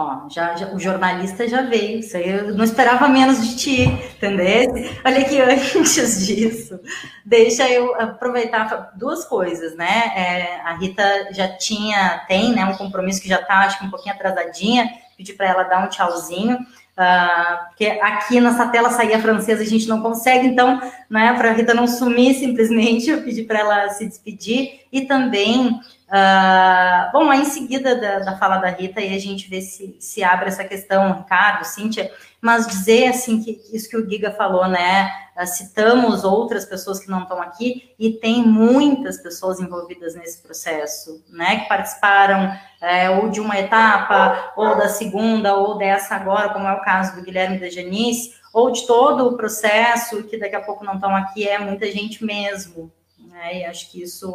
Ó, 0.00 0.28
já, 0.30 0.54
já, 0.54 0.68
o 0.68 0.78
jornalista 0.78 1.48
já 1.48 1.62
veio, 1.62 1.98
isso 1.98 2.16
aí 2.16 2.28
eu 2.28 2.54
não 2.54 2.64
esperava 2.64 3.08
menos 3.08 3.44
de 3.44 3.56
ti, 3.56 3.82
entendeu? 3.82 4.72
Olha 5.04 5.24
que 5.24 5.40
antes 5.42 6.24
disso, 6.24 6.78
deixa 7.26 7.68
eu 7.68 8.00
aproveitar 8.00 8.92
duas 8.94 9.24
coisas, 9.24 9.74
né? 9.74 10.12
É, 10.14 10.60
a 10.60 10.74
Rita 10.74 11.32
já 11.32 11.48
tinha, 11.48 12.24
tem, 12.28 12.52
né, 12.54 12.64
um 12.64 12.76
compromisso 12.76 13.20
que 13.20 13.28
já 13.28 13.40
está, 13.40 13.62
acho 13.62 13.80
que 13.80 13.86
um 13.86 13.90
pouquinho 13.90 14.14
atrasadinha, 14.14 14.88
pedi 15.16 15.32
para 15.32 15.48
ela 15.48 15.64
dar 15.64 15.84
um 15.84 15.88
tchauzinho, 15.88 16.54
uh, 16.58 17.66
porque 17.66 17.86
aqui 17.86 18.40
nessa 18.40 18.68
tela 18.68 18.90
saía 18.90 19.18
francesa, 19.18 19.64
a 19.64 19.66
gente 19.66 19.88
não 19.88 20.00
consegue, 20.00 20.46
então, 20.46 20.80
né, 21.10 21.32
para 21.32 21.50
a 21.50 21.52
Rita 21.52 21.74
não 21.74 21.88
sumir 21.88 22.34
simplesmente, 22.34 23.10
eu 23.10 23.24
pedi 23.24 23.42
para 23.42 23.58
ela 23.58 23.88
se 23.88 24.06
despedir, 24.06 24.82
e 24.92 25.06
também 25.06 25.80
Uh, 26.08 27.12
bom, 27.12 27.24
lá 27.24 27.36
em 27.36 27.44
seguida 27.44 27.94
da, 27.94 28.20
da, 28.20 28.38
fala 28.38 28.56
da 28.56 28.68
Rita, 28.68 28.98
aí 28.98 29.14
a 29.14 29.18
gente 29.18 29.46
vê 29.46 29.60
se, 29.60 29.94
se 30.00 30.24
abre 30.24 30.48
essa 30.48 30.64
questão, 30.64 31.18
Ricardo, 31.18 31.66
Cíntia, 31.66 32.10
mas 32.40 32.66
dizer 32.66 33.08
assim 33.08 33.42
que 33.42 33.60
isso 33.70 33.90
que 33.90 33.96
o 33.96 34.08
Giga 34.08 34.30
falou, 34.30 34.66
né? 34.66 35.10
Uh, 35.38 35.46
citamos 35.46 36.24
outras 36.24 36.64
pessoas 36.64 36.98
que 36.98 37.10
não 37.10 37.24
estão 37.24 37.42
aqui 37.42 37.94
e 37.98 38.14
tem 38.14 38.42
muitas 38.42 39.18
pessoas 39.18 39.60
envolvidas 39.60 40.14
nesse 40.14 40.42
processo, 40.42 41.22
né? 41.28 41.60
Que 41.60 41.68
participaram 41.68 42.56
é, 42.80 43.10
ou 43.10 43.28
de 43.28 43.40
uma 43.40 43.58
etapa, 43.58 44.54
ou 44.56 44.76
da 44.78 44.88
segunda, 44.88 45.56
ou 45.56 45.76
dessa 45.76 46.14
agora, 46.14 46.48
como 46.48 46.66
é 46.66 46.72
o 46.72 46.80
caso 46.80 47.16
do 47.16 47.22
Guilherme 47.22 47.58
da 47.58 47.68
Janice, 47.68 48.34
ou 48.50 48.70
de 48.70 48.86
todo 48.86 49.28
o 49.28 49.36
processo, 49.36 50.24
que 50.24 50.38
daqui 50.38 50.56
a 50.56 50.62
pouco 50.62 50.84
não 50.84 50.94
estão 50.94 51.14
aqui, 51.14 51.46
é 51.46 51.58
muita 51.58 51.84
gente 51.92 52.24
mesmo. 52.24 52.90
Né? 53.18 53.58
E 53.58 53.64
acho 53.66 53.90
que 53.90 54.02
isso 54.02 54.32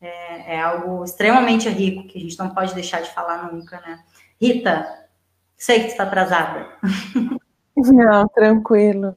é, 0.00 0.54
é, 0.54 0.60
algo 0.60 1.04
extremamente 1.04 1.68
rico 1.68 2.06
que 2.06 2.18
a 2.18 2.20
gente 2.20 2.38
não 2.38 2.50
pode 2.50 2.74
deixar 2.74 3.02
de 3.02 3.10
falar 3.10 3.50
nunca, 3.52 3.80
né? 3.80 4.00
Rita, 4.40 4.86
sei 5.56 5.80
que 5.80 5.86
está 5.86 6.04
atrasada. 6.04 6.68
Não, 7.76 8.26
tranquilo. 8.28 9.16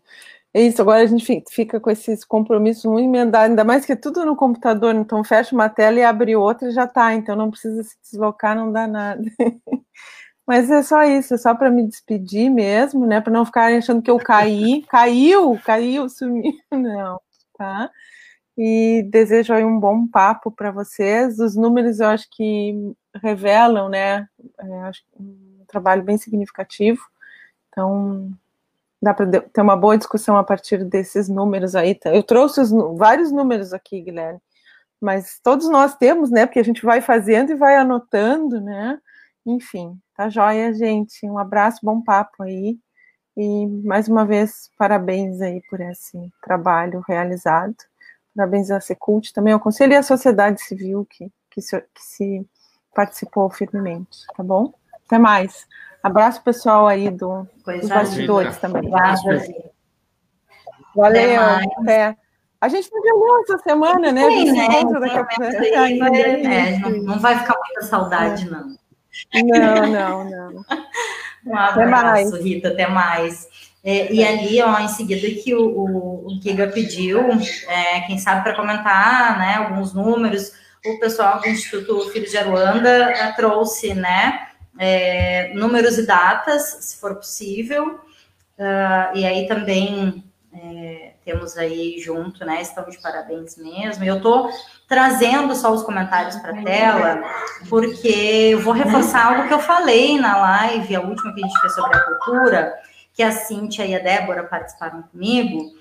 É 0.53 0.61
isso, 0.61 0.81
agora 0.81 1.01
a 1.01 1.05
gente 1.05 1.43
fica 1.49 1.79
com 1.79 1.91
esses 1.91 2.25
compromissos 2.25 2.83
um 2.85 2.99
emendar, 2.99 3.43
ainda 3.43 3.63
mais 3.63 3.85
que 3.85 3.91
é 3.93 3.95
tudo 3.95 4.25
no 4.25 4.35
computador, 4.35 4.95
então 4.95 5.23
fecha 5.23 5.55
uma 5.55 5.69
tela 5.69 5.99
e 5.99 6.03
abre 6.03 6.35
outra 6.35 6.67
e 6.67 6.71
já 6.71 6.85
está, 6.85 7.13
então 7.13 7.35
não 7.35 7.51
precisa 7.51 7.83
se 7.83 7.95
deslocar, 8.01 8.55
não 8.55 8.71
dá 8.71 8.87
nada. 8.87 9.21
Mas 10.47 10.71
é 10.71 10.81
só 10.81 11.03
isso, 11.03 11.35
é 11.35 11.37
só 11.37 11.53
para 11.53 11.69
me 11.69 11.87
despedir 11.87 12.49
mesmo, 12.49 13.05
né? 13.05 13.21
Para 13.21 13.31
não 13.31 13.45
ficarem 13.45 13.77
achando 13.77 14.01
que 14.01 14.09
eu 14.09 14.17
caí. 14.17 14.83
Caiu, 14.89 15.59
caiu, 15.63 16.09
sumiu. 16.09 16.51
Não, 16.73 17.21
tá? 17.55 17.91
E 18.61 19.03
desejo 19.03 19.53
aí 19.53 19.63
um 19.63 19.79
bom 19.79 20.05
papo 20.05 20.51
para 20.51 20.69
vocês. 20.69 21.39
Os 21.39 21.55
números 21.55 22.01
eu 22.01 22.09
acho 22.09 22.27
que 22.29 22.93
revelam, 23.23 23.87
né, 23.87 24.27
é, 24.59 24.91
um 25.17 25.63
trabalho 25.65 26.03
bem 26.03 26.17
significativo. 26.17 26.99
Então, 27.69 28.29
dá 29.01 29.13
para 29.13 29.25
ter 29.39 29.61
uma 29.61 29.77
boa 29.77 29.97
discussão 29.97 30.35
a 30.35 30.43
partir 30.43 30.83
desses 30.83 31.29
números 31.29 31.73
aí. 31.73 31.97
Eu 32.07 32.21
trouxe 32.21 32.59
os, 32.59 32.69
vários 32.97 33.31
números 33.31 33.71
aqui, 33.71 34.01
Guilherme, 34.01 34.41
mas 34.99 35.39
todos 35.41 35.69
nós 35.69 35.95
temos, 35.95 36.29
né, 36.29 36.45
porque 36.45 36.59
a 36.59 36.63
gente 36.63 36.85
vai 36.85 36.99
fazendo 36.99 37.51
e 37.51 37.55
vai 37.55 37.77
anotando, 37.77 38.59
né. 38.59 38.99
Enfim, 39.45 39.97
tá 40.17 40.27
joia, 40.27 40.73
gente. 40.73 41.25
Um 41.25 41.37
abraço, 41.37 41.79
bom 41.81 42.01
papo 42.01 42.43
aí. 42.43 42.77
E 43.37 43.67
mais 43.85 44.09
uma 44.09 44.25
vez, 44.25 44.69
parabéns 44.77 45.39
aí 45.39 45.61
por 45.69 45.79
esse 45.79 46.17
trabalho 46.43 47.01
realizado. 47.07 47.77
Parabéns 48.35 48.71
à 48.71 48.79
Secult, 48.79 49.33
também 49.33 49.53
ao 49.53 49.59
Conselho 49.59 49.93
e 49.93 49.95
à 49.95 50.03
sociedade 50.03 50.61
civil 50.61 51.05
que, 51.09 51.31
que, 51.49 51.61
se, 51.61 51.79
que 51.79 52.01
se 52.01 52.47
participou 52.93 53.49
firmemente, 53.49 54.25
tá 54.35 54.43
bom? 54.43 54.73
Até 55.05 55.17
mais. 55.17 55.67
Abraço 56.01 56.41
pessoal 56.43 56.87
aí 56.87 57.09
do, 57.09 57.47
dos 57.65 57.89
bastidores 57.89 58.57
também. 58.57 58.89
Valeu, 60.95 61.41
até. 61.77 62.17
A 62.61 62.67
gente 62.67 62.89
não 62.91 63.01
viu 63.01 63.41
essa 63.41 63.57
semana, 63.59 64.11
né? 64.11 64.27
Sim, 64.27 64.51
né? 64.51 64.67
É, 66.75 66.79
não, 66.79 66.89
não 67.03 67.19
vai 67.19 67.39
ficar 67.39 67.55
muita 67.57 67.81
saudade, 67.83 68.47
é. 68.47 68.49
não. 68.49 68.77
Não, 69.33 69.87
não, 69.87 70.23
não. 70.25 70.65
Um 71.45 71.55
abraço, 71.55 71.79
até 71.79 71.85
mais. 71.85 72.33
Rita, 72.33 72.67
até 72.67 72.87
mais. 72.87 73.68
É, 73.83 74.11
e 74.11 74.23
ali, 74.23 74.61
ó, 74.61 74.77
em 74.79 74.89
seguida 74.89 75.27
que 75.41 75.55
o, 75.55 75.61
o, 75.61 76.27
o 76.27 76.41
Giga 76.41 76.67
pediu, 76.67 77.21
é, 77.67 78.01
quem 78.01 78.17
sabe 78.17 78.43
para 78.43 78.55
comentar, 78.55 79.37
né, 79.39 79.55
alguns 79.55 79.93
números, 79.93 80.51
o 80.85 80.99
pessoal 80.99 81.39
do 81.39 81.47
Instituto 81.47 82.09
Filhos 82.09 82.31
de 82.31 82.37
Aruanda 82.37 82.89
é, 82.89 83.31
trouxe, 83.33 83.93
né, 83.93 84.47
é, 84.77 85.53
números 85.53 85.97
e 85.97 86.05
datas, 86.05 86.77
se 86.81 86.99
for 86.99 87.15
possível, 87.15 87.99
uh, 88.57 89.15
e 89.17 89.25
aí 89.25 89.47
também 89.47 90.23
é, 90.53 91.13
temos 91.23 91.57
aí 91.57 91.99
junto, 91.99 92.45
né, 92.45 92.61
estão 92.61 92.89
de 92.89 92.97
parabéns 92.99 93.57
mesmo, 93.57 94.03
eu 94.03 94.17
estou 94.17 94.49
trazendo 94.87 95.55
só 95.55 95.71
os 95.71 95.83
comentários 95.83 96.35
para 96.37 96.51
a 96.51 96.63
tela, 96.63 97.23
porque 97.69 98.49
eu 98.53 98.59
vou 98.59 98.73
reforçar 98.73 99.27
algo 99.27 99.47
que 99.47 99.53
eu 99.53 99.59
falei 99.59 100.17
na 100.17 100.37
live, 100.37 100.95
a 100.95 101.01
última 101.01 101.33
que 101.33 101.43
a 101.43 101.47
gente 101.47 101.59
fez 101.61 101.75
sobre 101.75 101.97
a 101.97 102.01
cultura, 102.01 102.73
que 103.19 103.23
a 103.23 103.33
Cíntia 103.33 103.85
e 103.85 103.93
a 103.93 103.99
Débora 103.99 104.45
participaram 104.45 105.01
comigo, 105.01 105.73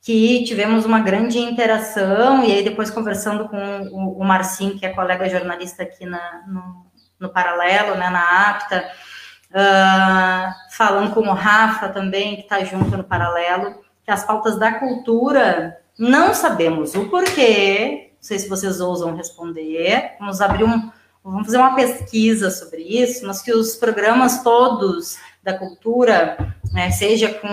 que 0.00 0.44
tivemos 0.44 0.84
uma 0.86 1.00
grande 1.00 1.40
interação, 1.40 2.44
e 2.44 2.52
aí 2.52 2.62
depois 2.62 2.88
conversando 2.88 3.48
com 3.48 3.88
o, 3.90 4.20
o 4.20 4.24
Marcinho, 4.24 4.78
que 4.78 4.86
é 4.86 4.90
colega 4.90 5.28
jornalista 5.28 5.82
aqui 5.82 6.06
na, 6.06 6.44
no, 6.46 6.86
no 7.18 7.30
Paralelo, 7.30 7.96
né, 7.96 8.08
na 8.10 8.48
APTA, 8.48 8.88
uh, 9.50 10.54
falando 10.70 11.12
com 11.12 11.22
o 11.22 11.34
Rafa 11.34 11.88
também, 11.88 12.36
que 12.36 12.42
está 12.42 12.62
junto 12.62 12.96
no 12.96 13.02
Paralelo, 13.02 13.74
que 14.04 14.12
as 14.12 14.24
pautas 14.24 14.56
da 14.56 14.74
cultura, 14.74 15.76
não 15.98 16.32
sabemos 16.32 16.94
o 16.94 17.08
porquê, 17.08 18.12
não 18.12 18.22
sei 18.22 18.38
se 18.38 18.48
vocês 18.48 18.80
ousam 18.80 19.16
responder, 19.16 20.12
vamos 20.20 20.40
abrir 20.40 20.62
um, 20.62 20.92
vamos 21.30 21.46
fazer 21.46 21.56
uma 21.56 21.74
pesquisa 21.74 22.50
sobre 22.50 22.82
isso, 22.82 23.26
mas 23.26 23.40
que 23.40 23.52
os 23.52 23.76
programas 23.76 24.42
todos 24.42 25.16
da 25.42 25.56
cultura, 25.56 26.54
né, 26.72 26.90
seja 26.90 27.32
com 27.32 27.48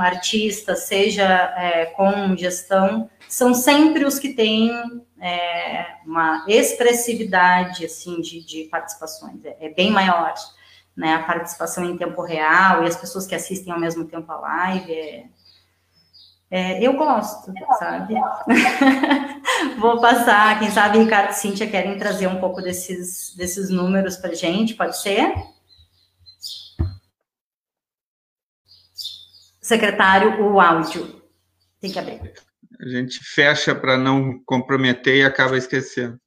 artista, 0.00 0.74
seja 0.74 1.24
é, 1.56 1.86
com 1.86 2.36
gestão, 2.36 3.08
são 3.28 3.54
sempre 3.54 4.04
os 4.04 4.18
que 4.18 4.34
têm 4.34 4.70
é, 5.20 5.86
uma 6.04 6.44
expressividade 6.48 7.84
assim 7.84 8.20
de, 8.20 8.44
de 8.44 8.64
participações, 8.64 9.44
é, 9.44 9.56
é, 9.60 9.68
bem 9.70 9.90
maior, 9.90 10.34
né, 10.96 11.14
a 11.14 11.22
participação 11.22 11.84
em 11.84 11.96
tempo 11.96 12.22
real 12.22 12.82
e 12.82 12.88
as 12.88 12.96
pessoas 12.96 13.26
que 13.26 13.34
assistem 13.34 13.72
ao 13.72 13.80
mesmo 13.80 14.04
tempo 14.04 14.30
a 14.30 14.36
live, 14.36 14.92
é, 14.92 15.24
é 16.54 16.86
eu 16.86 16.92
gosto, 16.98 17.50
sabe? 17.78 18.14
Vou 19.80 19.98
passar, 20.02 20.58
quem 20.58 20.70
sabe 20.70 20.98
Ricardo 20.98 21.30
e 21.30 21.34
Cíntia 21.34 21.66
querem 21.66 21.96
trazer 21.96 22.26
um 22.26 22.38
pouco 22.38 22.60
desses, 22.60 23.34
desses 23.34 23.70
números 23.70 24.18
para 24.18 24.34
gente, 24.34 24.74
pode 24.74 25.00
ser? 25.00 25.32
Secretário, 29.62 30.44
o 30.44 30.60
áudio. 30.60 31.22
Tem 31.80 31.90
que 31.90 31.98
abrir. 31.98 32.20
A 32.78 32.88
gente 32.88 33.18
fecha 33.24 33.74
para 33.74 33.96
não 33.96 34.38
comprometer 34.44 35.16
e 35.16 35.24
acaba 35.24 35.56
esquecendo. 35.56 36.20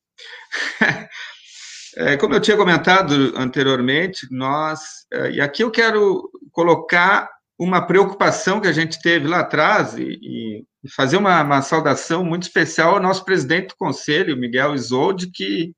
É, 1.98 2.18
como 2.18 2.34
eu 2.34 2.42
tinha 2.42 2.58
comentado 2.58 3.32
anteriormente, 3.38 4.28
nós. 4.30 5.06
É, 5.14 5.32
e 5.32 5.40
aqui 5.40 5.64
eu 5.64 5.72
quero 5.72 6.30
colocar 6.52 7.30
uma 7.58 7.86
preocupação 7.86 8.60
que 8.60 8.68
a 8.68 8.74
gente 8.74 9.02
teve 9.02 9.28
lá 9.28 9.40
atrás 9.40 9.98
e, 9.98 10.64
e 10.84 10.90
fazer 10.90 11.18
uma, 11.18 11.42
uma, 11.42 11.62
saudação 11.62 12.24
muito 12.24 12.44
especial 12.44 12.96
ao 12.96 13.02
nosso 13.02 13.24
presidente 13.24 13.70
do 13.70 13.78
conselho, 13.78 14.38
Miguel 14.38 14.76
Isolde, 14.76 15.32
que 15.32 15.74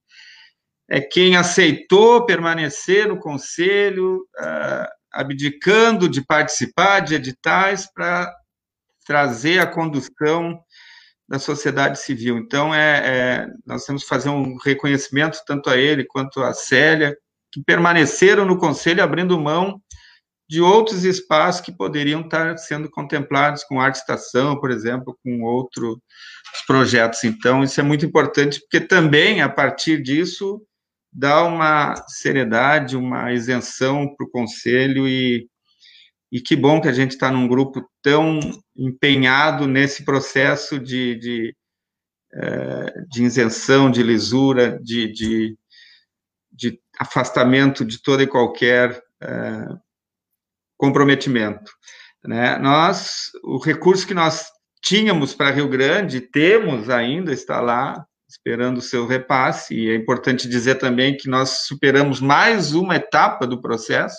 é 0.90 1.00
quem 1.00 1.36
aceitou 1.36 2.26
permanecer 2.26 3.08
no 3.08 3.20
conselho, 3.20 4.26
uh, 4.40 4.88
abdicando 5.12 6.10
de 6.10 6.26
participar 6.26 7.02
de 7.02 7.16
editais 7.16 7.92
para 7.92 8.34
trazer 9.06 9.60
a 9.60 9.68
condução 9.68 10.60
da 11.28 11.40
sociedade 11.40 12.00
civil. 12.00 12.38
Então, 12.38 12.74
é, 12.74 13.02
é, 13.04 13.48
nós 13.66 13.86
temos 13.86 14.04
que 14.04 14.10
fazer 14.10 14.30
um 14.30 14.56
reconhecimento 14.58 15.40
tanto 15.46 15.70
a 15.70 15.78
ele 15.78 16.06
quanto 16.06 16.42
a 16.42 16.54
Célia, 16.54 17.18
que 17.52 17.62
permaneceram 17.64 18.46
no 18.46 18.58
conselho 18.58 19.04
abrindo 19.04 19.40
mão 19.40 19.82
de 20.50 20.62
outros 20.62 21.04
espaços 21.04 21.62
que 21.62 21.72
poderiam 21.72 22.22
estar 22.22 22.58
sendo 22.58 22.90
contemplados 22.90 23.64
com 23.64 23.82
arte 23.82 23.98
estação, 23.98 24.60
por 24.60 24.72
exemplo, 24.72 25.18
com 25.24 25.42
outros 25.44 25.98
projetos. 26.66 27.24
Então, 27.24 27.64
isso 27.64 27.80
é 27.80 27.84
muito 27.84 28.06
importante, 28.06 28.62
porque 28.62 28.80
também, 28.80 29.42
a 29.42 29.50
partir 29.50 30.02
disso, 30.02 30.62
dá 31.12 31.44
uma 31.44 31.96
seriedade, 32.08 32.96
uma 32.96 33.34
isenção 33.34 34.14
para 34.16 34.26
o 34.26 34.30
conselho 34.30 35.08
e, 35.08 35.48
e 36.32 36.40
que 36.40 36.56
bom 36.56 36.80
que 36.80 36.88
a 36.88 36.94
gente 36.94 37.12
está 37.12 37.32
num 37.32 37.48
grupo 37.48 37.86
tão 38.02 38.40
empenhado 38.76 39.68
nesse 39.68 40.06
processo 40.06 40.80
de, 40.80 41.16
de, 41.16 41.56
é, 42.34 43.02
de 43.10 43.24
isenção, 43.24 43.90
de 43.90 44.04
lisura, 44.04 44.80
de, 44.82 45.12
de, 45.12 45.58
de, 46.52 46.80
afastamento 47.00 47.84
de 47.84 48.02
toda 48.02 48.24
e 48.24 48.28
qualquer 48.28 49.02
é, 49.22 49.68
comprometimento. 50.78 51.72
Né? 52.24 52.58
Nós, 52.60 53.32
o 53.44 53.58
recurso 53.58 54.06
que 54.06 54.14
nós 54.14 54.48
tínhamos 54.82 55.34
para 55.34 55.52
Rio 55.52 55.68
Grande, 55.68 56.22
temos 56.22 56.90
ainda, 56.90 57.34
está 57.34 57.60
lá, 57.60 58.06
esperando 58.30 58.78
o 58.78 58.82
seu 58.82 59.08
repasse, 59.08 59.74
e 59.74 59.90
é 59.90 59.96
importante 59.96 60.48
dizer 60.48 60.76
também 60.76 61.16
que 61.16 61.30
nós 61.30 61.66
superamos 61.66 62.20
mais 62.20 62.74
uma 62.74 62.96
etapa 62.96 63.48
do 63.48 63.62
processo, 63.62 64.18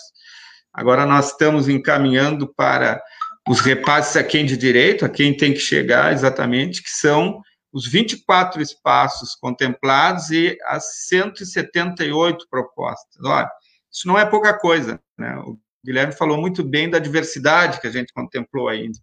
agora 0.73 1.05
nós 1.05 1.31
estamos 1.31 1.69
encaminhando 1.69 2.51
para 2.53 3.01
os 3.47 3.59
repasses 3.61 4.15
a 4.15 4.23
quem 4.23 4.45
de 4.45 4.57
direito, 4.57 5.05
a 5.05 5.09
quem 5.09 5.35
tem 5.35 5.53
que 5.53 5.59
chegar 5.59 6.11
exatamente, 6.11 6.83
que 6.83 6.89
são 6.89 7.41
os 7.71 7.87
24 7.87 8.61
espaços 8.61 9.35
contemplados 9.35 10.31
e 10.31 10.57
as 10.65 11.05
178 11.07 12.47
propostas. 12.49 13.23
Olha, 13.23 13.49
isso 13.91 14.07
não 14.07 14.17
é 14.17 14.25
pouca 14.25 14.57
coisa, 14.57 14.99
né? 15.17 15.35
O 15.37 15.57
Guilherme 15.83 16.13
falou 16.13 16.39
muito 16.39 16.63
bem 16.63 16.89
da 16.89 16.99
diversidade 16.99 17.79
que 17.79 17.87
a 17.87 17.91
gente 17.91 18.13
contemplou 18.13 18.67
ainda. 18.67 18.97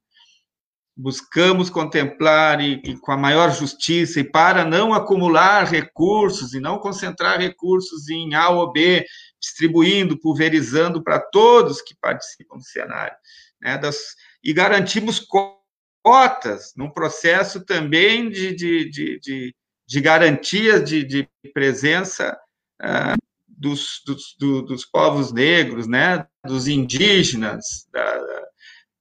Buscamos 0.97 1.69
contemplar 1.69 2.61
e, 2.61 2.81
e 2.85 2.97
com 2.97 3.13
a 3.13 3.17
maior 3.17 3.51
justiça 3.51 4.21
e 4.21 4.25
para 4.25 4.65
não 4.65 4.95
acumular 4.95 5.65
recursos 5.65 6.55
e 6.55 6.61
não 6.61 6.79
concentrar 6.79 7.39
recursos 7.39 8.09
em 8.09 8.35
A 8.35 8.49
ou 8.49 8.73
B, 8.73 9.05
distribuindo, 9.39 10.19
pulverizando 10.19 11.03
para 11.03 11.21
todos 11.21 11.83
que 11.83 11.95
participam 12.01 12.57
do 12.57 12.65
cenário, 12.65 13.17
né? 13.61 13.77
Das, 13.77 14.15
e 14.43 14.53
garantimos 14.55 15.21
cotas 15.21 16.73
num 16.77 16.91
processo 16.91 17.65
também 17.65 18.31
de, 18.31 18.55
de, 18.55 18.91
de, 18.91 19.21
de, 19.21 19.55
de 19.87 20.01
garantia 20.01 20.81
de, 20.81 21.05
de 21.05 21.29
presença 21.53 22.39
uh, 22.83 23.26
dos, 23.57 24.03
dos, 24.07 24.37
do, 24.39 24.63
dos 24.63 24.85
povos 24.85 25.33
negros, 25.33 25.87
né, 25.87 26.27
dos 26.45 26.69
indígenas, 26.69 27.87
da, 27.93 28.27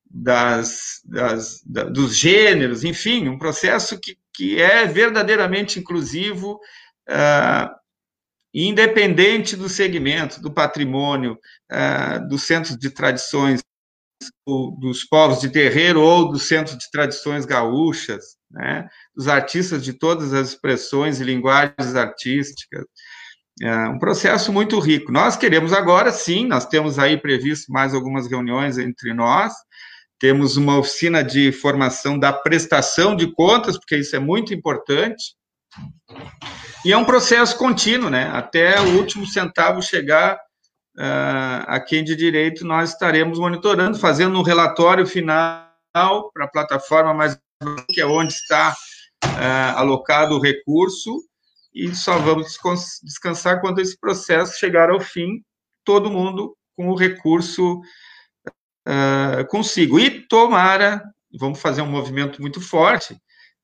das, 0.10 1.02
das, 1.04 1.62
da, 1.66 1.84
dos 1.84 2.16
gêneros, 2.16 2.84
enfim, 2.84 3.28
um 3.28 3.38
processo 3.38 4.00
que, 4.00 4.18
que 4.34 4.62
é 4.62 4.86
verdadeiramente 4.86 5.80
inclusivo, 5.80 6.60
uh, 7.10 7.70
independente 8.54 9.58
do 9.58 9.68
segmento, 9.68 10.42
do 10.42 10.52
patrimônio, 10.52 11.38
uh, 11.72 12.28
dos 12.30 12.44
centros 12.44 12.78
de 12.78 12.90
tradições 12.90 13.62
dos 14.80 15.04
povos 15.04 15.42
de 15.42 15.50
terreiro 15.50 16.02
ou 16.02 16.32
do 16.32 16.40
centro 16.40 16.78
de 16.78 16.90
tradições 16.90 17.46
gaúchas, 17.46 18.38
né, 18.50 18.88
dos 19.14 19.28
artistas 19.28 19.84
de 19.84 19.94
todas 19.94 20.34
as 20.34 20.50
expressões 20.50 21.20
e 21.20 21.24
linguagens 21.24 21.96
artísticas. 21.96 22.86
É 23.62 23.88
um 23.88 23.98
processo 23.98 24.52
muito 24.52 24.78
rico. 24.80 25.12
Nós 25.12 25.38
queremos 25.38 25.72
agora, 25.72 26.12
sim, 26.12 26.46
nós 26.46 26.66
temos 26.66 27.00
aí 27.00 27.18
previsto 27.18 27.72
mais 27.72 27.94
algumas 27.94 28.30
reuniões 28.30 28.78
entre 28.78 29.14
nós, 29.14 29.54
temos 30.20 30.58
uma 30.58 30.78
oficina 30.78 31.24
de 31.24 31.52
formação 31.52 32.20
da 32.20 32.34
prestação 32.34 33.16
de 33.16 33.32
contas, 33.32 33.78
porque 33.78 33.98
isso 33.98 34.16
é 34.16 34.20
muito 34.20 34.54
importante, 34.54 35.36
e 36.84 36.92
é 36.92 36.98
um 36.98 37.06
processo 37.06 37.58
contínuo, 37.58 38.10
né, 38.10 38.30
até 38.32 38.80
o 38.80 38.98
último 38.98 39.26
centavo 39.26 39.82
chegar 39.82 40.36
uh, 40.98 41.66
a 41.68 41.80
quem 41.80 42.04
de 42.04 42.16
direito 42.16 42.66
nós 42.66 42.92
estaremos 42.92 43.40
monitorando, 43.40 43.98
fazendo 43.98 44.38
um 44.38 44.44
relatório 44.44 45.06
final 45.06 45.66
para 46.34 46.46
a 46.46 46.52
plataforma 46.52 47.14
mais 47.14 47.40
que 47.90 48.02
é 48.02 48.06
onde 48.06 48.34
está 48.34 48.76
uh, 49.24 49.78
alocado 49.78 50.36
o 50.36 50.42
recurso, 50.42 51.22
e 51.76 51.94
só 51.94 52.18
vamos 52.20 52.58
descansar 53.04 53.60
quando 53.60 53.80
esse 53.80 54.00
processo 54.00 54.58
chegar 54.58 54.90
ao 54.90 55.02
fim, 55.02 55.44
todo 55.84 56.10
mundo 56.10 56.56
com 56.76 56.88
o 56.88 56.96
recurso 56.96 57.82
uh, 58.88 59.46
consigo. 59.50 60.00
E 60.00 60.26
tomara, 60.28 61.04
vamos 61.38 61.60
fazer 61.60 61.82
um 61.82 61.92
movimento 61.92 62.42
muito 62.42 62.62
forte, 62.62 63.14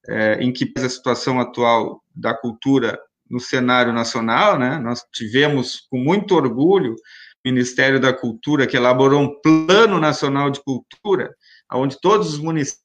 uh, 0.09 0.41
em 0.41 0.51
que 0.51 0.71
a 0.77 0.89
situação 0.89 1.39
atual 1.39 2.03
da 2.13 2.33
cultura 2.33 2.99
no 3.29 3.39
cenário 3.39 3.93
nacional, 3.93 4.59
né? 4.59 4.77
Nós 4.77 5.05
tivemos 5.13 5.87
com 5.89 5.97
muito 5.97 6.35
orgulho 6.35 6.95
Ministério 7.43 7.99
da 7.99 8.13
Cultura, 8.13 8.67
que 8.67 8.77
elaborou 8.77 9.21
um 9.21 9.41
Plano 9.41 9.99
Nacional 9.99 10.49
de 10.51 10.61
Cultura, 10.61 11.33
onde 11.73 11.99
todos 11.99 12.33
os 12.33 12.39
municípios 12.39 12.81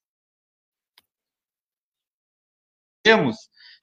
temos 3.05 3.37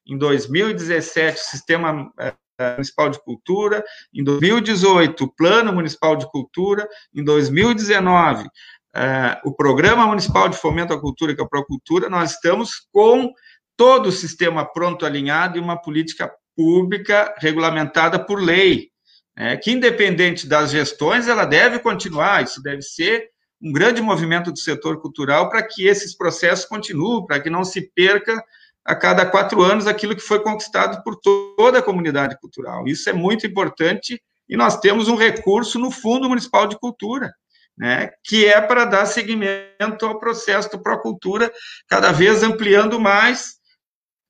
em 0.06 0.18
2017 0.18 1.38
o 1.38 1.44
Sistema 1.44 2.12
eh, 2.20 2.34
Municipal 2.74 3.10
de 3.10 3.24
Cultura, 3.24 3.84
em 4.14 4.24
2018 4.24 5.24
o 5.24 5.34
Plano 5.34 5.74
Municipal 5.74 6.16
de 6.16 6.30
Cultura, 6.30 6.88
em 7.14 7.24
2019 7.24 8.48
eh, 8.96 9.42
o 9.44 9.54
Programa 9.54 10.06
Municipal 10.06 10.48
de 10.50 10.58
Fomento 10.58 10.94
à 10.94 11.00
Cultura, 11.00 11.34
que 11.36 11.42
é 11.42 11.44
a 11.44 11.48
Procultura, 11.48 12.10
nós 12.10 12.32
estamos 12.32 12.88
com 12.92 13.34
todo 13.76 14.08
o 14.08 14.12
sistema 14.12 14.66
pronto 14.66 15.06
alinhado 15.06 15.58
e 15.58 15.62
uma 15.62 15.82
política 15.82 16.32
pública 16.56 17.34
regulamentada 17.40 18.24
por 18.24 18.40
lei, 18.40 18.90
é, 19.36 19.58
que 19.58 19.72
independente 19.72 20.48
das 20.48 20.70
gestões, 20.70 21.28
ela 21.28 21.46
deve 21.46 21.80
continuar, 21.80 22.44
isso 22.44 22.62
deve 22.62 22.84
ser 22.84 23.30
um 23.62 23.72
grande 23.72 24.02
movimento 24.02 24.52
do 24.52 24.60
setor 24.60 25.02
cultural 25.02 25.50
para 25.50 25.64
que 25.64 25.88
esses 25.88 26.16
processos 26.16 26.66
continuem, 26.66 27.26
para 27.26 27.40
que 27.40 27.50
não 27.50 27.64
se 27.64 27.82
perca 27.96 28.44
a 28.86 28.96
cada 28.96 29.26
quatro 29.26 29.62
anos 29.62 29.88
aquilo 29.88 30.16
que 30.16 30.22
foi 30.22 30.42
conquistado 30.42 31.02
por 31.04 31.16
toda 31.16 31.80
a 31.80 31.84
comunidade 31.84 32.38
cultural. 32.40 32.86
Isso 32.88 33.10
é 33.10 33.14
muito 33.14 33.48
importante 33.48 34.22
e 34.48 34.58
nós 34.58 34.80
temos 34.80 35.08
um 35.08 35.16
recurso 35.16 35.80
no 35.80 35.90
Fundo 35.90 36.28
Municipal 36.28 36.68
de 36.68 36.78
Cultura, 36.78 37.34
né, 37.78 38.12
que 38.24 38.46
é 38.46 38.62
para 38.62 38.86
dar 38.86 39.06
seguimento 39.06 40.06
ao 40.06 40.20
processo 40.20 40.70
do 40.72 40.84
Procultura, 40.84 41.52
cada 41.88 42.12
vez 42.12 42.44
ampliando 42.44 43.00
mais 43.00 43.56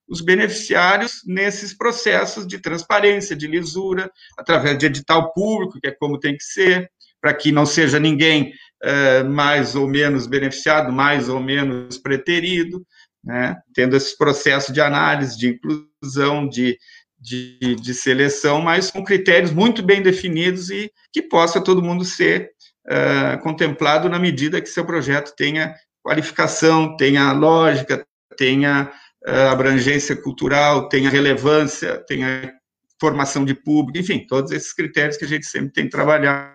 os 0.07 0.21
beneficiários 0.21 1.21
nesses 1.25 1.75
processos 1.75 2.45
de 2.45 2.59
transparência, 2.59 3.35
de 3.35 3.47
lisura, 3.47 4.11
através 4.37 4.77
de 4.77 4.85
edital 4.85 5.33
público, 5.33 5.79
que 5.81 5.87
é 5.87 5.91
como 5.91 6.19
tem 6.19 6.37
que 6.37 6.43
ser, 6.43 6.89
para 7.19 7.33
que 7.33 7.51
não 7.51 7.65
seja 7.65 7.99
ninguém 7.99 8.53
uh, 8.83 9.27
mais 9.29 9.75
ou 9.75 9.87
menos 9.87 10.27
beneficiado, 10.27 10.91
mais 10.91 11.29
ou 11.29 11.39
menos 11.39 11.97
preterido, 11.97 12.85
né? 13.23 13.57
tendo 13.73 13.95
esse 13.95 14.17
processo 14.17 14.73
de 14.73 14.81
análise, 14.81 15.37
de 15.37 15.49
inclusão, 15.49 16.47
de, 16.47 16.77
de, 17.19 17.75
de, 17.75 17.93
seleção, 17.93 18.61
mas 18.61 18.91
com 18.91 19.03
critérios 19.03 19.51
muito 19.51 19.81
bem 19.81 20.01
definidos 20.01 20.69
e 20.69 20.91
que 21.11 21.21
possa 21.21 21.61
todo 21.61 21.81
mundo 21.81 22.03
ser 22.03 22.51
uh, 22.87 23.41
contemplado 23.41 24.09
na 24.09 24.19
medida 24.19 24.61
que 24.61 24.69
seu 24.69 24.85
projeto 24.85 25.33
tenha 25.35 25.73
qualificação, 26.03 26.97
tenha 26.97 27.31
lógica, 27.31 28.05
tenha 28.37 28.91
abrangência 29.25 30.15
cultural, 30.15 30.89
tenha 30.89 31.09
relevância, 31.09 31.97
tenha 32.05 32.53
formação 32.99 33.45
de 33.45 33.53
público, 33.53 33.99
enfim, 33.99 34.25
todos 34.27 34.51
esses 34.51 34.73
critérios 34.73 35.17
que 35.17 35.25
a 35.25 35.27
gente 35.27 35.45
sempre 35.45 35.71
tem 35.71 35.89
trabalhado 35.89 36.53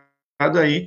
aí. 0.58 0.86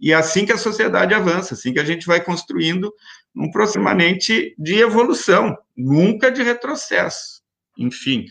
E 0.00 0.12
é 0.12 0.14
assim 0.14 0.44
que 0.44 0.52
a 0.52 0.58
sociedade 0.58 1.14
avança, 1.14 1.54
assim 1.54 1.72
que 1.72 1.80
a 1.80 1.84
gente 1.84 2.06
vai 2.06 2.22
construindo 2.22 2.92
um 3.34 3.50
proximamente 3.50 4.54
de 4.58 4.74
evolução, 4.80 5.56
nunca 5.76 6.30
de 6.30 6.42
retrocesso. 6.42 7.42
Enfim, 7.78 8.26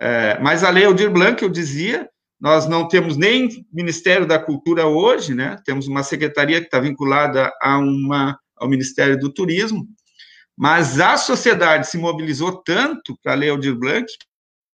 é, 0.00 0.38
mas 0.40 0.62
a 0.62 0.70
Lei 0.70 0.84
Aldir 0.84 1.10
Blanc, 1.10 1.42
eu 1.42 1.48
dizia, 1.48 2.08
nós 2.40 2.68
não 2.68 2.88
temos 2.88 3.16
nem 3.16 3.64
Ministério 3.72 4.26
da 4.26 4.38
Cultura 4.38 4.86
hoje, 4.86 5.34
né? 5.34 5.56
Temos 5.64 5.86
uma 5.86 6.02
secretaria 6.02 6.60
que 6.60 6.66
está 6.66 6.80
vinculada 6.80 7.52
a 7.62 7.78
uma, 7.78 8.38
ao 8.56 8.68
Ministério 8.68 9.18
do 9.18 9.32
Turismo, 9.32 9.86
mas 10.56 11.00
a 11.00 11.16
sociedade 11.16 11.86
se 11.86 11.96
mobilizou 11.96 12.62
tanto 12.62 13.16
para 13.22 13.32
a 13.32 13.36
Lei 13.36 13.48
Aldir 13.48 13.74
Blanc 13.74 14.06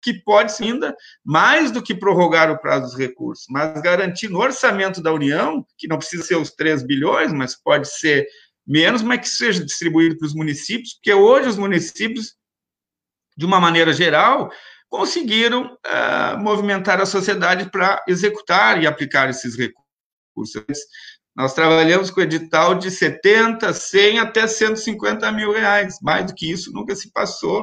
que 0.06 0.14
pode 0.14 0.52
ainda, 0.62 0.94
mais 1.24 1.72
do 1.72 1.82
que 1.82 1.92
prorrogar 1.92 2.48
o 2.48 2.58
prazo 2.60 2.86
dos 2.86 2.96
recursos, 2.96 3.44
mas 3.50 3.82
garantir 3.82 4.28
no 4.28 4.38
orçamento 4.38 5.02
da 5.02 5.12
União, 5.12 5.66
que 5.76 5.88
não 5.88 5.98
precisa 5.98 6.22
ser 6.22 6.36
os 6.36 6.52
3 6.52 6.84
bilhões, 6.84 7.32
mas 7.32 7.60
pode 7.60 7.88
ser 7.88 8.24
menos, 8.66 9.02
mas 9.02 9.20
que 9.20 9.28
seja 9.28 9.64
distribuído 9.64 10.18
para 10.18 10.26
os 10.26 10.34
municípios, 10.34 10.94
porque 10.94 11.12
hoje 11.12 11.48
os 11.48 11.56
municípios, 11.56 12.34
de 13.36 13.46
uma 13.46 13.60
maneira 13.60 13.92
geral, 13.92 14.50
conseguiram 14.88 15.66
uh, 15.66 16.38
movimentar 16.38 17.00
a 17.00 17.06
sociedade 17.06 17.70
para 17.70 18.02
executar 18.08 18.82
e 18.82 18.86
aplicar 18.86 19.28
esses 19.28 19.56
recursos. 19.56 20.78
Nós 21.36 21.52
trabalhamos 21.52 22.10
com 22.10 22.22
edital 22.22 22.74
de 22.74 22.90
70, 22.90 23.72
100 23.72 24.20
até 24.20 24.46
150 24.46 25.30
mil 25.32 25.52
reais. 25.52 25.98
Mais 26.00 26.26
do 26.26 26.34
que 26.34 26.50
isso 26.50 26.72
nunca 26.72 26.94
se 26.96 27.12
passou 27.12 27.62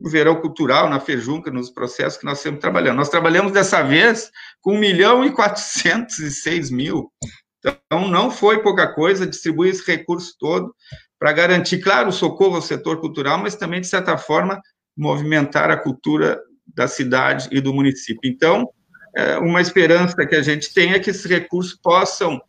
no 0.00 0.08
verão 0.08 0.40
cultural, 0.40 0.88
na 0.88 1.00
Fejunca, 1.00 1.50
nos 1.50 1.70
processos 1.70 2.18
que 2.18 2.24
nós 2.24 2.38
sempre 2.38 2.60
trabalhamos. 2.60 2.96
Nós 2.96 3.08
trabalhamos 3.10 3.52
dessa 3.52 3.82
vez 3.82 4.30
com 4.62 4.74
1 4.74 4.78
milhão 4.78 5.24
e 5.24 5.32
406 5.32 6.70
mil. 6.70 7.12
Então, 7.58 8.08
não 8.08 8.30
foi 8.30 8.62
pouca 8.62 8.92
coisa 8.94 9.26
distribuir 9.26 9.70
esse 9.70 9.86
recurso 9.86 10.34
todo 10.38 10.74
para 11.18 11.32
garantir, 11.32 11.78
claro, 11.78 12.08
o 12.08 12.12
socorro 12.12 12.56
ao 12.56 12.62
setor 12.62 13.00
cultural, 13.00 13.38
mas 13.38 13.56
também, 13.56 13.80
de 13.80 13.88
certa 13.88 14.16
forma, 14.16 14.60
movimentar 14.96 15.70
a 15.70 15.76
cultura 15.76 16.40
da 16.66 16.86
cidade 16.86 17.48
e 17.50 17.60
do 17.60 17.74
município. 17.74 18.30
Então, 18.30 18.68
é, 19.16 19.38
uma 19.38 19.60
esperança 19.60 20.26
que 20.26 20.36
a 20.36 20.42
gente 20.42 20.72
tem 20.72 20.92
é 20.92 20.98
que 20.98 21.10
esses 21.10 21.24
recursos 21.24 21.78
possam 21.82 22.40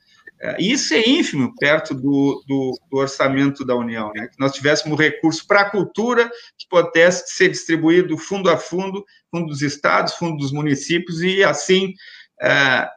isso 0.58 0.94
é 0.94 1.08
ínfimo 1.08 1.54
perto 1.56 1.94
do, 1.94 2.44
do, 2.48 2.80
do 2.90 2.98
orçamento 2.98 3.66
da 3.66 3.76
União, 3.76 4.12
né? 4.16 4.28
que 4.28 4.40
nós 4.40 4.54
tivéssemos 4.54 4.98
recurso 4.98 5.46
para 5.46 5.62
a 5.62 5.70
cultura 5.70 6.30
que 6.58 6.66
pudesse 6.70 7.36
ser 7.36 7.50
distribuído 7.50 8.18
fundo 8.18 8.50
a 8.50 8.56
fundo, 8.56 9.04
fundo 9.30 9.48
dos 9.48 9.62
estados, 9.62 10.14
fundo 10.14 10.38
dos 10.38 10.54
municípios, 10.54 11.22
e 11.22 11.44
assim 11.44 11.94
é, 12.42 12.90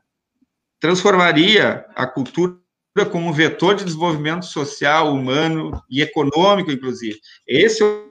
transformaria 0.82 1.86
a 1.94 2.08
cultura 2.08 2.58
como 3.12 3.28
um 3.28 3.32
vetor 3.32 3.76
de 3.76 3.84
desenvolvimento 3.84 4.44
social, 4.44 5.14
humano 5.14 5.80
e 5.88 6.02
econômico, 6.02 6.72
inclusive. 6.72 7.20
Esse 7.46 7.84
é 7.84 8.02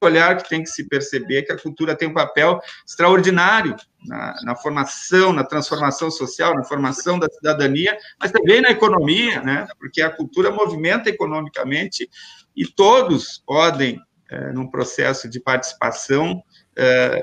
olhar 0.00 0.36
que 0.36 0.48
tem 0.48 0.62
que 0.62 0.68
se 0.68 0.88
perceber 0.88 1.42
que 1.42 1.52
a 1.52 1.58
cultura 1.58 1.96
tem 1.96 2.08
um 2.08 2.14
papel 2.14 2.60
extraordinário 2.86 3.74
na, 4.06 4.34
na, 4.44 4.56
formação, 4.56 5.32
na 5.32 5.42
transformação 5.42 6.12
social, 6.12 6.54
na 6.54 6.62
formação 6.62 7.18
da 7.18 7.28
cidadania, 7.28 7.98
mas 8.20 8.30
também 8.30 8.60
na 8.60 8.70
economia, 8.70 9.42
né? 9.42 9.66
porque 9.78 10.00
a 10.00 10.10
cultura 10.10 10.52
movimenta 10.52 11.10
economicamente 11.10 12.08
e 12.56 12.64
todos 12.66 13.42
podem, 13.44 14.00
é, 14.30 14.52
num 14.52 14.70
processo 14.70 15.28
de 15.28 15.40
participação, 15.40 16.40
é, 16.76 17.20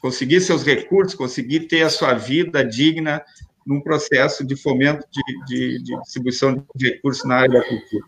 conseguir 0.00 0.40
seus 0.40 0.64
recursos, 0.64 1.14
conseguir 1.14 1.60
ter 1.60 1.82
a 1.82 1.90
sua 1.90 2.14
vida 2.14 2.64
digna 2.64 3.22
num 3.68 3.82
processo 3.82 4.44
de 4.46 4.56
fomento 4.56 5.06
de, 5.12 5.44
de, 5.44 5.82
de 5.82 6.00
distribuição 6.00 6.66
de 6.74 6.88
recursos 6.88 7.24
na 7.24 7.36
área 7.36 7.60
da 7.60 7.68
cultura. 7.68 8.04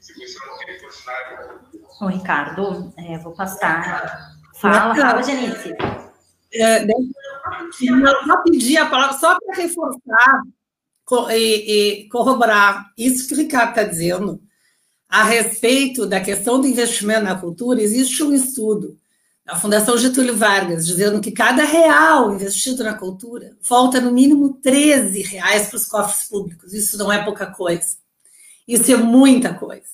Ô, 2.01 2.07
Ricardo, 2.07 2.93
é, 2.97 3.19
vou 3.19 3.35
passar. 3.35 4.33
Fala, 4.55 4.95
fala, 4.95 5.23
Janice. 5.23 5.75
É, 6.55 6.87
só 8.27 8.43
pedir 8.43 8.79
a 8.79 8.87
palavra, 8.87 9.19
só 9.19 9.39
para 9.39 9.57
reforçar 9.57 10.43
e, 11.31 12.05
e, 12.05 12.09
corroborar 12.09 12.91
isso 12.97 13.29
que 13.29 13.35
o 13.35 13.37
Ricardo 13.37 13.71
está 13.71 13.85
dizendo, 13.85 14.41
a 15.09 15.25
respeito 15.25 16.07
da 16.07 16.21
questão 16.21 16.61
do 16.61 16.67
investimento 16.67 17.25
na 17.25 17.39
cultura, 17.39 17.83
existe 17.83 18.23
um 18.23 18.33
estudo 18.33 18.99
da 19.51 19.57
Fundação 19.57 19.98
Getúlio 19.98 20.36
Vargas 20.36 20.86
dizendo 20.86 21.20
que 21.20 21.32
cada 21.32 21.64
real 21.64 22.32
investido 22.32 22.84
na 22.84 22.94
cultura 22.94 23.57
volta 23.68 24.01
no 24.01 24.12
mínimo 24.12 24.55
13 24.62 25.22
reais 25.22 25.66
para 25.66 25.76
os 25.76 25.86
cofres 25.86 26.28
públicos. 26.28 26.72
Isso 26.72 26.96
não 26.96 27.12
é 27.12 27.24
pouca 27.24 27.46
coisa. 27.46 27.96
Isso 28.66 28.92
é 28.92 28.96
muita 28.96 29.53
coisa. 29.53 29.90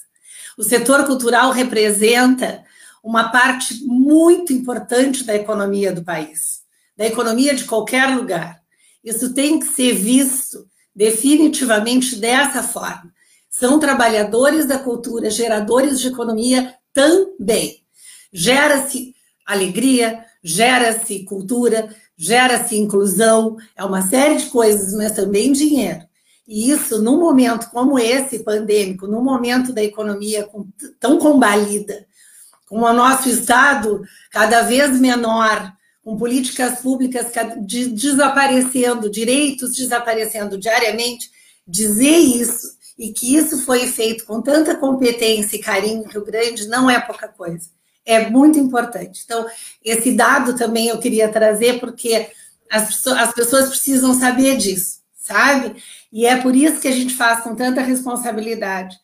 O 0.58 0.62
setor 0.62 1.06
cultural 1.06 1.52
representa 1.52 2.64
uma 3.02 3.30
parte 3.30 3.82
muito 3.86 4.52
importante 4.52 5.24
da 5.24 5.34
economia 5.34 5.90
do 5.90 6.04
país, 6.04 6.60
da 6.94 7.06
economia 7.06 7.54
de 7.54 7.64
qualquer 7.64 8.14
lugar. 8.14 8.60
Isso 9.02 9.32
tem 9.32 9.58
que 9.58 9.66
ser 9.68 9.94
visto 9.94 10.68
definitivamente 10.94 12.16
dessa 12.16 12.62
forma. 12.62 13.10
São 13.48 13.80
trabalhadores 13.80 14.66
da 14.66 14.78
cultura, 14.78 15.30
geradores 15.30 15.98
de 15.98 16.08
economia 16.08 16.74
também. 16.92 17.82
Gera-se 18.30 19.15
alegria, 19.46 20.24
gera-se 20.42 21.24
cultura, 21.24 21.88
gera-se 22.16 22.76
inclusão, 22.76 23.56
é 23.76 23.84
uma 23.84 24.02
série 24.02 24.36
de 24.36 24.46
coisas, 24.46 24.92
mas 24.94 25.12
também 25.12 25.52
dinheiro. 25.52 26.00
E 26.46 26.70
isso, 26.70 27.02
num 27.02 27.18
momento 27.18 27.70
como 27.70 27.98
esse 27.98 28.40
pandêmico, 28.40 29.06
num 29.06 29.22
momento 29.22 29.72
da 29.72 29.82
economia 29.82 30.48
tão 31.00 31.18
combalida, 31.18 32.06
com 32.68 32.80
o 32.80 32.92
nosso 32.92 33.28
Estado 33.28 34.02
cada 34.30 34.62
vez 34.62 34.98
menor, 35.00 35.72
com 36.04 36.16
políticas 36.16 36.80
públicas 36.80 37.26
desaparecendo, 37.92 39.10
direitos 39.10 39.74
desaparecendo 39.74 40.56
diariamente, 40.56 41.30
dizer 41.66 42.16
isso 42.16 42.76
e 42.98 43.12
que 43.12 43.36
isso 43.36 43.64
foi 43.64 43.88
feito 43.88 44.24
com 44.24 44.40
tanta 44.40 44.76
competência 44.76 45.56
e 45.56 45.60
carinho 45.60 46.04
no 46.04 46.08
Rio 46.08 46.24
Grande 46.24 46.68
não 46.68 46.88
é 46.88 47.00
pouca 47.00 47.28
coisa. 47.28 47.75
É 48.06 48.30
muito 48.30 48.58
importante. 48.58 49.22
Então, 49.24 49.44
esse 49.84 50.12
dado 50.12 50.56
também 50.56 50.88
eu 50.88 50.98
queria 50.98 51.28
trazer, 51.28 51.80
porque 51.80 52.30
as 52.70 52.86
pessoas, 52.86 53.18
as 53.18 53.34
pessoas 53.34 53.68
precisam 53.68 54.14
saber 54.14 54.56
disso, 54.56 55.00
sabe? 55.16 55.82
E 56.12 56.24
é 56.24 56.40
por 56.40 56.54
isso 56.54 56.80
que 56.80 56.88
a 56.88 56.92
gente 56.92 57.14
faz 57.14 57.40
com 57.40 57.54
tanta 57.54 57.80
responsabilidade, 57.80 58.96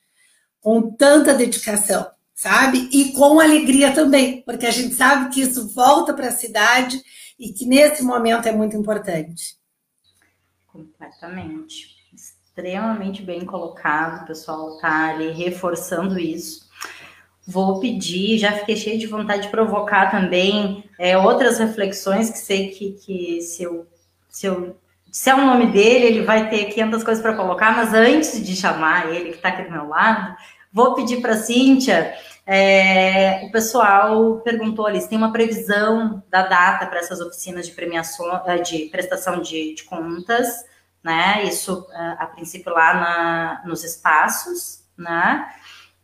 com 0.60 0.90
tanta 0.92 1.34
dedicação, 1.34 2.08
sabe? 2.34 2.88
E 2.92 3.12
com 3.12 3.40
alegria 3.40 3.92
também, 3.92 4.42
porque 4.42 4.66
a 4.66 4.70
gente 4.70 4.94
sabe 4.94 5.34
que 5.34 5.40
isso 5.40 5.68
volta 5.68 6.14
para 6.14 6.28
a 6.28 6.32
cidade 6.32 7.02
e 7.38 7.52
que 7.52 7.66
nesse 7.66 8.02
momento 8.04 8.46
é 8.46 8.52
muito 8.52 8.76
importante. 8.76 9.56
Completamente. 10.68 11.92
Extremamente 12.14 13.22
bem 13.22 13.44
colocado, 13.44 14.22
o 14.22 14.26
pessoal 14.26 14.74
está 14.74 15.08
ali 15.08 15.32
reforçando 15.32 16.18
isso. 16.18 16.61
Vou 17.46 17.80
pedir, 17.80 18.38
já 18.38 18.52
fiquei 18.52 18.76
cheio 18.76 18.98
de 18.98 19.06
vontade 19.06 19.42
de 19.42 19.48
provocar 19.48 20.10
também 20.10 20.84
é, 20.98 21.18
outras 21.18 21.58
reflexões 21.58 22.30
que 22.30 22.38
sei 22.38 22.68
que, 22.68 22.92
que 22.92 23.40
se, 23.40 23.64
eu, 23.64 23.86
se 24.28 24.46
eu 24.46 24.76
se 25.12 25.28
é 25.28 25.34
o 25.34 25.44
nome 25.44 25.66
dele, 25.66 26.06
ele 26.06 26.22
vai 26.22 26.48
ter 26.48 26.64
500 26.72 27.04
coisas 27.04 27.22
para 27.22 27.36
colocar, 27.36 27.76
mas 27.76 27.92
antes 27.92 28.42
de 28.42 28.56
chamar 28.56 29.14
ele, 29.14 29.30
que 29.30 29.36
está 29.36 29.50
aqui 29.50 29.64
do 29.64 29.70
meu 29.70 29.86
lado, 29.86 30.34
vou 30.72 30.94
pedir 30.94 31.20
para 31.20 31.34
a 31.34 31.36
Cíntia. 31.36 32.14
É, 32.46 33.44
o 33.44 33.52
pessoal 33.52 34.40
perguntou 34.40 34.86
ali 34.86 35.00
se 35.00 35.08
tem 35.10 35.18
uma 35.18 35.30
previsão 35.30 36.22
da 36.30 36.46
data 36.46 36.86
para 36.86 36.98
essas 36.98 37.20
oficinas 37.20 37.66
de 37.66 37.72
premiação, 37.72 38.42
eh, 38.46 38.58
de 38.58 38.86
prestação 38.86 39.40
de, 39.42 39.74
de 39.74 39.84
contas, 39.84 40.64
né? 41.04 41.44
Isso 41.44 41.86
eh, 41.92 42.16
a 42.18 42.26
princípio 42.26 42.72
lá 42.72 42.94
na, 42.94 43.62
nos 43.66 43.84
espaços, 43.84 44.82
né? 44.96 45.46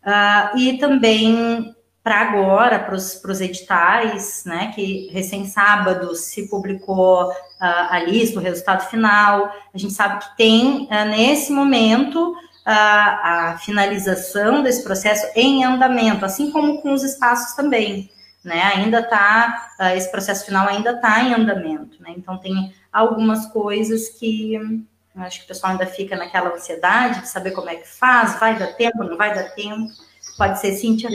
Uh, 0.05 0.57
e 0.59 0.79
também 0.79 1.75
para 2.03 2.21
agora, 2.21 2.79
para 2.79 2.95
os 2.95 3.41
editais, 3.41 4.45
né, 4.47 4.73
que 4.75 5.09
recém 5.13 5.47
sábado 5.47 6.15
se 6.15 6.49
publicou 6.49 7.29
uh, 7.31 7.35
a 7.61 7.99
lista, 7.99 8.39
o 8.39 8.43
resultado 8.43 8.89
final. 8.89 9.53
A 9.75 9.77
gente 9.77 9.93
sabe 9.93 10.25
que 10.25 10.37
tem, 10.37 10.85
uh, 10.85 11.05
nesse 11.11 11.53
momento, 11.53 12.35
a 12.71 13.57
finalização 13.65 14.63
desse 14.63 14.85
processo 14.85 15.27
em 15.35 15.65
andamento, 15.65 16.27
assim 16.27 16.51
como 16.51 16.83
com 16.83 16.93
os 16.93 17.03
espaços 17.03 17.55
também. 17.55 18.11
Né, 18.45 18.63
ainda 18.75 19.01
está, 19.01 19.73
esse 19.97 20.11
processo 20.11 20.47
final 20.47 20.69
ainda 20.69 20.93
está 20.93 21.23
em 21.23 21.35
andamento. 21.35 22.01
Né, 22.03 22.13
então, 22.17 22.37
tem 22.37 22.73
algumas 22.93 23.47
coisas 23.47 24.11
que 24.11 24.87
acho 25.23 25.41
que 25.41 25.45
o 25.45 25.49
pessoal 25.49 25.73
ainda 25.73 25.87
fica 25.87 26.17
naquela 26.17 26.53
ansiedade 26.55 27.23
de 27.23 27.29
saber 27.29 27.53
como 27.53 27.69
é 27.71 27.77
que 27.77 27.89
faz, 27.89 28.39
vai 28.39 28.59
dar 28.59 28.75
tempo, 28.75 29.05
não 29.05 29.17
vai 29.17 29.35
dar 29.35 29.51
tempo. 29.55 29.91
Pode 30.37 30.61
ser, 30.61 30.73
Cíntia? 30.73 31.09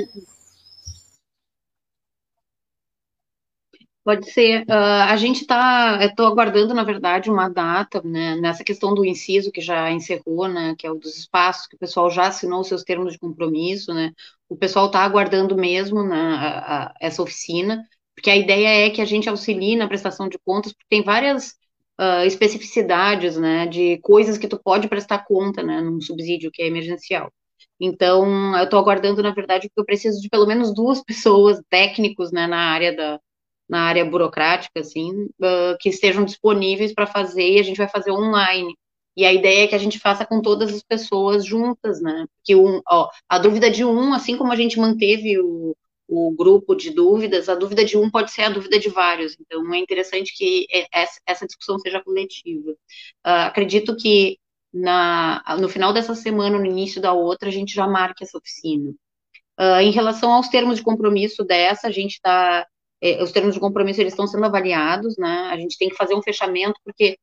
Pode 4.03 4.29
ser. 4.31 4.63
Uh, 4.63 4.73
a 5.07 5.15
gente 5.15 5.41
está, 5.41 5.97
estou 6.03 6.25
aguardando, 6.27 6.73
na 6.73 6.83
verdade, 6.83 7.29
uma 7.29 7.47
data, 7.47 8.01
né, 8.03 8.35
nessa 8.35 8.61
questão 8.63 8.93
do 8.93 9.05
inciso 9.05 9.49
que 9.51 9.61
já 9.61 9.89
encerrou, 9.91 10.47
né, 10.49 10.75
que 10.77 10.85
é 10.85 10.91
o 10.91 10.95
dos 10.95 11.17
espaços, 11.17 11.67
que 11.67 11.75
o 11.75 11.79
pessoal 11.79 12.09
já 12.11 12.27
assinou 12.27 12.59
os 12.59 12.67
seus 12.67 12.83
termos 12.83 13.13
de 13.13 13.19
compromisso, 13.19 13.93
né, 13.93 14.11
o 14.49 14.57
pessoal 14.57 14.87
está 14.87 14.99
aguardando 15.03 15.55
mesmo 15.55 16.03
né, 16.03 16.17
a, 16.17 16.87
a, 16.87 16.93
essa 16.99 17.21
oficina, 17.21 17.87
porque 18.13 18.29
a 18.29 18.35
ideia 18.35 18.87
é 18.87 18.89
que 18.89 19.01
a 19.01 19.05
gente 19.05 19.29
auxilie 19.29 19.77
na 19.77 19.87
prestação 19.87 20.27
de 20.27 20.37
contas, 20.39 20.73
porque 20.73 20.85
tem 20.89 21.01
várias 21.01 21.55
uh, 21.99 22.25
especificidades, 22.25 23.37
né, 23.37 23.67
de 23.67 23.97
coisas 24.01 24.37
que 24.37 24.47
tu 24.47 24.59
pode 24.61 24.87
prestar 24.87 25.25
conta, 25.25 25.63
né, 25.63 25.81
num 25.81 26.01
subsídio 26.01 26.51
que 26.51 26.61
é 26.61 26.67
emergencial. 26.67 27.31
Então, 27.79 28.55
eu 28.57 28.63
estou 28.65 28.79
aguardando, 28.79 29.21
na 29.23 29.31
verdade, 29.31 29.67
porque 29.67 29.81
eu 29.81 29.85
preciso 29.85 30.21
de 30.21 30.29
pelo 30.29 30.45
menos 30.45 30.73
duas 30.73 31.01
pessoas, 31.05 31.61
técnicos, 31.69 32.31
né, 32.31 32.47
na 32.47 32.71
área 32.71 32.95
da, 32.95 33.19
na 33.69 33.81
área 33.81 34.05
burocrática, 34.05 34.79
assim, 34.79 35.11
uh, 35.25 35.77
que 35.79 35.89
estejam 35.89 36.25
disponíveis 36.25 36.93
para 36.93 37.07
fazer 37.07 37.53
e 37.53 37.59
a 37.59 37.63
gente 37.63 37.77
vai 37.77 37.87
fazer 37.87 38.11
online. 38.11 38.75
E 39.15 39.25
a 39.25 39.33
ideia 39.33 39.65
é 39.65 39.67
que 39.67 39.75
a 39.75 39.79
gente 39.79 39.99
faça 39.99 40.25
com 40.25 40.41
todas 40.41 40.73
as 40.73 40.81
pessoas 40.81 41.45
juntas, 41.45 42.01
né? 42.01 42.25
Que 42.43 42.55
um, 42.55 42.81
ó, 42.89 43.09
a 43.29 43.37
dúvida 43.37 43.69
de 43.69 43.85
um, 43.85 44.13
assim 44.13 44.37
como 44.37 44.51
a 44.51 44.55
gente 44.55 44.79
manteve 44.79 45.39
o, 45.39 45.75
o 46.15 46.31
grupo 46.31 46.75
de 46.75 46.91
dúvidas, 46.91 47.49
a 47.49 47.55
dúvida 47.55 47.83
de 47.83 47.97
um 47.97 48.09
pode 48.09 48.31
ser 48.31 48.43
a 48.43 48.49
dúvida 48.49 48.77
de 48.77 48.89
vários. 48.89 49.35
Então, 49.39 49.73
é 49.73 49.79
interessante 49.79 50.33
que 50.35 50.67
essa 51.25 51.47
discussão 51.47 51.79
seja 51.79 52.03
coletiva. 52.03 52.71
Uh, 52.71 53.47
acredito 53.47 53.95
que 53.95 54.37
na, 54.71 55.43
no 55.59 55.67
final 55.67 55.91
dessa 55.91 56.13
semana, 56.13 56.59
no 56.59 56.65
início 56.65 57.01
da 57.01 57.13
outra, 57.13 57.49
a 57.49 57.51
gente 57.51 57.73
já 57.73 57.87
marque 57.87 58.23
essa 58.23 58.37
oficina. 58.37 58.91
Uh, 59.59 59.81
em 59.81 59.91
relação 59.91 60.31
aos 60.31 60.49
termos 60.49 60.77
de 60.77 60.83
compromisso 60.83 61.43
dessa, 61.43 61.87
a 61.87 61.91
gente 61.91 62.13
está 62.13 62.67
é, 63.01 63.21
os 63.21 63.31
termos 63.31 63.53
de 63.55 63.59
compromisso 63.59 63.99
eles 63.99 64.13
estão 64.13 64.27
sendo 64.27 64.45
avaliados, 64.45 65.17
né? 65.17 65.49
A 65.51 65.57
gente 65.57 65.77
tem 65.77 65.89
que 65.89 65.95
fazer 65.95 66.15
um 66.15 66.21
fechamento, 66.21 66.79
porque 66.85 67.17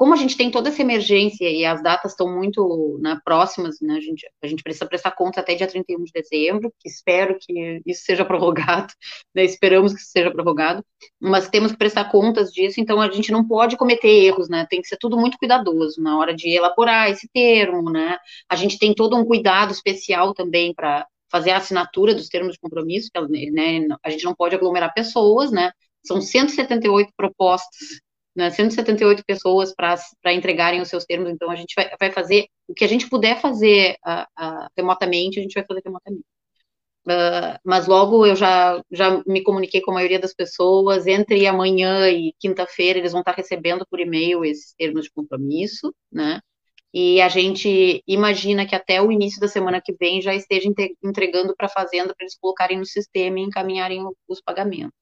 como 0.00 0.14
a 0.14 0.16
gente 0.16 0.34
tem 0.34 0.50
toda 0.50 0.70
essa 0.70 0.80
emergência 0.80 1.46
e 1.50 1.62
as 1.62 1.82
datas 1.82 2.12
estão 2.12 2.26
muito 2.34 2.98
né, 3.02 3.20
próximas, 3.22 3.82
né, 3.82 3.98
a, 3.98 4.00
gente, 4.00 4.26
a 4.42 4.46
gente 4.46 4.62
precisa 4.62 4.86
prestar 4.86 5.10
conta 5.10 5.40
até 5.40 5.54
dia 5.54 5.66
31 5.66 6.04
de 6.04 6.10
dezembro, 6.10 6.72
que 6.78 6.88
espero 6.88 7.36
que 7.38 7.82
isso 7.84 8.04
seja 8.04 8.24
prorrogado, 8.24 8.94
né, 9.34 9.44
esperamos 9.44 9.92
que 9.92 10.00
seja 10.00 10.30
prorrogado, 10.30 10.82
mas 11.20 11.50
temos 11.50 11.72
que 11.72 11.76
prestar 11.76 12.10
contas 12.10 12.50
disso, 12.50 12.80
então 12.80 12.98
a 12.98 13.10
gente 13.10 13.30
não 13.30 13.46
pode 13.46 13.76
cometer 13.76 14.08
erros, 14.08 14.48
né, 14.48 14.66
tem 14.70 14.80
que 14.80 14.88
ser 14.88 14.96
tudo 14.96 15.18
muito 15.18 15.36
cuidadoso 15.36 16.00
na 16.00 16.16
hora 16.18 16.34
de 16.34 16.48
elaborar 16.48 17.10
esse 17.10 17.28
termo, 17.28 17.90
né, 17.90 18.16
a 18.48 18.56
gente 18.56 18.78
tem 18.78 18.94
todo 18.94 19.14
um 19.18 19.24
cuidado 19.26 19.70
especial 19.70 20.32
também 20.32 20.72
para 20.72 21.06
fazer 21.30 21.50
a 21.50 21.58
assinatura 21.58 22.14
dos 22.14 22.30
termos 22.30 22.54
de 22.54 22.58
compromisso, 22.58 23.10
né, 23.28 23.86
a 24.02 24.08
gente 24.08 24.24
não 24.24 24.34
pode 24.34 24.54
aglomerar 24.54 24.94
pessoas, 24.94 25.50
são 26.02 26.22
178 26.22 27.12
propostas, 27.14 28.00
né, 28.34 28.50
178 28.50 29.24
pessoas 29.24 29.74
para 29.74 30.32
entregarem 30.32 30.80
os 30.80 30.88
seus 30.88 31.04
termos, 31.04 31.30
então 31.30 31.50
a 31.50 31.56
gente 31.56 31.74
vai, 31.76 31.90
vai 31.98 32.12
fazer 32.12 32.46
o 32.68 32.74
que 32.74 32.84
a 32.84 32.88
gente 32.88 33.08
puder 33.08 33.40
fazer 33.40 33.96
uh, 34.06 34.22
uh, 34.42 34.68
remotamente, 34.76 35.38
a 35.38 35.42
gente 35.42 35.54
vai 35.54 35.64
fazer 35.66 35.82
remotamente. 35.84 36.24
Uh, 37.06 37.58
mas 37.64 37.86
logo 37.86 38.26
eu 38.26 38.36
já, 38.36 38.80
já 38.90 39.22
me 39.26 39.42
comuniquei 39.42 39.80
com 39.80 39.90
a 39.90 39.94
maioria 39.94 40.20
das 40.20 40.34
pessoas. 40.34 41.06
Entre 41.06 41.46
amanhã 41.46 42.08
e 42.10 42.34
quinta-feira, 42.38 42.98
eles 42.98 43.12
vão 43.12 43.20
estar 43.20 43.32
recebendo 43.32 43.86
por 43.90 43.98
e-mail 43.98 44.44
esses 44.44 44.74
termos 44.74 45.04
de 45.04 45.10
compromisso, 45.10 45.94
né? 46.12 46.40
E 46.92 47.20
a 47.20 47.28
gente 47.28 48.02
imagina 48.06 48.66
que 48.66 48.74
até 48.74 49.00
o 49.00 49.12
início 49.12 49.40
da 49.40 49.46
semana 49.46 49.80
que 49.80 49.92
vem 49.92 50.20
já 50.20 50.34
esteja 50.34 50.68
entregando 51.02 51.54
para 51.56 51.66
a 51.66 51.70
Fazenda 51.70 52.14
para 52.14 52.24
eles 52.24 52.36
colocarem 52.38 52.78
no 52.78 52.84
sistema 52.84 53.38
e 53.38 53.42
encaminharem 53.42 54.04
os 54.28 54.40
pagamentos. 54.40 54.92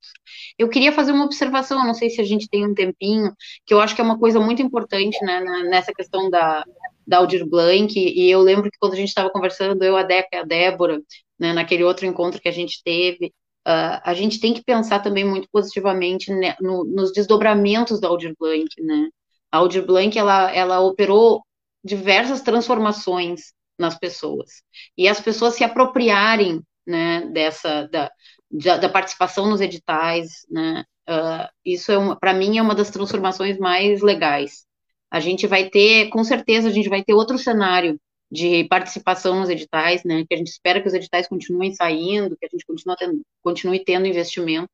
Eu 0.58 0.68
queria 0.68 0.92
fazer 0.92 1.12
uma 1.12 1.24
observação, 1.24 1.86
não 1.86 1.94
sei 1.94 2.10
se 2.10 2.20
a 2.20 2.24
gente 2.24 2.48
tem 2.48 2.66
um 2.66 2.74
tempinho, 2.74 3.32
que 3.64 3.72
eu 3.72 3.80
acho 3.80 3.94
que 3.94 4.00
é 4.02 4.04
uma 4.04 4.18
coisa 4.18 4.38
muito 4.38 4.60
importante 4.60 5.18
né, 5.24 5.40
nessa 5.70 5.92
questão 5.92 6.28
da, 6.28 6.62
da 7.06 7.18
Aldir 7.18 7.46
Blanc, 7.48 7.98
e 7.98 8.30
eu 8.30 8.40
lembro 8.40 8.70
que 8.70 8.78
quando 8.78 8.92
a 8.92 8.96
gente 8.96 9.08
estava 9.08 9.30
conversando, 9.30 9.82
eu, 9.82 9.96
a 9.96 10.02
Deca 10.02 10.28
e 10.34 10.36
a 10.36 10.44
Débora, 10.44 11.00
né, 11.38 11.54
naquele 11.54 11.84
outro 11.84 12.04
encontro 12.04 12.40
que 12.40 12.48
a 12.48 12.52
gente 12.52 12.82
teve, 12.84 13.32
uh, 13.66 14.00
a 14.04 14.12
gente 14.12 14.40
tem 14.40 14.52
que 14.52 14.62
pensar 14.62 14.98
também 15.00 15.24
muito 15.24 15.48
positivamente 15.50 16.30
né, 16.30 16.54
no, 16.60 16.84
nos 16.84 17.12
desdobramentos 17.12 17.98
da 17.98 18.08
Aldir 18.08 18.34
Blanc, 18.38 18.68
né? 18.82 19.08
A 19.50 19.58
Aldir 19.58 19.86
Blanc, 19.86 20.18
ela, 20.18 20.54
ela 20.54 20.80
operou 20.80 21.42
diversas 21.88 22.42
transformações 22.42 23.52
nas 23.78 23.98
pessoas. 23.98 24.62
E 24.96 25.08
as 25.08 25.20
pessoas 25.20 25.54
se 25.54 25.64
apropriarem 25.64 26.62
né, 26.86 27.26
dessa 27.32 27.88
da, 27.88 28.10
da, 28.78 28.88
participação 28.88 29.48
nos 29.48 29.60
editais, 29.60 30.46
né, 30.50 30.84
uh, 31.08 31.48
isso 31.64 31.92
é 31.92 32.16
para 32.18 32.34
mim 32.34 32.58
é 32.58 32.62
uma 32.62 32.74
das 32.74 32.90
transformações 32.90 33.58
mais 33.58 34.02
legais. 34.02 34.66
A 35.10 35.20
gente 35.20 35.46
vai 35.46 35.70
ter, 35.70 36.08
com 36.10 36.22
certeza, 36.24 36.68
a 36.68 36.72
gente 36.72 36.88
vai 36.88 37.02
ter 37.02 37.14
outro 37.14 37.38
cenário 37.38 37.98
de 38.30 38.64
participação 38.64 39.40
nos 39.40 39.48
editais, 39.48 40.04
né, 40.04 40.24
que 40.28 40.34
a 40.34 40.36
gente 40.36 40.48
espera 40.48 40.80
que 40.82 40.88
os 40.88 40.94
editais 40.94 41.26
continuem 41.26 41.74
saindo, 41.74 42.36
que 42.36 42.46
a 42.46 42.48
gente 42.50 42.66
continue 42.66 42.96
tendo, 42.96 43.22
continue 43.42 43.84
tendo 43.84 44.06
investimento, 44.06 44.70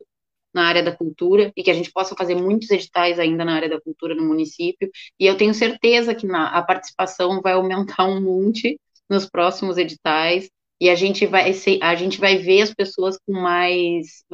na 0.54 0.66
área 0.66 0.82
da 0.82 0.96
cultura 0.96 1.52
e 1.56 1.62
que 1.62 1.70
a 1.70 1.74
gente 1.74 1.90
possa 1.92 2.14
fazer 2.16 2.36
muitos 2.36 2.70
editais 2.70 3.18
ainda 3.18 3.44
na 3.44 3.54
área 3.54 3.68
da 3.68 3.80
cultura 3.80 4.14
no 4.14 4.24
município. 4.24 4.90
E 5.18 5.26
eu 5.26 5.36
tenho 5.36 5.52
certeza 5.52 6.14
que 6.14 6.26
na, 6.26 6.48
a 6.48 6.62
participação 6.62 7.40
vai 7.42 7.54
aumentar 7.54 8.04
um 8.08 8.20
monte 8.20 8.78
nos 9.10 9.26
próximos 9.26 9.76
editais 9.76 10.48
e 10.80 10.88
a 10.88 10.94
gente 10.94 11.26
vai 11.26 11.52
a 11.82 11.94
gente 11.94 12.20
vai 12.20 12.38
ver 12.38 12.62
as 12.62 12.74
pessoas 12.74 13.18
com 13.26 13.32
mais 13.32 14.24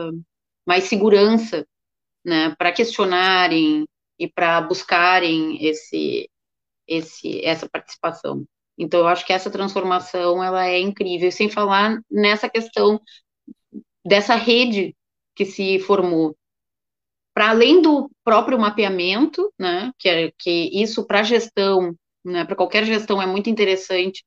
mais 0.67 0.85
segurança, 0.85 1.67
né, 2.25 2.55
para 2.57 2.73
questionarem 2.73 3.87
e 4.19 4.29
para 4.29 4.61
buscarem 4.61 5.65
esse 5.65 6.29
esse 6.87 7.45
essa 7.45 7.69
participação. 7.69 8.45
Então 8.79 9.01
eu 9.01 9.09
acho 9.09 9.27
que 9.27 9.33
essa 9.33 9.51
transformação 9.51 10.43
ela 10.43 10.67
é 10.67 10.79
incrível, 10.81 11.31
sem 11.33 11.51
falar 11.51 12.01
nessa 12.11 12.49
questão 12.49 13.01
dessa 14.05 14.35
rede 14.35 14.95
que 15.41 15.47
se 15.47 15.79
formou. 15.79 16.37
Para 17.33 17.49
além 17.49 17.81
do 17.81 18.11
próprio 18.23 18.59
mapeamento, 18.59 19.51
né, 19.59 19.91
que, 19.99 20.07
é, 20.07 20.31
que 20.39 20.71
isso 20.83 21.07
para 21.07 21.23
gestão, 21.23 21.97
né, 22.23 22.45
para 22.45 22.55
qualquer 22.55 22.85
gestão 22.85 23.23
é 23.23 23.27
muito 23.27 23.49
interessante 23.49 24.23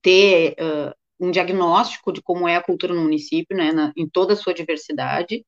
ter 0.00 0.52
uh, 0.52 0.94
um 1.20 1.30
diagnóstico 1.30 2.10
de 2.10 2.22
como 2.22 2.48
é 2.48 2.56
a 2.56 2.62
cultura 2.62 2.94
no 2.94 3.02
município, 3.02 3.54
né, 3.54 3.70
na, 3.70 3.92
em 3.94 4.08
toda 4.08 4.32
a 4.32 4.36
sua 4.36 4.54
diversidade. 4.54 5.44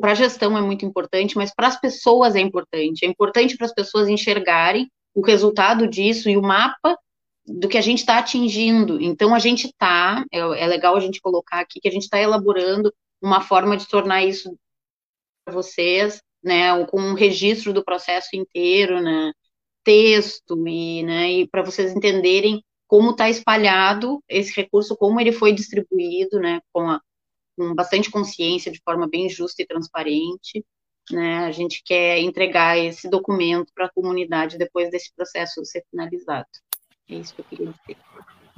Para 0.00 0.12
a 0.12 0.14
gestão 0.14 0.56
é 0.56 0.62
muito 0.62 0.86
importante, 0.86 1.36
mas 1.36 1.54
para 1.54 1.66
as 1.66 1.78
pessoas 1.78 2.34
é 2.34 2.40
importante. 2.40 3.04
É 3.04 3.06
importante 3.06 3.54
para 3.54 3.66
as 3.66 3.74
pessoas 3.74 4.08
enxergarem 4.08 4.90
o 5.14 5.20
resultado 5.20 5.86
disso 5.86 6.30
e 6.30 6.38
o 6.38 6.42
mapa 6.42 6.96
do 7.46 7.68
que 7.68 7.76
a 7.76 7.82
gente 7.82 7.98
está 7.98 8.16
atingindo. 8.16 8.98
Então, 8.98 9.34
a 9.34 9.38
gente 9.38 9.66
está, 9.66 10.24
é, 10.32 10.38
é, 10.38 10.66
legal 10.66 10.96
a 10.96 11.00
gente 11.00 11.20
colocar 11.20 11.60
aqui, 11.60 11.80
que 11.80 11.88
a 11.88 11.92
gente 11.92 12.04
está 12.04 12.18
elaborando 12.18 12.90
uma 13.20 13.40
forma 13.40 13.76
de 13.76 13.88
tornar 13.88 14.24
isso 14.24 14.56
para 15.44 15.54
vocês, 15.54 16.20
né, 16.42 16.84
com 16.86 17.00
um 17.00 17.14
registro 17.14 17.72
do 17.72 17.84
processo 17.84 18.30
inteiro, 18.34 19.00
né, 19.00 19.32
texto 19.82 20.66
e, 20.66 21.02
né, 21.02 21.32
e 21.32 21.48
para 21.48 21.62
vocês 21.62 21.92
entenderem 21.92 22.62
como 22.86 23.10
está 23.10 23.28
espalhado 23.28 24.22
esse 24.28 24.54
recurso, 24.54 24.96
como 24.96 25.20
ele 25.20 25.32
foi 25.32 25.52
distribuído, 25.52 26.38
né, 26.38 26.60
com, 26.72 26.88
a, 26.88 27.00
com 27.56 27.74
bastante 27.74 28.10
consciência, 28.10 28.72
de 28.72 28.80
forma 28.84 29.08
bem 29.08 29.28
justa 29.28 29.62
e 29.62 29.66
transparente, 29.66 30.64
né, 31.10 31.38
a 31.38 31.52
gente 31.52 31.82
quer 31.84 32.18
entregar 32.18 32.78
esse 32.78 33.08
documento 33.08 33.72
para 33.74 33.86
a 33.86 33.92
comunidade 33.92 34.58
depois 34.58 34.90
desse 34.90 35.12
processo 35.14 35.64
ser 35.64 35.84
finalizado. 35.90 36.46
É 37.08 37.14
isso 37.14 37.34
que 37.34 37.40
eu 37.40 37.44
queria 37.46 37.66
dizer. 37.72 37.96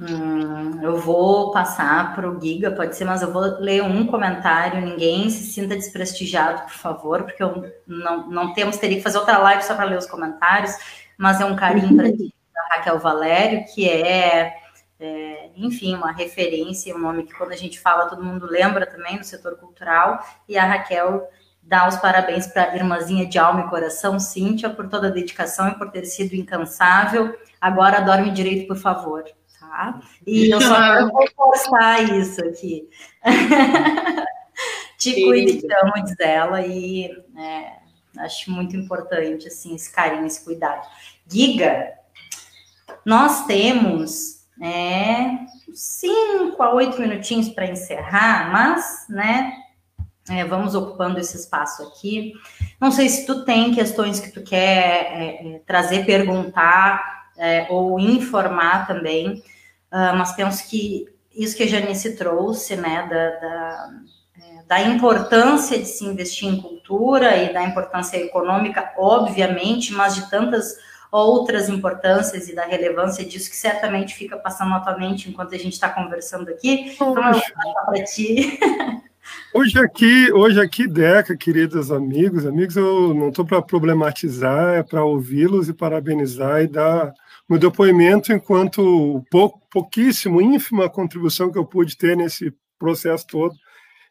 Hum, 0.02 0.80
eu 0.82 0.96
vou 0.96 1.50
passar 1.50 2.14
para 2.14 2.26
o 2.26 2.40
Giga, 2.40 2.70
pode 2.70 2.96
ser, 2.96 3.04
mas 3.04 3.20
eu 3.20 3.30
vou 3.30 3.42
ler 3.60 3.82
um 3.82 4.06
comentário. 4.06 4.80
Ninguém 4.80 5.28
se 5.28 5.44
sinta 5.52 5.76
desprestigiado, 5.76 6.62
por 6.62 6.72
favor, 6.72 7.24
porque 7.24 7.42
eu 7.42 7.70
não, 7.86 8.30
não 8.30 8.54
temos, 8.54 8.78
teria 8.78 8.96
que 8.96 9.02
fazer 9.02 9.18
outra 9.18 9.36
live 9.36 9.62
só 9.62 9.74
para 9.74 9.84
ler 9.84 9.98
os 9.98 10.06
comentários, 10.06 10.72
mas 11.18 11.38
é 11.38 11.44
um 11.44 11.54
carinho 11.54 11.94
para 11.94 12.08
da 12.10 12.76
Raquel 12.76 12.98
Valério, 12.98 13.66
que 13.74 13.86
é, 13.86 14.54
é, 14.98 15.50
enfim, 15.54 15.94
uma 15.94 16.12
referência, 16.12 16.96
um 16.96 16.98
nome 16.98 17.24
que 17.24 17.34
quando 17.34 17.52
a 17.52 17.56
gente 17.56 17.78
fala 17.78 18.08
todo 18.08 18.24
mundo 18.24 18.46
lembra 18.46 18.86
também 18.86 19.18
no 19.18 19.24
setor 19.24 19.56
cultural, 19.58 20.24
e 20.48 20.56
a 20.56 20.64
Raquel 20.64 21.28
dá 21.62 21.86
os 21.86 21.96
parabéns 21.96 22.46
para 22.46 22.70
a 22.70 22.74
irmãzinha 22.74 23.26
de 23.26 23.38
alma 23.38 23.66
e 23.66 23.68
coração, 23.68 24.18
Cíntia, 24.18 24.70
por 24.70 24.88
toda 24.88 25.08
a 25.08 25.10
dedicação 25.10 25.68
e 25.68 25.74
por 25.74 25.90
ter 25.90 26.06
sido 26.06 26.34
incansável. 26.34 27.36
Agora 27.60 28.00
dorme 28.00 28.30
direito, 28.30 28.66
por 28.66 28.78
favor 28.78 29.24
tá? 29.70 30.00
E 30.26 30.52
eu 30.52 30.60
só 30.60 30.74
quero 30.74 31.16
reforçar 31.16 32.02
isso 32.18 32.44
aqui. 32.44 32.88
Te 34.98 35.14
cuide, 35.24 35.62
te 35.62 35.74
amo, 35.82 36.04
diz 36.04 36.14
ela, 36.20 36.60
e 36.60 37.10
é, 37.34 37.72
acho 38.18 38.50
muito 38.50 38.76
importante, 38.76 39.48
assim, 39.48 39.74
esse 39.74 39.90
carinho, 39.90 40.26
esse 40.26 40.44
cuidado. 40.44 40.86
Giga, 41.26 41.94
nós 43.02 43.46
temos 43.46 44.44
é, 44.60 45.38
cinco 45.72 46.62
a 46.62 46.74
oito 46.74 47.00
minutinhos 47.00 47.48
para 47.48 47.64
encerrar, 47.64 48.52
mas, 48.52 49.06
né, 49.08 49.54
é, 50.28 50.44
vamos 50.44 50.74
ocupando 50.74 51.18
esse 51.18 51.34
espaço 51.34 51.82
aqui. 51.84 52.34
Não 52.78 52.90
sei 52.90 53.08
se 53.08 53.24
tu 53.24 53.42
tem 53.46 53.72
questões 53.72 54.20
que 54.20 54.30
tu 54.30 54.42
quer 54.42 55.14
é, 55.14 55.54
é 55.54 55.58
trazer, 55.60 56.04
perguntar 56.04 57.24
é, 57.38 57.66
ou 57.70 57.98
informar 57.98 58.86
também. 58.86 59.42
Uh, 59.92 60.16
mas 60.16 60.32
penso 60.32 60.68
que 60.68 61.06
isso 61.34 61.56
que 61.56 61.62
a 61.62 61.66
Janice 61.66 62.16
trouxe, 62.16 62.76
né, 62.76 63.08
da, 63.08 63.30
da, 63.40 63.90
é, 64.38 64.62
da, 64.66 64.80
importância 64.82 65.78
de 65.78 65.84
se 65.84 66.04
investir 66.04 66.48
em 66.48 66.60
cultura 66.60 67.36
e 67.36 67.52
da 67.52 67.62
importância 67.62 68.16
econômica, 68.16 68.92
obviamente, 68.96 69.92
mas 69.92 70.14
de 70.14 70.28
tantas 70.30 70.76
outras 71.10 71.68
importâncias 71.68 72.48
e 72.48 72.54
da 72.54 72.64
relevância 72.64 73.24
disso 73.24 73.50
que 73.50 73.56
certamente 73.56 74.14
fica 74.14 74.36
passando 74.36 74.70
na 74.70 74.80
tua 74.80 74.96
mente 74.96 75.28
enquanto 75.28 75.54
a 75.54 75.58
gente 75.58 75.72
está 75.72 75.88
conversando 75.88 76.48
aqui. 76.50 76.92
Então, 76.94 77.16
eu 77.16 77.32
vou 77.32 77.74
para 77.86 78.04
ti. 78.04 78.58
Hoje 79.52 79.78
aqui, 79.78 80.32
hoje 80.32 80.60
aqui, 80.60 80.86
Deca, 80.88 81.36
queridos 81.36 81.92
amigos, 81.92 82.46
amigos, 82.46 82.76
eu 82.76 83.14
não 83.14 83.28
estou 83.28 83.44
para 83.44 83.60
problematizar, 83.60 84.74
é 84.74 84.82
para 84.82 85.04
ouvi-los 85.04 85.68
e 85.68 85.74
parabenizar 85.74 86.62
e 86.62 86.66
dar 86.66 87.12
meu 87.50 87.58
depoimento 87.58 88.32
enquanto 88.32 89.24
pou, 89.28 89.60
pouquíssimo, 89.72 90.40
ínfima 90.40 90.88
contribuição 90.88 91.50
que 91.50 91.58
eu 91.58 91.66
pude 91.66 91.96
ter 91.96 92.16
nesse 92.16 92.54
processo 92.78 93.26
todo. 93.26 93.56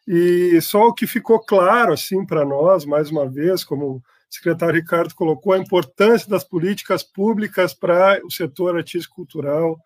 E 0.05 0.59
só 0.59 0.87
o 0.87 0.93
que 0.93 1.07
ficou 1.07 1.39
claro 1.39 1.93
assim 1.93 2.25
para 2.25 2.43
nós, 2.43 2.83
mais 2.83 3.09
uma 3.09 3.29
vez, 3.29 3.63
como 3.63 3.85
o 3.85 4.03
secretário 4.29 4.75
Ricardo 4.75 5.15
colocou, 5.15 5.53
a 5.53 5.57
importância 5.57 6.29
das 6.29 6.43
políticas 6.43 7.01
públicas 7.01 7.73
para 7.73 8.19
o 8.25 8.29
setor 8.29 8.75
artístico 8.75 9.15
cultural, 9.15 9.79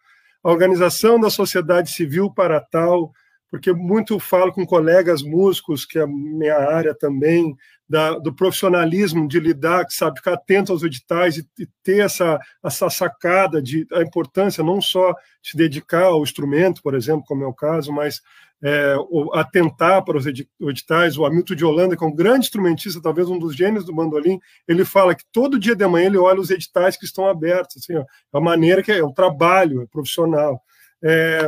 a 0.44 0.50
organização 0.50 1.20
da 1.20 1.30
sociedade 1.30 1.92
civil 1.92 2.34
para 2.34 2.60
tal, 2.60 3.14
porque 3.54 3.72
muito 3.72 4.18
falo 4.18 4.52
com 4.52 4.66
colegas 4.66 5.22
músicos, 5.22 5.86
que 5.86 6.00
é 6.00 6.02
a 6.02 6.08
minha 6.08 6.58
área 6.58 6.92
também, 6.92 7.56
da, 7.88 8.18
do 8.18 8.34
profissionalismo 8.34 9.28
de 9.28 9.40
lidar, 9.40 9.86
que 9.86 9.94
sabe 9.94 10.18
ficar 10.18 10.34
atento 10.34 10.72
aos 10.72 10.82
editais 10.82 11.38
e, 11.38 11.48
e, 11.60 11.68
ter 11.84 12.00
essa, 12.00 12.40
essa 12.66 12.90
sacada 12.90 13.62
de 13.62 13.86
a 13.94 14.02
importância 14.02 14.64
não 14.64 14.82
só 14.82 15.14
se 15.44 15.56
dedicar 15.56 16.06
ao 16.06 16.24
instrumento, 16.24 16.82
por 16.82 16.96
exemplo, 16.96 17.26
como 17.28 17.44
é 17.44 17.48
o 17.48 17.54
caso, 17.54 17.94
mas 17.94 18.22
é, 18.64 18.96
atentar 19.34 20.04
para 20.04 20.18
os 20.18 20.26
editais. 20.26 21.16
O 21.16 21.24
Hamilton 21.24 21.54
de 21.54 21.64
Holanda, 21.64 21.96
que 21.96 22.04
é 22.04 22.08
um 22.08 22.16
grande 22.16 22.48
instrumentista, 22.48 23.00
talvez 23.04 23.30
um 23.30 23.38
dos 23.38 23.56
gênios 23.56 23.86
do 23.86 23.94
bandolim, 23.94 24.40
ele 24.68 24.84
fala 24.84 25.14
que 25.14 25.26
todo 25.32 25.60
dia 25.60 25.76
de 25.76 25.86
manhã 25.86 26.08
ele 26.08 26.18
olha 26.18 26.42
os 26.42 26.50
editais 26.50 26.98
que 26.98 27.06
estão 27.06 27.28
abertos, 27.28 27.78
assim, 27.78 27.96
ó, 27.96 28.04
a 28.36 28.42
maneira 28.42 28.82
que 28.82 28.92
é, 28.92 28.98
é 28.98 29.06
um 29.06 29.14
trabalho 29.14 29.84
é 29.84 29.86
profissional. 29.86 30.60
É, 31.04 31.48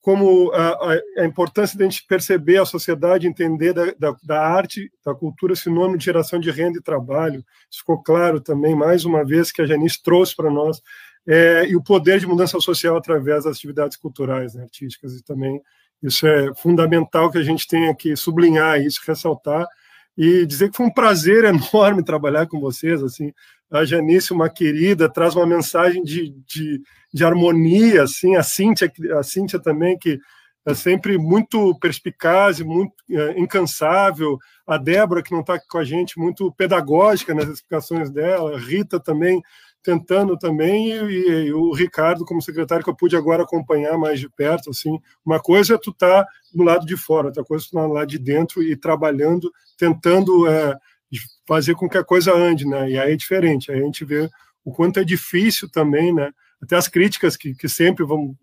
como 0.00 0.50
a, 0.52 0.94
a, 1.18 1.26
importância 1.26 1.76
de 1.76 1.84
a 1.84 1.88
gente 1.88 2.06
perceber 2.06 2.58
a 2.58 2.64
sociedade, 2.64 3.26
entender 3.26 3.74
da, 3.74 3.86
da, 3.98 4.16
da, 4.22 4.40
arte, 4.40 4.90
da 5.04 5.14
cultura, 5.14 5.54
sinônimo 5.54 5.98
de 5.98 6.04
geração 6.06 6.40
de 6.40 6.50
renda 6.50 6.78
e 6.78 6.82
trabalho. 6.82 7.44
Isso 7.70 7.80
ficou 7.80 8.02
claro 8.02 8.40
também, 8.40 8.74
mais 8.74 9.04
uma 9.04 9.24
vez, 9.24 9.52
que 9.52 9.60
a 9.60 9.66
Janice 9.66 10.02
trouxe 10.02 10.34
para 10.34 10.50
nós, 10.50 10.80
é, 11.26 11.66
e 11.68 11.76
o 11.76 11.82
poder 11.82 12.18
de 12.18 12.26
mudança 12.26 12.58
social 12.60 12.96
através 12.96 13.44
das 13.44 13.56
atividades 13.56 13.96
culturais, 13.96 14.54
né, 14.54 14.62
artísticas, 14.62 15.14
e 15.14 15.22
também 15.22 15.60
Isso 16.02 16.26
é 16.26 16.54
fundamental 16.54 17.30
que 17.30 17.36
a 17.36 17.42
gente 17.42 17.68
tenha 17.68 17.94
que 17.94 18.16
sublinhar 18.16 18.80
isso, 18.80 19.00
ressaltar 19.06 19.66
e 20.16 20.46
dizer 20.46 20.70
que 20.70 20.76
foi 20.76 20.86
um 20.86 20.92
prazer 20.92 21.44
enorme 21.74 22.02
trabalhar 22.02 22.46
com 22.46 22.58
vocês. 22.58 23.02
Assim, 23.02 23.34
a 23.70 23.84
Janice, 23.84 24.32
uma 24.32 24.50
querida, 24.50 25.08
traz 25.08 25.36
uma 25.36 25.46
mensagem 25.46 26.02
de, 26.02 26.34
de, 26.46 26.82
de 27.12 27.24
harmonia, 27.24 28.02
assim, 28.02 28.36
a 28.36 28.42
Cíntia, 28.42 28.92
a 29.18 29.22
Cíntia 29.22 29.60
também, 29.60 29.98
que 29.98 30.18
é 30.66 30.74
sempre 30.74 31.16
muito 31.16 31.74
perspicaz 31.78 32.60
muito 32.60 32.92
é, 33.10 33.38
incansável. 33.38 34.38
A 34.66 34.76
Débora, 34.76 35.22
que 35.22 35.32
não 35.32 35.40
está 35.40 35.58
com 35.58 35.78
a 35.78 35.84
gente, 35.84 36.18
muito 36.18 36.52
pedagógica 36.52 37.34
nas 37.34 37.48
explicações 37.48 38.10
dela. 38.10 38.54
A 38.54 38.58
Rita 38.58 39.00
também 39.00 39.42
tentando 39.82 40.36
também, 40.36 40.90
e, 40.90 41.46
e, 41.46 41.52
o 41.52 41.72
Ricardo, 41.72 42.24
como 42.24 42.42
secretário, 42.42 42.84
que 42.84 42.90
eu 42.90 42.96
pude 42.96 43.16
agora 43.16 43.42
acompanhar 43.42 43.96
mais 43.96 44.20
de 44.20 44.28
perto. 44.28 44.70
Assim, 44.70 44.98
uma 45.24 45.40
coisa 45.40 45.74
é 45.74 45.78
tu 45.78 45.90
estar 45.90 46.24
tá 46.24 46.30
do 46.54 46.62
lado 46.62 46.84
de 46.84 46.96
fora, 46.96 47.28
outra 47.28 47.44
coisa 47.44 47.64
é 47.64 47.68
tu 47.68 47.74
tá 47.74 47.86
lado 47.86 48.08
de 48.08 48.18
dentro 48.18 48.62
e 48.62 48.76
trabalhando, 48.76 49.50
tentando 49.78 50.46
é, 50.46 50.76
fazer 51.46 51.74
com 51.74 51.88
que 51.88 51.98
a 51.98 52.04
coisa 52.04 52.34
ande, 52.34 52.66
né? 52.66 52.90
E 52.90 52.98
aí 52.98 53.12
é 53.12 53.16
diferente, 53.16 53.70
aí 53.70 53.80
a 53.80 53.84
gente 53.84 54.04
vê 54.04 54.28
o 54.64 54.72
quanto 54.72 55.00
é 55.00 55.04
difícil 55.04 55.68
também, 55.70 56.14
né? 56.14 56.30
Até 56.62 56.76
as 56.76 56.88
críticas 56.88 57.36
que, 57.36 57.54
que 57.54 57.68
sempre 57.68 58.04
vão 58.04 58.36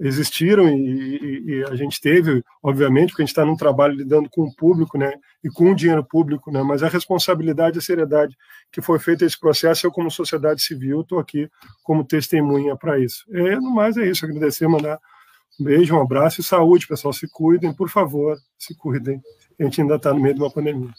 existiram 0.00 0.66
e, 0.68 1.18
e, 1.18 1.44
e, 1.46 1.64
a 1.64 1.76
gente 1.76 2.00
teve, 2.00 2.42
obviamente, 2.62 3.10
porque 3.10 3.22
a 3.22 3.24
gente 3.24 3.32
está 3.32 3.44
num 3.44 3.56
trabalho 3.56 3.94
lidando 3.94 4.30
com 4.30 4.42
o 4.44 4.54
público, 4.56 4.96
né, 4.96 5.12
e 5.44 5.50
com 5.50 5.70
o 5.70 5.74
dinheiro 5.74 6.02
público, 6.02 6.50
né, 6.50 6.62
mas 6.62 6.82
a 6.82 6.88
responsabilidade 6.88 7.76
e 7.76 7.80
a 7.80 7.82
seriedade 7.82 8.34
que 8.72 8.80
foi 8.80 8.98
feita 8.98 9.26
esse 9.26 9.38
processo, 9.38 9.86
eu 9.86 9.92
como 9.92 10.10
sociedade 10.10 10.62
civil 10.62 11.02
estou 11.02 11.18
aqui 11.18 11.50
como 11.82 12.02
testemunha 12.02 12.74
para 12.76 12.98
isso. 12.98 13.24
É, 13.30 13.56
no 13.56 13.70
mais 13.70 13.98
é 13.98 14.08
isso, 14.08 14.24
agradecer, 14.24 14.66
mandar 14.66 14.98
um 15.60 15.64
beijo, 15.64 15.94
um 15.94 16.00
abraço 16.00 16.40
e 16.40 16.44
saúde, 16.44 16.86
pessoal, 16.86 17.12
se 17.12 17.28
cuidem, 17.30 17.74
por 17.74 17.90
favor, 17.90 18.38
se 18.58 18.74
cuidem, 18.74 19.20
a 19.58 19.64
gente 19.64 19.82
ainda 19.82 19.96
está 19.96 20.14
no 20.14 20.20
meio 20.20 20.34
de 20.34 20.40
uma 20.40 20.50
pandemia. 20.50 20.90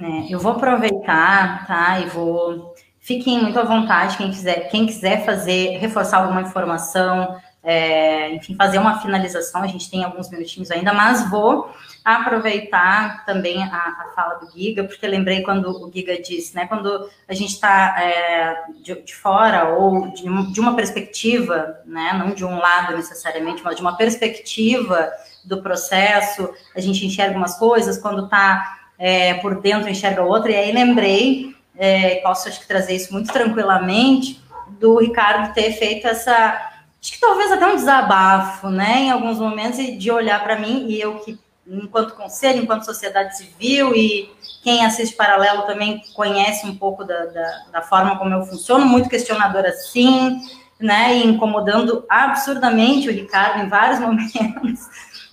É, 0.00 0.32
eu 0.32 0.38
vou 0.38 0.52
aproveitar, 0.52 1.66
tá, 1.66 2.00
e 2.00 2.06
vou... 2.06 2.74
Fiquem 2.98 3.42
muito 3.42 3.58
à 3.58 3.64
vontade, 3.64 4.16
quem 4.16 4.30
quiser, 4.30 4.68
quem 4.68 4.86
quiser 4.86 5.24
fazer, 5.24 5.78
reforçar 5.78 6.18
alguma 6.18 6.42
informação, 6.42 7.40
é, 7.62 8.34
enfim, 8.34 8.54
fazer 8.56 8.78
uma 8.78 9.00
finalização, 9.00 9.62
a 9.62 9.66
gente 9.66 9.90
tem 9.90 10.02
alguns 10.02 10.30
minutinhos 10.30 10.70
ainda, 10.70 10.92
mas 10.94 11.28
vou 11.28 11.70
aproveitar 12.04 13.24
também 13.26 13.62
a, 13.62 13.66
a 13.66 14.12
fala 14.14 14.34
do 14.34 14.50
Giga, 14.50 14.84
porque 14.84 15.06
lembrei 15.06 15.42
quando 15.42 15.68
o 15.68 15.92
Giga 15.92 16.20
disse, 16.20 16.54
né, 16.54 16.66
quando 16.66 17.08
a 17.28 17.34
gente 17.34 17.52
está 17.52 17.96
é, 18.00 18.64
de, 18.82 19.02
de, 19.02 19.14
fora 19.14 19.74
ou 19.74 20.10
de, 20.12 20.52
de, 20.52 20.60
uma 20.60 20.74
perspectiva, 20.74 21.78
né, 21.84 22.12
não 22.14 22.34
de 22.34 22.44
um 22.44 22.58
lado 22.58 22.96
necessariamente, 22.96 23.62
mas 23.62 23.76
de 23.76 23.82
uma 23.82 23.96
perspectiva 23.96 25.10
do 25.44 25.62
processo, 25.62 26.48
a 26.74 26.80
gente 26.80 27.04
enxerga 27.04 27.36
umas 27.36 27.58
coisas, 27.58 27.98
quando 27.98 28.24
está 28.24 28.79
é, 29.00 29.34
por 29.34 29.60
dentro 29.62 29.88
enxerga 29.88 30.22
outra, 30.22 30.52
e 30.52 30.56
aí 30.56 30.70
lembrei, 30.70 31.56
é, 31.74 32.16
posso 32.16 32.48
acho 32.48 32.60
que 32.60 32.68
trazer 32.68 32.94
isso 32.94 33.12
muito 33.12 33.32
tranquilamente, 33.32 34.38
do 34.78 34.98
Ricardo 34.98 35.54
ter 35.54 35.72
feito 35.72 36.06
essa 36.06 36.70
acho 37.02 37.12
que 37.12 37.20
talvez 37.20 37.50
até 37.50 37.66
um 37.66 37.76
desabafo, 37.76 38.68
né, 38.68 39.04
em 39.04 39.10
alguns 39.10 39.38
momentos, 39.38 39.78
de 39.98 40.10
olhar 40.10 40.42
para 40.44 40.58
mim, 40.58 40.86
e 40.88 41.00
eu 41.00 41.18
que, 41.20 41.38
enquanto 41.66 42.14
conselho, 42.14 42.62
enquanto 42.62 42.84
sociedade 42.84 43.38
civil, 43.38 43.94
e 43.96 44.30
quem 44.62 44.84
assiste 44.84 45.16
Paralelo 45.16 45.62
também 45.62 46.02
conhece 46.14 46.66
um 46.66 46.76
pouco 46.76 47.02
da, 47.04 47.24
da, 47.26 47.64
da 47.72 47.82
forma 47.82 48.18
como 48.18 48.34
eu 48.34 48.44
funciono, 48.44 48.84
muito 48.84 49.08
questionadora 49.08 49.72
sim, 49.72 50.38
né, 50.78 51.16
e 51.16 51.26
incomodando 51.26 52.04
absurdamente 52.08 53.08
o 53.08 53.12
Ricardo 53.12 53.64
em 53.64 53.68
vários 53.68 53.98
momentos, 54.00 54.80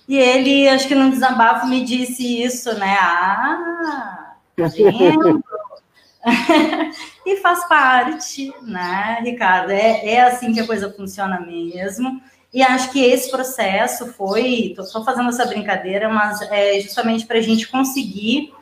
e 0.08 0.16
ele, 0.16 0.68
acho 0.68 0.88
que 0.88 0.94
num 0.94 1.10
desabafo, 1.10 1.66
me 1.66 1.84
disse 1.84 2.42
isso, 2.42 2.72
né, 2.78 2.96
ah, 2.98 4.34
tá 4.56 4.68
e 7.24 7.36
faz 7.36 7.68
parte, 7.68 8.52
né, 8.62 9.18
Ricardo? 9.22 9.70
É, 9.70 10.08
é 10.08 10.20
assim 10.22 10.52
que 10.52 10.60
a 10.60 10.66
coisa 10.66 10.92
funciona 10.92 11.40
mesmo. 11.40 12.20
E 12.52 12.62
acho 12.62 12.90
que 12.90 13.04
esse 13.04 13.30
processo 13.30 14.06
foi, 14.14 14.68
estou 14.70 14.84
só 14.84 15.04
fazendo 15.04 15.28
essa 15.28 15.44
brincadeira, 15.46 16.08
mas 16.08 16.40
é 16.42 16.80
justamente 16.80 17.26
para 17.26 17.38
a 17.38 17.42
gente 17.42 17.68
conseguir 17.68 18.52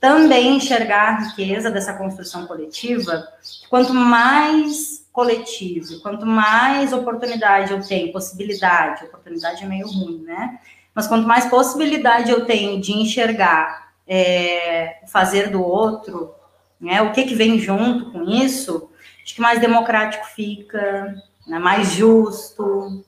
também 0.00 0.56
enxergar 0.56 1.08
a 1.08 1.20
riqueza 1.26 1.70
dessa 1.70 1.92
construção 1.92 2.46
coletiva. 2.46 3.28
Quanto 3.68 3.92
mais 3.92 5.06
coletivo, 5.12 6.00
quanto 6.00 6.24
mais 6.24 6.92
oportunidade 6.92 7.72
eu 7.72 7.80
tenho, 7.86 8.12
possibilidade, 8.12 9.04
oportunidade 9.04 9.64
é 9.64 9.66
meio 9.66 9.86
ruim, 9.88 10.22
né? 10.22 10.60
Mas 10.98 11.06
quanto 11.06 11.28
mais 11.28 11.44
possibilidade 11.44 12.28
eu 12.28 12.44
tenho 12.44 12.80
de 12.80 12.92
enxergar 12.92 13.92
é, 14.04 14.96
fazer 15.06 15.48
do 15.48 15.62
outro, 15.62 16.34
né? 16.80 17.00
O 17.02 17.12
que, 17.12 17.22
que 17.22 17.36
vem 17.36 17.56
junto 17.56 18.10
com 18.10 18.24
isso? 18.24 18.90
Acho 19.22 19.32
que 19.32 19.40
mais 19.40 19.60
democrático 19.60 20.26
fica, 20.34 21.14
né? 21.46 21.60
mais 21.60 21.92
justo, 21.92 23.04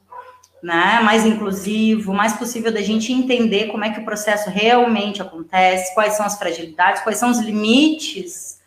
né? 0.63 1.01
mais 1.03 1.27
inclusivo, 1.27 2.15
mais 2.15 2.35
possível 2.35 2.73
da 2.73 2.81
gente 2.81 3.13
entender 3.13 3.73
como 3.73 3.85
é 3.85 3.91
que 3.91 3.99
o 3.99 4.05
processo 4.05 4.51
realmente 4.51 5.21
acontece, 5.21 5.93
quais 5.93 6.13
são 6.13 6.25
as 6.25 6.39
fragilidades, 6.39 7.03
quais 7.03 7.19
são 7.19 7.29
os 7.29 7.41
limites 7.41 8.61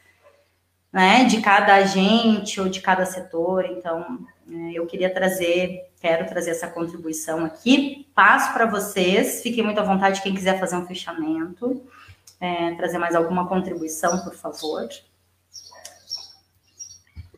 né, 0.91 1.24
de 1.24 1.39
cada 1.39 1.76
agente 1.76 2.59
ou 2.59 2.67
de 2.67 2.82
cada 2.82 3.05
setor. 3.05 3.63
Então, 3.63 4.19
eu 4.74 4.86
queria 4.86 5.14
trazer, 5.14 5.89
quero 6.00 6.26
trazer 6.28 6.52
essa 6.52 6.68
contribuição 6.68 7.46
aqui. 7.46 8.08
Passo 8.14 8.54
para 8.54 8.66
vocês, 8.66 9.41
fiquem 9.41 9.64
muito 9.64 9.80
à 9.80 9.84
vontade 9.84 10.22
quem 10.22 10.34
quiser 10.34 10.60
fazer 10.60 10.76
um 10.76 10.86
fechamento 10.86 11.82
é, 12.44 12.76
trazer 12.76 12.98
mais 12.98 13.16
alguma 13.16 13.48
contribuição, 13.48 14.20
por 14.20 14.36
favor. 14.36 14.89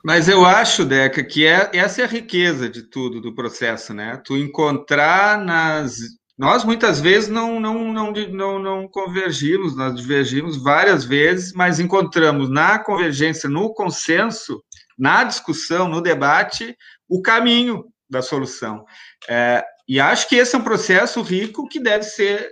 Mas 0.04 0.28
eu 0.28 0.44
acho, 0.46 0.84
Deca, 0.84 1.24
que 1.24 1.46
é, 1.46 1.70
essa 1.74 2.02
é 2.02 2.06
a 2.06 2.08
riqueza 2.08 2.68
de 2.68 2.82
tudo 2.82 3.22
do 3.22 3.34
processo, 3.34 3.94
né? 3.94 4.20
Tu 4.26 4.36
encontrar 4.36 5.38
nas. 5.38 6.00
Nós 6.38 6.66
muitas 6.66 7.00
vezes 7.00 7.30
não, 7.30 7.60
não, 7.60 7.94
não, 7.94 8.12
não, 8.12 8.60
não 8.60 8.88
convergimos, 8.88 9.76
nós 9.76 9.96
divergimos 9.96 10.62
várias 10.62 11.06
vezes, 11.06 11.54
mas 11.54 11.80
encontramos 11.80 12.50
na 12.50 12.78
convergência, 12.78 13.48
no 13.48 13.74
consenso, 13.74 14.62
na 14.98 15.24
discussão, 15.24 15.88
no 15.88 16.02
debate, 16.02 16.76
o 17.08 17.22
caminho 17.22 17.86
da 18.10 18.22
solução. 18.22 18.86
É, 19.28 19.64
e 19.88 20.00
acho 20.00 20.28
que 20.28 20.36
esse 20.36 20.56
é 20.56 20.60
um 20.60 20.64
processo 20.64 21.22
rico 21.22 21.68
que 21.68 21.80
deve 21.80 22.04
ser 22.04 22.50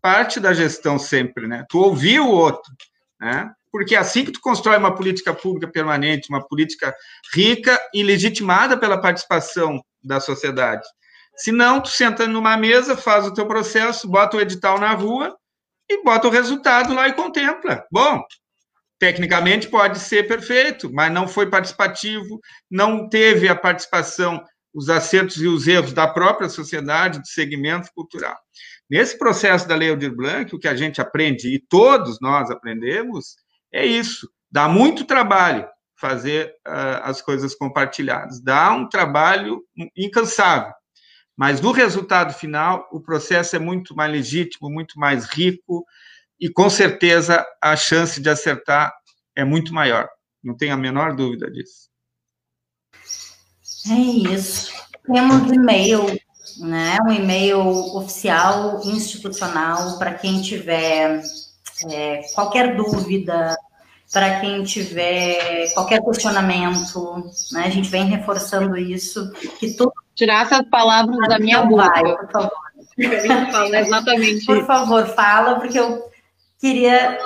parte 0.00 0.40
da 0.40 0.52
gestão 0.52 0.98
sempre, 0.98 1.46
né? 1.46 1.64
Tu 1.68 1.78
ouvir 1.78 2.20
o 2.20 2.28
outro, 2.28 2.72
né? 3.20 3.50
Porque 3.70 3.94
é 3.94 3.98
assim 3.98 4.24
que 4.24 4.32
tu 4.32 4.40
constrói 4.40 4.76
uma 4.76 4.94
política 4.94 5.32
pública 5.32 5.70
permanente, 5.70 6.28
uma 6.30 6.46
política 6.46 6.94
rica 7.32 7.78
e 7.94 8.02
legitimada 8.02 8.76
pela 8.76 9.00
participação 9.00 9.80
da 10.02 10.18
sociedade. 10.18 10.86
Se 11.36 11.52
não, 11.52 11.80
tu 11.80 11.88
senta 11.88 12.26
numa 12.26 12.56
mesa, 12.56 12.96
faz 12.96 13.26
o 13.26 13.32
teu 13.32 13.46
processo, 13.46 14.08
bota 14.08 14.36
o 14.36 14.40
edital 14.40 14.78
na 14.78 14.92
rua 14.92 15.36
e 15.88 16.02
bota 16.02 16.28
o 16.28 16.30
resultado 16.30 16.92
lá 16.94 17.08
e 17.08 17.12
contempla. 17.12 17.84
Bom, 17.90 18.22
tecnicamente 19.00 19.66
pode 19.66 19.98
ser 19.98 20.28
perfeito, 20.28 20.92
mas 20.92 21.10
não 21.10 21.26
foi 21.26 21.48
participativo, 21.48 22.38
não 22.70 23.08
teve 23.08 23.48
a 23.48 23.56
participação, 23.56 24.44
os 24.74 24.90
acertos 24.90 25.38
e 25.38 25.48
os 25.48 25.66
erros 25.66 25.94
da 25.94 26.06
própria 26.06 26.50
sociedade, 26.50 27.18
do 27.18 27.26
segmento 27.26 27.88
cultural. 27.94 28.36
Nesse 28.88 29.18
processo 29.18 29.66
da 29.66 29.74
Lei 29.74 29.90
Aldir 29.90 30.14
Blanc, 30.14 30.54
o 30.54 30.58
que 30.58 30.68
a 30.68 30.76
gente 30.76 31.00
aprende, 31.00 31.48
e 31.48 31.58
todos 31.58 32.18
nós 32.20 32.50
aprendemos, 32.50 33.36
é 33.72 33.86
isso. 33.86 34.30
Dá 34.50 34.68
muito 34.68 35.04
trabalho 35.04 35.66
fazer 35.96 36.54
uh, 36.68 37.00
as 37.02 37.22
coisas 37.22 37.54
compartilhadas. 37.54 38.40
Dá 38.42 38.70
um 38.72 38.88
trabalho 38.88 39.62
incansável. 39.96 40.72
Mas 41.36 41.60
no 41.60 41.72
resultado 41.72 42.34
final, 42.34 42.86
o 42.92 43.00
processo 43.00 43.56
é 43.56 43.58
muito 43.58 43.94
mais 43.96 44.12
legítimo, 44.12 44.68
muito 44.68 44.98
mais 44.98 45.24
rico, 45.24 45.86
e 46.40 46.48
com 46.48 46.70
certeza 46.70 47.44
a 47.62 47.76
chance 47.76 48.20
de 48.20 48.28
acertar 48.28 48.92
é 49.36 49.44
muito 49.44 49.74
maior. 49.74 50.08
Não 50.42 50.56
tenho 50.56 50.74
a 50.74 50.76
menor 50.76 51.14
dúvida 51.14 51.50
disso. 51.50 51.90
É 53.88 53.94
isso. 53.94 54.72
Temos 55.06 55.52
e-mail 55.52 56.06
né? 56.58 56.98
Um 57.06 57.12
e-mail 57.12 57.60
oficial, 57.96 58.80
institucional, 58.84 59.98
para 59.98 60.14
quem 60.14 60.40
tiver 60.40 61.22
é, 61.90 62.20
qualquer 62.34 62.76
dúvida, 62.76 63.56
para 64.12 64.40
quem 64.40 64.62
tiver 64.64 65.72
qualquer 65.72 66.02
questionamento, 66.02 67.30
né? 67.52 67.64
A 67.64 67.70
gente 67.70 67.88
vem 67.88 68.04
reforçando 68.04 68.76
isso, 68.76 69.30
que 69.58 69.72
tudo. 69.74 69.92
Tirar 70.14 70.44
essas 70.44 70.68
palavras 70.68 71.16
da 71.28 71.38
minha 71.38 71.62
boca. 71.62 71.88
Vai, 71.88 72.16
por 72.16 72.30
favor. 72.30 72.50
Exatamente. 72.98 74.44
Por 74.44 74.66
favor, 74.66 75.06
fala, 75.06 75.58
porque 75.58 75.78
eu 75.78 76.09
queria. 76.60 77.18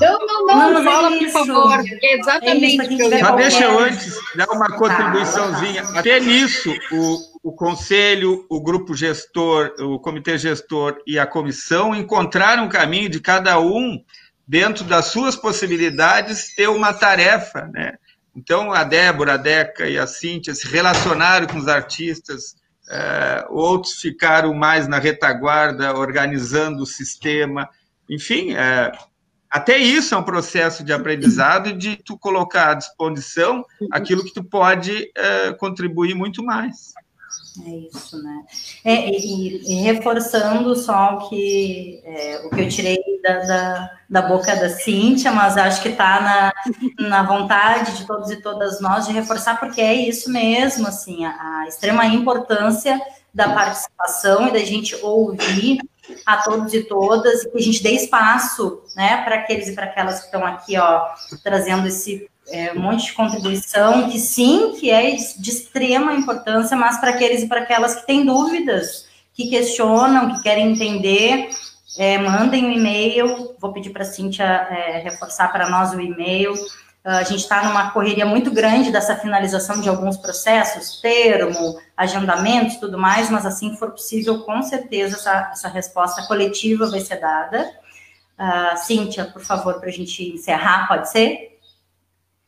Não, 0.00 0.18
não, 0.18 0.46
não, 0.46 0.72
não 0.74 0.84
fala, 0.84 1.14
é 1.14 1.18
por 1.18 1.30
favor. 1.30 1.80
É 2.02 2.18
exatamente. 2.18 2.80
É 2.80 2.92
isso, 2.92 3.26
Só 3.26 3.36
deixa 3.36 3.64
eu 3.64 3.78
antes 3.78 4.14
dar 4.34 4.48
uma 4.50 4.76
contribuiçãozinha. 4.76 5.82
Tá. 5.84 6.00
Até 6.00 6.20
nisso, 6.20 6.74
o, 6.92 7.50
o 7.50 7.52
conselho, 7.52 8.44
o 8.50 8.60
grupo 8.60 8.94
gestor, 8.94 9.72
o 9.78 9.98
comitê 9.98 10.36
gestor 10.36 10.98
e 11.06 11.18
a 11.18 11.26
comissão 11.26 11.94
encontraram 11.94 12.64
um 12.64 12.68
caminho 12.68 13.08
de 13.08 13.20
cada 13.20 13.58
um, 13.60 14.02
dentro 14.46 14.84
das 14.84 15.06
suas 15.06 15.36
possibilidades, 15.36 16.54
ter 16.54 16.68
uma 16.68 16.92
tarefa. 16.92 17.70
Né? 17.72 17.94
Então, 18.34 18.72
a 18.72 18.82
Débora, 18.82 19.34
a 19.34 19.36
Deca 19.36 19.88
e 19.88 19.98
a 19.98 20.06
Cíntia 20.06 20.54
se 20.54 20.66
relacionaram 20.66 21.46
com 21.46 21.58
os 21.58 21.68
artistas, 21.68 22.56
é, 22.90 23.46
outros 23.50 24.00
ficaram 24.00 24.54
mais 24.54 24.88
na 24.88 24.98
retaguarda, 24.98 25.94
organizando 25.94 26.82
o 26.82 26.86
sistema. 26.86 27.68
Enfim, 28.08 28.54
é, 28.54 28.92
até 29.50 29.78
isso 29.78 30.14
é 30.14 30.18
um 30.18 30.22
processo 30.22 30.84
de 30.84 30.92
aprendizado 30.92 31.72
de 31.72 31.96
tu 31.96 32.18
colocar 32.18 32.70
à 32.70 32.74
disposição 32.74 33.64
aquilo 33.90 34.24
que 34.24 34.32
tu 34.32 34.44
pode 34.44 35.10
é, 35.14 35.52
contribuir 35.52 36.14
muito 36.14 36.44
mais. 36.44 36.92
É 37.66 37.70
isso, 37.70 38.22
né? 38.22 38.44
É, 38.84 39.10
e, 39.10 39.72
e, 39.72 39.82
reforçando 39.82 40.76
só 40.76 41.16
o 41.16 41.28
que, 41.28 42.00
é, 42.04 42.46
o 42.46 42.50
que 42.50 42.60
eu 42.60 42.68
tirei 42.68 42.98
da, 43.22 43.38
da, 43.40 43.90
da, 44.08 44.22
boca 44.22 44.54
da 44.54 44.68
Cíntia, 44.68 45.32
mas 45.32 45.56
acho 45.56 45.82
que 45.82 45.88
está 45.88 46.52
na, 47.00 47.08
na 47.08 47.22
vontade 47.24 47.96
de 47.96 48.06
todos 48.06 48.30
e 48.30 48.36
todas 48.36 48.80
nós 48.80 49.06
de 49.06 49.12
reforçar, 49.12 49.58
porque 49.58 49.80
é 49.80 49.92
isso 49.92 50.30
mesmo, 50.30 50.86
assim, 50.86 51.24
a, 51.24 51.60
a 51.62 51.68
extrema 51.68 52.06
importância 52.06 52.98
da 53.32 53.50
participação 53.50 54.48
e 54.48 54.52
da 54.52 54.60
gente 54.60 54.96
ouvir 55.02 55.78
a 56.24 56.38
todos 56.38 56.72
e 56.72 56.82
todas, 56.84 57.42
e 57.42 57.50
que 57.50 57.58
a 57.58 57.62
gente 57.62 57.82
dê 57.82 57.90
espaço, 57.90 58.82
né, 58.96 59.22
para 59.24 59.36
aqueles 59.36 59.68
e 59.68 59.74
para 59.74 59.86
aquelas 59.86 60.20
que 60.20 60.26
estão 60.26 60.44
aqui, 60.44 60.76
ó, 60.78 61.06
trazendo 61.42 61.86
esse 61.86 62.28
é, 62.48 62.72
monte 62.74 63.06
de 63.06 63.12
contribuição, 63.12 64.08
que 64.08 64.18
sim, 64.18 64.74
que 64.78 64.90
é 64.90 65.10
de 65.14 65.50
extrema 65.50 66.14
importância, 66.14 66.76
mas 66.76 66.98
para 66.98 67.10
aqueles 67.10 67.42
e 67.42 67.48
para 67.48 67.60
aquelas 67.60 67.96
que 67.96 68.06
têm 68.06 68.24
dúvidas, 68.24 69.06
que 69.34 69.50
questionam, 69.50 70.34
que 70.34 70.42
querem 70.42 70.72
entender, 70.72 71.50
é, 71.98 72.18
mandem 72.18 72.64
um 72.64 72.72
e-mail, 72.72 73.54
vou 73.58 73.72
pedir 73.72 73.90
para 73.90 74.02
a 74.02 74.06
Cíntia 74.06 74.44
é, 74.44 74.98
reforçar 74.98 75.52
para 75.52 75.68
nós 75.68 75.92
o 75.92 76.00
e-mail, 76.00 76.54
a 77.10 77.22
gente 77.22 77.40
está 77.40 77.64
numa 77.64 77.90
correria 77.90 78.26
muito 78.26 78.50
grande 78.50 78.90
dessa 78.92 79.16
finalização 79.16 79.80
de 79.80 79.88
alguns 79.88 80.18
processos, 80.18 81.00
termo, 81.00 81.80
agendamentos, 81.96 82.76
tudo 82.76 82.98
mais, 82.98 83.30
mas 83.30 83.46
assim 83.46 83.70
que 83.70 83.78
for 83.78 83.92
possível, 83.92 84.40
com 84.40 84.62
certeza 84.62 85.16
essa, 85.16 85.50
essa 85.52 85.68
resposta 85.68 86.26
coletiva 86.26 86.90
vai 86.90 87.00
ser 87.00 87.18
dada. 87.18 87.72
Uh, 88.38 88.76
Cíntia, 88.76 89.24
por 89.24 89.42
favor, 89.42 89.80
para 89.80 89.88
a 89.88 89.92
gente 89.92 90.22
encerrar, 90.34 90.86
pode 90.86 91.10
ser? 91.10 91.58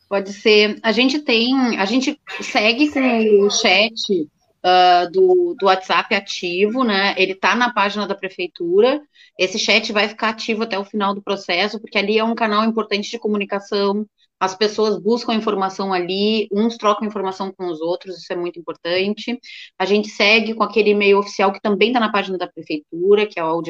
Pode 0.07 0.33
ser. 0.33 0.79
A 0.83 0.93
gente 0.93 1.21
tem, 1.21 1.79
a 1.79 1.85
gente 1.87 2.21
segue 2.43 2.91
com 2.91 3.47
o 3.47 3.51
chat 3.51 4.29
uh, 4.63 5.11
do, 5.11 5.57
do 5.59 5.67
WhatsApp 5.67 6.15
ativo, 6.15 6.85
né? 6.85 7.15
Ele 7.17 7.33
está 7.33 7.55
na 7.55 7.73
página 7.73 8.07
da 8.07 8.15
prefeitura. 8.15 9.01
Esse 9.39 9.59
chat 9.59 9.91
vai 9.93 10.07
ficar 10.07 10.29
ativo 10.29 10.65
até 10.65 10.79
o 10.79 10.85
final 10.85 11.15
do 11.15 11.23
processo, 11.23 11.81
porque 11.81 11.97
ali 11.97 12.19
é 12.19 12.25
um 12.25 12.35
canal 12.35 12.65
importante 12.65 13.11
de 13.11 13.19
comunicação 13.19 14.07
as 14.41 14.57
pessoas 14.57 14.99
buscam 14.99 15.35
informação 15.35 15.93
ali, 15.93 16.49
uns 16.51 16.79
trocam 16.79 17.07
informação 17.07 17.53
com 17.53 17.67
os 17.67 17.83
outros, 17.83 18.17
isso 18.17 18.33
é 18.33 18.37
muito 18.37 18.59
importante. 18.59 19.39
A 19.79 19.85
gente 19.85 20.09
segue 20.09 20.55
com 20.55 20.63
aquele 20.63 20.91
e-mail 20.91 21.19
oficial 21.19 21.53
que 21.53 21.61
também 21.61 21.89
está 21.89 22.01
na 22.01 22.11
página 22.11 22.39
da 22.39 22.49
prefeitura, 22.49 23.27
que 23.27 23.39
é 23.39 23.45
o. 23.45 23.61
Uh, 23.61 23.63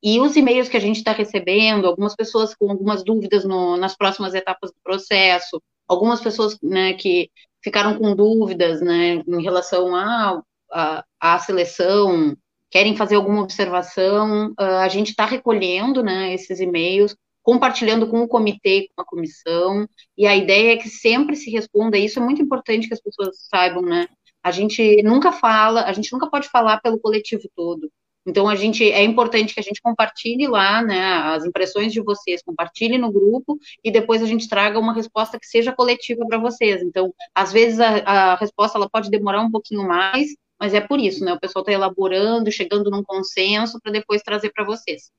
e 0.00 0.20
os 0.20 0.36
e-mails 0.36 0.68
que 0.68 0.76
a 0.76 0.80
gente 0.80 0.98
está 0.98 1.10
recebendo, 1.10 1.88
algumas 1.88 2.14
pessoas 2.14 2.54
com 2.54 2.70
algumas 2.70 3.02
dúvidas 3.02 3.44
no, 3.44 3.76
nas 3.76 3.96
próximas 3.96 4.32
etapas 4.32 4.70
do 4.70 4.76
processo, 4.84 5.60
algumas 5.88 6.20
pessoas 6.20 6.56
né, 6.62 6.92
que 6.92 7.28
ficaram 7.64 7.98
com 7.98 8.14
dúvidas 8.14 8.80
né, 8.80 9.24
em 9.26 9.42
relação 9.42 9.96
à 9.96 10.40
a, 10.70 11.04
a, 11.20 11.34
a, 11.34 11.38
seleção 11.40 12.36
querem 12.70 12.96
fazer 12.96 13.16
alguma 13.16 13.42
observação, 13.42 14.50
uh, 14.50 14.62
a 14.82 14.88
gente 14.88 15.10
está 15.10 15.24
recolhendo 15.24 16.02
né, 16.02 16.32
esses 16.34 16.60
e-mails, 16.60 17.16
compartilhando 17.42 18.06
com 18.08 18.20
o 18.20 18.28
comitê, 18.28 18.88
com 18.94 19.02
a 19.02 19.06
comissão, 19.06 19.88
e 20.16 20.26
a 20.26 20.36
ideia 20.36 20.74
é 20.74 20.76
que 20.76 20.88
sempre 20.88 21.34
se 21.34 21.50
responda, 21.50 21.96
isso 21.96 22.18
é 22.18 22.22
muito 22.22 22.42
importante 22.42 22.88
que 22.88 22.94
as 22.94 23.00
pessoas 23.00 23.38
saibam, 23.48 23.82
né? 23.82 24.06
A 24.42 24.50
gente 24.50 25.02
nunca 25.02 25.32
fala, 25.32 25.84
a 25.84 25.92
gente 25.92 26.12
nunca 26.12 26.28
pode 26.28 26.48
falar 26.48 26.80
pelo 26.80 26.98
coletivo 27.00 27.42
todo. 27.56 27.90
Então, 28.26 28.46
a 28.46 28.54
gente 28.54 28.84
é 28.90 29.02
importante 29.02 29.54
que 29.54 29.60
a 29.60 29.62
gente 29.62 29.80
compartilhe 29.80 30.46
lá, 30.46 30.82
né, 30.82 31.00
as 31.00 31.46
impressões 31.46 31.92
de 31.92 32.02
vocês, 32.02 32.42
compartilhe 32.42 32.98
no 32.98 33.10
grupo 33.10 33.58
e 33.82 33.90
depois 33.90 34.22
a 34.22 34.26
gente 34.26 34.48
traga 34.48 34.78
uma 34.78 34.92
resposta 34.92 35.38
que 35.40 35.46
seja 35.46 35.72
coletiva 35.72 36.26
para 36.26 36.36
vocês. 36.36 36.82
Então, 36.82 37.14
às 37.34 37.50
vezes 37.52 37.80
a, 37.80 38.32
a 38.32 38.34
resposta 38.36 38.76
ela 38.76 38.88
pode 38.90 39.10
demorar 39.10 39.40
um 39.40 39.50
pouquinho 39.50 39.86
mais, 39.88 40.28
mas 40.58 40.74
é 40.74 40.80
por 40.80 40.98
isso, 40.98 41.24
né? 41.24 41.32
O 41.32 41.40
pessoal 41.40 41.62
está 41.62 41.72
elaborando, 41.72 42.50
chegando 42.50 42.90
num 42.90 43.02
consenso 43.02 43.80
para 43.80 43.92
depois 43.92 44.22
trazer 44.22 44.50
para 44.50 44.64
vocês. 44.64 45.10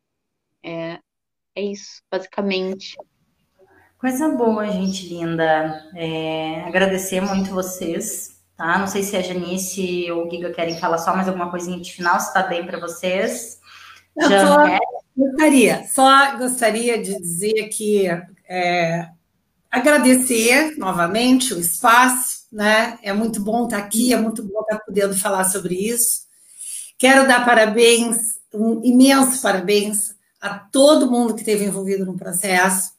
É, 0.64 1.00
é 1.56 1.62
isso, 1.62 2.02
basicamente. 2.12 2.98
Coisa 3.98 4.30
boa, 4.30 4.66
gente 4.68 5.08
linda. 5.08 5.90
É, 5.96 6.62
agradecer 6.62 7.22
muito 7.22 7.52
vocês, 7.52 8.42
tá? 8.56 8.78
Não 8.78 8.88
sei 8.88 9.04
se 9.04 9.18
a 9.18 9.22
Janice 9.22 10.10
ou 10.12 10.26
o 10.26 10.30
Giga 10.30 10.52
querem 10.52 10.78
falar 10.80 10.98
só 10.98 11.14
mais 11.14 11.28
alguma 11.28 11.52
coisinha 11.52 11.80
de 11.80 11.92
final, 11.92 12.20
se 12.20 12.28
está 12.28 12.44
bem 12.44 12.66
para 12.66 12.80
vocês. 12.80 13.60
Eu 14.16 14.30
só 14.30 14.80
gostaria, 15.16 15.88
só 15.88 16.38
gostaria 16.38 17.02
de 17.02 17.20
dizer 17.20 17.70
que 17.70 18.08
é, 18.48 19.10
agradecer 19.70 20.78
novamente 20.78 21.54
o 21.54 21.60
espaço, 21.60 22.39
né? 22.52 22.98
É 23.04 23.14
muito 23.14 23.42
bom 23.42 23.66
estar 23.66 23.78
aqui, 23.78 24.14
é 24.14 24.18
muito 24.18 24.44
bom 24.44 24.62
estar 24.62 24.80
podendo 24.80 25.16
falar 25.16 25.44
sobre 25.46 25.76
isso. 25.76 26.28
Quero 26.98 27.28
dar 27.28 27.46
parabéns, 27.46 28.40
um 28.54 28.84
imenso 28.84 29.42
parabéns 29.42 30.16
a 30.42 30.58
todo 30.58 31.10
mundo 31.10 31.34
que 31.34 31.42
esteve 31.42 31.66
envolvido 31.66 32.06
no 32.06 32.18
processo, 32.18 32.92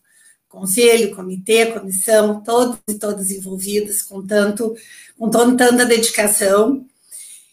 conselho, 0.48 1.14
comitê, 1.14 1.66
comissão, 1.66 2.42
todos 2.42 2.78
e 2.88 2.94
todas 2.94 3.30
envolvidas 3.30 4.02
com 4.02 4.24
tanto, 4.26 4.74
com 5.18 5.30
tanta 5.30 5.84
dedicação, 5.86 6.84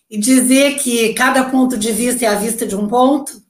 e 0.10 0.18
dizer 0.18 0.76
que 0.76 1.14
cada 1.14 1.46
ponto 1.46 1.78
de 1.78 1.92
vista 1.92 2.26
é 2.26 2.28
a 2.28 2.36
vista 2.36 2.66
de 2.66 2.76
um 2.76 2.88
ponto, 2.88 3.42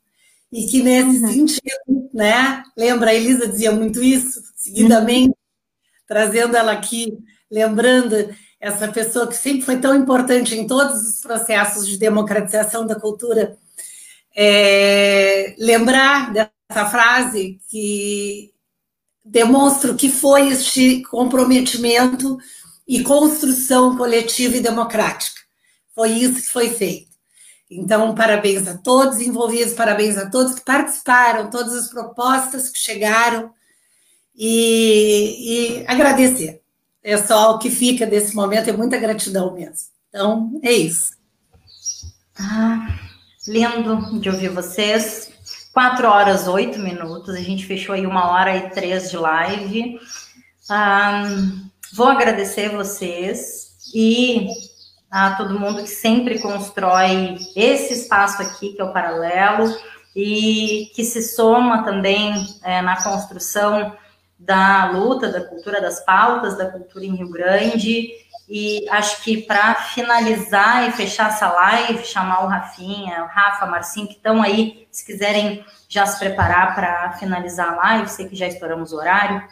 e 0.52 0.66
que 0.66 0.82
nesse 0.82 1.24
uhum. 1.24 1.32
sentido, 1.32 2.10
né, 2.14 2.64
lembra, 2.76 3.12
a 3.12 3.14
Elisa 3.14 3.48
dizia 3.48 3.72
muito 3.72 4.04
isso, 4.04 4.42
seguidamente, 4.56 5.36
trazendo 6.08 6.56
ela 6.56 6.72
aqui, 6.72 7.18
lembrando 7.50 8.36
essa 8.60 8.88
pessoa 8.88 9.28
que 9.28 9.36
sempre 9.36 9.62
foi 9.62 9.78
tão 9.80 9.96
importante 9.96 10.56
em 10.56 10.66
todos 10.66 11.08
os 11.08 11.22
processos 11.22 11.88
de 11.88 11.98
democratização 11.98 12.86
da 12.86 13.00
cultura, 13.00 13.58
é, 14.36 15.56
lembrar 15.58 16.34
dessa 16.34 16.86
frase 16.90 17.60
que 17.70 18.52
demonstra 19.24 19.92
o 19.92 19.96
que 19.96 20.10
foi 20.10 20.50
este 20.50 21.02
comprometimento 21.04 22.38
e 22.88 23.04
construção 23.04 23.98
coletiva 23.98 24.58
e 24.58 24.62
democrática. 24.62 25.42
Foi 25.94 26.12
isso 26.12 26.36
que 26.36 26.50
foi 26.50 26.70
feito. 26.70 27.08
Então, 27.70 28.16
parabéns 28.16 28.66
a 28.68 28.78
todos 28.78 29.20
envolvidos, 29.20 29.74
parabéns 29.74 30.18
a 30.18 30.30
todos 30.30 30.56
que 30.56 30.64
participaram, 30.64 31.50
todas 31.50 31.74
as 31.74 31.90
propostas 31.90 32.70
que 32.70 32.80
chegaram 32.80 33.52
e, 34.34 35.82
e 35.82 35.86
agradecer. 35.86 36.62
É 37.08 37.16
só 37.16 37.56
o 37.56 37.58
que 37.58 37.70
fica 37.70 38.06
desse 38.06 38.36
momento, 38.36 38.70
é 38.70 38.74
muita 38.74 38.98
gratidão 38.98 39.54
mesmo. 39.54 39.88
Então, 40.10 40.60
é 40.62 40.74
isso. 40.74 41.14
Ah, 42.38 43.00
lindo 43.48 44.20
de 44.20 44.30
ouvir 44.30 44.50
vocês. 44.50 45.32
Quatro 45.72 46.06
horas, 46.06 46.50
oito 46.50 46.78
minutos. 46.80 47.34
A 47.34 47.40
gente 47.40 47.66
fechou 47.66 47.96
aí 47.96 48.06
uma 48.06 48.30
hora 48.32 48.58
e 48.58 48.72
três 48.72 49.10
de 49.10 49.16
live. 49.16 49.98
Ah, 50.70 51.24
vou 51.94 52.08
agradecer 52.08 52.76
vocês 52.76 53.72
e 53.96 54.50
a 55.10 55.32
todo 55.36 55.58
mundo 55.58 55.84
que 55.84 55.90
sempre 55.90 56.40
constrói 56.40 57.38
esse 57.56 57.94
espaço 57.94 58.42
aqui, 58.42 58.74
que 58.74 58.82
é 58.82 58.84
o 58.84 58.92
Paralelo, 58.92 59.74
e 60.14 60.92
que 60.94 61.06
se 61.06 61.22
soma 61.22 61.86
também 61.86 62.34
é, 62.62 62.82
na 62.82 63.02
construção 63.02 63.96
da 64.40 64.92
luta, 64.92 65.30
da 65.32 65.42
cultura, 65.42 65.82
das 65.82 66.00
pautas 66.04 66.58
da 66.58 66.70
cultura 66.70 67.06
em 67.06 67.16
Rio 67.16 67.30
Grande. 67.30 68.10
E 68.50 68.88
acho 68.90 69.24
que 69.24 69.42
para 69.42 69.76
finalizar 69.76 70.88
e 70.88 70.92
fechar 70.92 71.30
essa 71.30 71.52
live, 71.52 72.06
chamar 72.06 72.46
o 72.46 72.48
Rafinha, 72.48 73.24
o 73.24 73.28
Rafa, 73.28 73.66
Marcinho, 73.66 74.08
que 74.08 74.14
estão 74.14 74.42
aí, 74.42 74.88
se 74.90 75.06
quiserem 75.06 75.66
já 75.90 76.06
se 76.06 76.18
preparar 76.18 76.74
para 76.74 77.12
finalizar 77.14 77.74
a 77.74 77.76
live, 77.76 78.10
sei 78.10 78.28
que 78.28 78.36
já 78.36 78.48
estouramos 78.48 78.94
o 78.94 78.98
horário, 78.98 79.44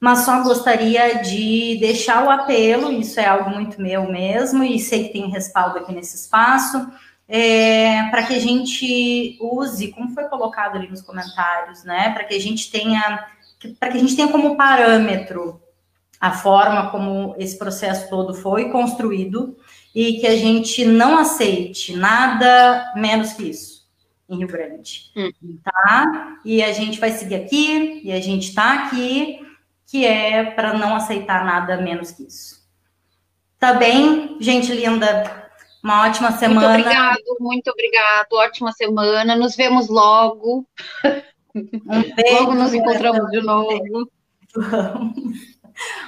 mas 0.00 0.20
só 0.20 0.42
gostaria 0.42 1.20
de 1.20 1.78
deixar 1.80 2.24
o 2.24 2.30
apelo, 2.30 2.92
isso 2.92 3.18
é 3.18 3.26
algo 3.26 3.50
muito 3.50 3.82
meu 3.82 4.10
mesmo, 4.10 4.62
e 4.62 4.78
sei 4.78 5.08
que 5.08 5.12
tem 5.14 5.30
respaldo 5.30 5.78
aqui 5.78 5.92
nesse 5.92 6.16
espaço, 6.16 6.88
é, 7.26 8.04
para 8.10 8.22
que 8.22 8.34
a 8.34 8.40
gente 8.40 9.36
use, 9.40 9.88
como 9.88 10.14
foi 10.14 10.24
colocado 10.24 10.76
ali 10.76 10.88
nos 10.88 11.02
comentários, 11.02 11.82
né, 11.82 12.10
para 12.10 12.24
que 12.24 12.34
a 12.34 12.40
gente 12.40 12.70
tenha 12.70 13.26
para 13.78 13.90
que 13.90 13.98
a 13.98 14.00
gente 14.00 14.16
tenha 14.16 14.28
como 14.28 14.56
parâmetro 14.56 15.60
a 16.20 16.32
forma 16.32 16.90
como 16.90 17.34
esse 17.38 17.56
processo 17.58 18.08
todo 18.08 18.34
foi 18.34 18.70
construído 18.70 19.56
e 19.94 20.20
que 20.20 20.26
a 20.26 20.36
gente 20.36 20.84
não 20.84 21.16
aceite 21.18 21.96
nada 21.96 22.92
menos 22.96 23.32
que 23.32 23.44
isso 23.44 23.78
em 24.28 24.36
Rio 24.36 24.48
Grande, 24.48 25.10
uhum. 25.16 25.58
tá? 25.64 26.38
E 26.44 26.62
a 26.62 26.70
gente 26.72 27.00
vai 27.00 27.10
seguir 27.10 27.36
aqui 27.36 28.02
e 28.04 28.12
a 28.12 28.20
gente 28.20 28.48
está 28.48 28.74
aqui, 28.74 29.40
que 29.86 30.04
é 30.04 30.44
para 30.44 30.74
não 30.74 30.94
aceitar 30.94 31.44
nada 31.46 31.78
menos 31.78 32.10
que 32.10 32.24
isso. 32.24 32.58
Tá 33.58 33.72
bem, 33.72 34.36
gente 34.38 34.70
linda? 34.70 35.48
Uma 35.82 36.06
ótima 36.06 36.30
semana. 36.32 36.68
Muito 36.68 36.80
obrigado, 36.80 37.36
muito 37.40 37.70
obrigado. 37.70 38.32
Ótima 38.32 38.72
semana. 38.72 39.34
Nos 39.34 39.56
vemos 39.56 39.88
logo. 39.88 40.66
Um 41.86 42.14
beijo. 42.14 42.40
Logo 42.40 42.54
nos 42.54 42.74
encontramos 42.74 43.30
de 43.30 43.40
novo. 43.40 44.10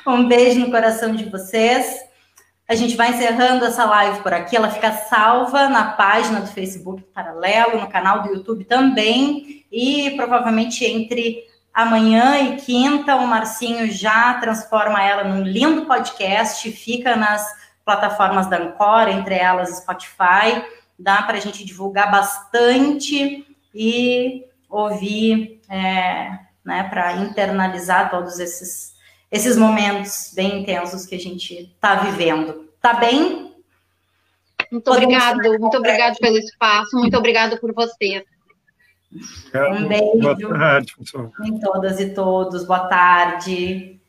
Um 0.06 0.26
beijo 0.26 0.60
no 0.60 0.70
coração 0.70 1.14
de 1.14 1.24
vocês. 1.24 2.00
A 2.68 2.74
gente 2.74 2.96
vai 2.96 3.10
encerrando 3.10 3.64
essa 3.64 3.84
live 3.84 4.20
por 4.20 4.32
aqui. 4.32 4.56
Ela 4.56 4.70
fica 4.70 4.92
salva 4.92 5.68
na 5.68 5.92
página 5.92 6.40
do 6.40 6.46
Facebook 6.46 7.02
Paralelo, 7.14 7.80
no 7.80 7.88
canal 7.88 8.22
do 8.22 8.30
YouTube 8.30 8.64
também. 8.64 9.64
E 9.70 10.10
provavelmente 10.16 10.84
entre 10.84 11.44
amanhã 11.72 12.38
e 12.38 12.56
quinta, 12.56 13.16
o 13.16 13.26
Marcinho 13.26 13.90
já 13.90 14.34
transforma 14.34 15.02
ela 15.02 15.24
num 15.24 15.42
lindo 15.42 15.86
podcast. 15.86 16.70
Fica 16.70 17.16
nas 17.16 17.44
plataformas 17.84 18.48
da 18.48 18.58
Ancor, 18.58 19.08
entre 19.08 19.34
elas 19.34 19.78
Spotify. 19.78 20.64
Dá 20.98 21.22
para 21.22 21.38
a 21.38 21.40
gente 21.40 21.64
divulgar 21.64 22.10
bastante 22.10 23.46
e 23.74 24.44
ouvir, 24.70 25.60
é, 25.68 26.38
né, 26.64 26.84
para 26.84 27.16
internalizar 27.16 28.10
todos 28.10 28.38
esses, 28.38 28.94
esses 29.30 29.56
momentos 29.56 30.32
bem 30.34 30.62
intensos 30.62 31.04
que 31.04 31.14
a 31.14 31.18
gente 31.18 31.54
está 31.54 31.96
vivendo. 31.96 32.70
Tá 32.80 32.94
bem? 32.94 33.54
Muito 34.70 34.90
obrigado, 34.90 35.58
muito 35.58 35.76
obrigado 35.76 36.16
pelo 36.18 36.38
espaço, 36.38 36.96
muito 36.96 37.16
obrigado 37.16 37.58
por 37.58 37.74
você. 37.74 38.24
Um 39.54 39.88
beijo. 39.88 40.18
Boa 40.20 40.58
tarde, 40.58 40.94
pessoal. 40.96 41.32
Em 41.44 41.58
todas 41.58 41.98
e 41.98 42.10
todos. 42.10 42.64
Boa 42.64 42.86
tarde. 42.86 43.99